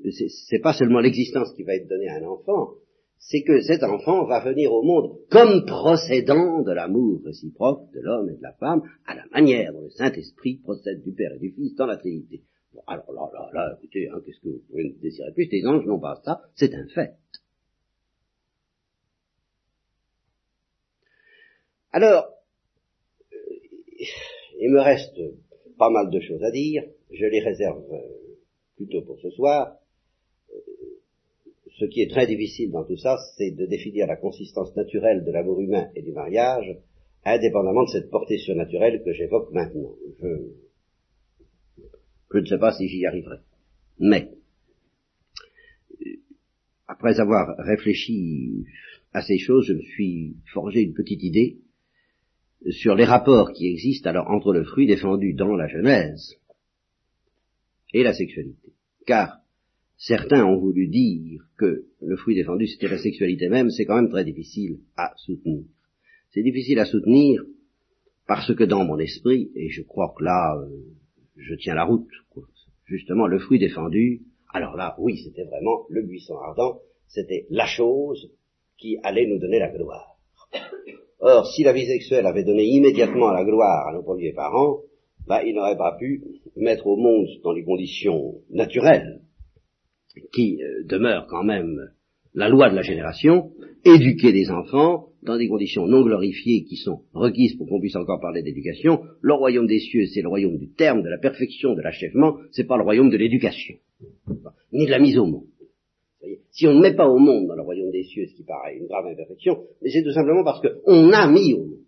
c'est 0.49 0.59
pas 0.59 0.73
seulement 0.73 0.99
l'existence 0.99 1.53
qui 1.55 1.63
va 1.63 1.75
être 1.75 1.87
donnée 1.87 2.09
à 2.09 2.17
un 2.17 2.23
enfant, 2.23 2.73
c'est 3.19 3.43
que 3.43 3.61
cet 3.61 3.83
enfant 3.83 4.25
va 4.25 4.43
venir 4.43 4.71
au 4.71 4.83
monde 4.83 5.17
comme 5.29 5.65
procédant 5.65 6.61
de 6.61 6.71
l'amour 6.71 7.21
réciproque 7.25 7.91
de 7.93 7.99
l'homme 8.01 8.29
et 8.29 8.37
de 8.37 8.41
la 8.41 8.53
femme, 8.53 8.81
à 9.05 9.15
la 9.15 9.25
manière 9.31 9.73
dont 9.73 9.81
le 9.81 9.89
Saint-Esprit 9.89 10.59
procède 10.63 11.03
du 11.03 11.13
Père 11.13 11.33
et 11.35 11.39
du 11.39 11.51
Fils 11.51 11.75
dans 11.75 11.85
la 11.85 11.97
Trinité. 11.97 12.43
Bon, 12.73 12.81
alors 12.87 13.11
là, 13.11 13.29
là, 13.33 13.49
là, 13.53 13.77
écoutez, 13.77 14.07
hein, 14.07 14.21
qu'est-ce 14.25 14.39
que 14.39 14.49
vous 14.49 14.61
pouvez 14.69 14.95
désirer 15.01 15.31
plus 15.33 15.47
Les 15.51 15.65
anges 15.65 15.85
n'ont 15.85 15.99
pas 15.99 16.19
ça, 16.23 16.41
c'est 16.55 16.73
un 16.73 16.87
fait. 16.87 17.13
Alors, 21.97 22.27
euh, 23.33 23.37
il 24.59 24.69
me 24.69 24.79
reste 24.79 25.19
pas 25.79 25.89
mal 25.89 26.11
de 26.11 26.19
choses 26.19 26.43
à 26.43 26.51
dire, 26.51 26.83
je 27.11 27.25
les 27.25 27.39
réserve 27.39 27.83
euh, 27.91 28.37
plutôt 28.75 29.01
pour 29.01 29.17
ce 29.19 29.31
soir 29.31 29.79
ce 31.79 31.85
qui 31.85 32.03
est 32.03 32.11
très 32.11 32.27
difficile 32.27 32.69
dans 32.69 32.83
tout 32.83 32.97
ça, 32.97 33.17
c'est 33.35 33.49
de 33.49 33.65
définir 33.65 34.05
la 34.05 34.15
consistance 34.15 34.75
naturelle 34.75 35.23
de 35.25 35.31
l'amour 35.31 35.59
humain 35.59 35.89
et 35.95 36.03
du 36.03 36.11
mariage, 36.11 36.77
indépendamment 37.25 37.85
de 37.85 37.89
cette 37.89 38.11
portée 38.11 38.37
surnaturelle 38.37 39.01
que 39.03 39.11
j'évoque 39.13 39.51
maintenant. 39.51 39.95
Je, 40.21 40.27
je 42.31 42.37
ne 42.37 42.45
sais 42.45 42.59
pas 42.59 42.73
si 42.73 42.87
j'y 42.87 43.07
arriverai. 43.07 43.37
Mais, 43.97 44.29
après 46.87 47.19
avoir 47.19 47.57
réfléchi 47.57 48.65
à 49.13 49.23
ces 49.23 49.39
choses, 49.39 49.65
je 49.65 49.73
me 49.73 49.81
suis 49.81 50.35
forgé 50.53 50.81
une 50.81 50.93
petite 50.93 51.23
idée 51.23 51.57
sur 52.69 52.95
les 52.95 53.05
rapports 53.05 53.51
qui 53.51 53.67
existent 53.67 54.09
alors 54.09 54.29
entre 54.29 54.53
le 54.53 54.63
fruit 54.63 54.87
défendu 54.87 55.33
dans 55.33 55.55
la 55.55 55.67
Genèse 55.67 56.35
et 57.93 58.03
la 58.03 58.13
sexualité. 58.13 58.73
Car 59.05 59.39
certains 59.97 60.45
ont 60.45 60.59
voulu 60.59 60.87
dire 60.87 61.41
que 61.57 61.85
le 62.01 62.17
fruit 62.17 62.35
défendu 62.35 62.67
c'était 62.67 62.87
la 62.87 62.97
sexualité 62.97 63.49
même, 63.49 63.69
c'est 63.69 63.85
quand 63.85 63.95
même 63.95 64.09
très 64.09 64.25
difficile 64.25 64.79
à 64.95 65.13
soutenir. 65.17 65.63
C'est 66.31 66.43
difficile 66.43 66.79
à 66.79 66.85
soutenir 66.85 67.43
parce 68.27 68.53
que 68.53 68.63
dans 68.63 68.83
mon 68.83 68.99
esprit, 68.99 69.51
et 69.55 69.69
je 69.69 69.81
crois 69.81 70.13
que 70.17 70.23
là, 70.23 70.57
euh, 70.59 70.67
je 71.37 71.55
tiens 71.55 71.75
la 71.75 71.85
route, 71.85 72.09
justement, 72.85 73.25
le 73.25 73.39
fruit 73.39 73.59
défendu, 73.59 74.21
alors 74.53 74.75
là, 74.75 74.95
oui, 74.99 75.17
c'était 75.17 75.45
vraiment 75.45 75.85
le 75.89 76.03
buisson 76.03 76.37
ardent, 76.37 76.81
c'était 77.07 77.45
la 77.49 77.65
chose 77.65 78.29
qui 78.77 78.97
allait 79.03 79.27
nous 79.27 79.39
donner 79.39 79.59
la 79.59 79.69
gloire. 79.69 80.17
Or, 81.19 81.47
si 81.47 81.63
la 81.63 81.73
vie 81.73 81.85
sexuelle 81.85 82.25
avait 82.25 82.43
donné 82.43 82.63
immédiatement 82.63 83.31
la 83.31 83.43
gloire 83.43 83.87
à 83.87 83.93
nos 83.93 84.03
premiers 84.03 84.33
parents, 84.33 84.81
bah, 85.27 85.43
ils 85.43 85.53
n'auraient 85.53 85.77
pas 85.77 85.95
pu 85.97 86.23
mettre 86.55 86.87
au 86.87 86.95
monde 86.95 87.27
dans 87.43 87.53
les 87.53 87.63
conditions 87.63 88.35
naturelles, 88.49 89.21
qui 90.33 90.61
euh, 90.61 90.83
demeurent 90.85 91.27
quand 91.27 91.43
même 91.43 91.91
la 92.33 92.49
loi 92.49 92.69
de 92.69 92.75
la 92.75 92.81
génération, 92.81 93.51
éduquer 93.83 94.31
des 94.31 94.49
enfants 94.51 95.07
dans 95.23 95.37
des 95.37 95.47
conditions 95.47 95.87
non 95.87 96.03
glorifiées 96.03 96.63
qui 96.63 96.75
sont 96.75 97.01
requises 97.13 97.55
pour 97.55 97.67
qu'on 97.67 97.79
puisse 97.79 97.95
encore 97.95 98.21
parler 98.21 98.43
d'éducation. 98.43 99.01
Le 99.21 99.33
royaume 99.33 99.67
des 99.67 99.79
cieux, 99.79 100.05
c'est 100.05 100.21
le 100.21 100.29
royaume 100.29 100.57
du 100.57 100.71
terme, 100.71 101.01
de 101.01 101.09
la 101.09 101.17
perfection, 101.17 101.73
de 101.73 101.81
l'achèvement, 101.81 102.37
c'est 102.51 102.67
pas 102.67 102.77
le 102.77 102.83
royaume 102.83 103.09
de 103.09 103.17
l'éducation, 103.17 103.75
ni 104.71 104.85
de 104.85 104.91
la 104.91 104.99
mise 104.99 105.17
au 105.17 105.25
monde. 105.25 105.45
Si 106.57 106.65
on 106.65 106.73
ne 106.73 106.81
met 106.81 106.95
pas 106.95 107.07
au 107.07 107.19
monde 107.19 107.47
dans 107.47 107.55
le 107.55 107.61
royaume 107.61 107.91
des 107.91 108.03
cieux, 108.03 108.25
ce 108.25 108.35
qui 108.35 108.43
paraît 108.43 108.77
une 108.77 108.87
grave 108.87 109.05
imperfection, 109.05 109.59
mais 109.79 109.91
c'est 109.91 110.01
tout 110.01 110.11
simplement 110.11 110.43
parce 110.43 110.59
qu'on 110.59 111.11
a 111.11 111.27
mis 111.27 111.53
au 111.53 111.65
monde. 111.65 111.83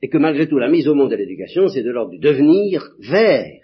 Et 0.00 0.08
que 0.08 0.16
malgré 0.16 0.48
tout, 0.48 0.56
la 0.56 0.70
mise 0.70 0.88
au 0.88 0.94
monde 0.94 1.10
de 1.10 1.16
l'éducation, 1.16 1.68
c'est 1.68 1.82
de 1.82 1.90
l'ordre 1.90 2.12
du 2.12 2.18
devenir 2.18 2.82
vers 2.98 3.60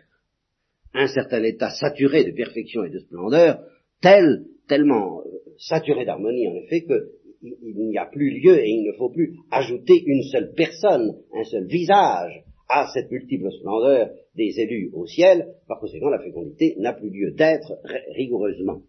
un 0.93 1.07
certain 1.07 1.43
état 1.43 1.71
saturé 1.71 2.25
de 2.25 2.33
perfection 2.33 2.85
et 2.85 2.91
de 2.91 2.99
splendeur, 2.99 3.65
tel, 4.03 4.45
tellement 4.69 5.21
euh, 5.21 5.39
saturé 5.57 6.05
d'harmonie 6.05 6.49
en 6.49 6.55
effet, 6.57 6.85
qu'il 6.85 7.75
n'y 7.75 7.97
a 7.97 8.05
plus 8.05 8.43
lieu 8.43 8.59
et 8.59 8.69
il 8.69 8.85
ne 8.85 8.93
faut 8.99 9.09
plus 9.09 9.39
ajouter 9.51 10.03
une 10.05 10.23
seule 10.25 10.53
personne, 10.55 11.17
un 11.35 11.45
seul 11.45 11.67
visage 11.67 12.45
à 12.73 12.87
cette 12.95 13.11
multiple 13.11 13.51
splendeur 13.53 14.09
des 14.35 14.59
élus 14.59 14.91
au 14.95 15.07
ciel, 15.07 15.49
par 15.69 15.79
conséquent 15.79 16.09
la 16.09 16.19
fécondité 16.19 16.75
n'a 16.79 16.95
plus 16.95 17.11
lieu 17.11 17.33
d'être 17.33 17.75
rigoureusement. 18.17 18.81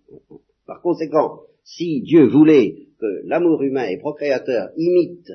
Par 0.65 0.81
conséquent, 0.81 1.41
si 1.63 2.01
Dieu 2.01 2.27
voulait 2.27 2.75
que 2.97 3.21
l'amour 3.25 3.61
humain 3.61 3.85
et 3.89 3.97
procréateur 3.97 4.69
imite 4.77 5.29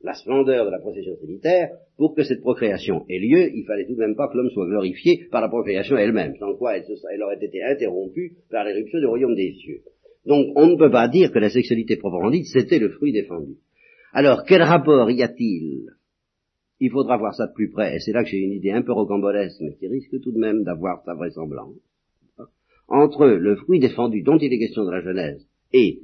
la 0.00 0.14
splendeur 0.14 0.64
de 0.64 0.70
la 0.70 0.78
procession 0.78 1.16
trinitaire, 1.16 1.70
pour 1.96 2.14
que 2.14 2.22
cette 2.22 2.40
procréation 2.40 3.04
ait 3.08 3.18
lieu, 3.18 3.50
il 3.52 3.64
fallait 3.66 3.84
tout 3.84 3.96
de 3.96 4.00
même 4.00 4.14
pas 4.14 4.28
que 4.28 4.36
l'homme 4.36 4.50
soit 4.50 4.68
glorifié 4.68 5.26
par 5.32 5.40
la 5.40 5.48
procréation 5.48 5.96
elle-même, 5.96 6.36
sans 6.38 6.54
quoi 6.54 6.76
elle, 6.76 6.84
elle, 7.12 7.22
aurait 7.24 7.44
été 7.44 7.60
interrompue 7.64 8.36
par 8.48 8.64
l'éruption 8.64 9.00
du 9.00 9.06
royaume 9.06 9.34
des 9.34 9.54
cieux. 9.54 9.80
Donc 10.24 10.46
on 10.54 10.68
ne 10.68 10.76
peut 10.76 10.92
pas 10.92 11.08
dire 11.08 11.32
que 11.32 11.40
la 11.40 11.50
sexualité 11.50 11.96
proprement 11.96 12.30
dite, 12.30 12.46
c'était 12.46 12.78
le 12.78 12.90
fruit 12.90 13.12
défendu. 13.12 13.56
Alors, 14.12 14.44
quel 14.44 14.62
rapport 14.62 15.10
y 15.10 15.22
a-t-il 15.22 15.88
il 16.80 16.90
faudra 16.90 17.16
voir 17.16 17.34
ça 17.34 17.46
de 17.46 17.52
plus 17.52 17.70
près, 17.70 17.96
et 17.96 18.00
c'est 18.00 18.12
là 18.12 18.22
que 18.22 18.30
j'ai 18.30 18.38
une 18.38 18.52
idée 18.52 18.70
un 18.70 18.82
peu 18.82 18.92
rocambolesque, 18.92 19.60
mais 19.60 19.74
qui 19.74 19.88
risque 19.88 20.20
tout 20.20 20.32
de 20.32 20.38
même 20.38 20.62
d'avoir 20.62 21.02
sa 21.04 21.14
vraisemblance, 21.14 21.74
entre 22.86 23.26
le 23.26 23.56
fruit 23.56 23.80
défendu 23.80 24.22
dont 24.22 24.38
il 24.38 24.52
est 24.52 24.58
question 24.58 24.84
dans 24.84 24.92
la 24.92 25.02
Genèse 25.02 25.46
et 25.72 26.00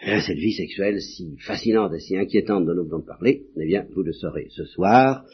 cette 0.00 0.38
vie 0.38 0.52
sexuelle 0.52 1.00
si 1.00 1.36
fascinante 1.38 1.92
et 1.94 2.00
si 2.00 2.16
inquiétante 2.16 2.64
dont 2.64 2.74
nous 2.74 2.84
venons 2.84 3.00
de 3.00 3.04
parler, 3.04 3.44
eh 3.56 3.66
bien, 3.66 3.86
vous 3.94 4.02
le 4.02 4.12
saurez 4.12 4.48
ce 4.50 4.64
soir, 4.64 5.24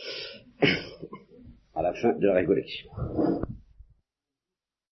à 1.74 1.82
la 1.82 1.92
fin 1.94 2.14
de 2.18 2.26
la 2.26 2.34
récollection. 2.34 2.90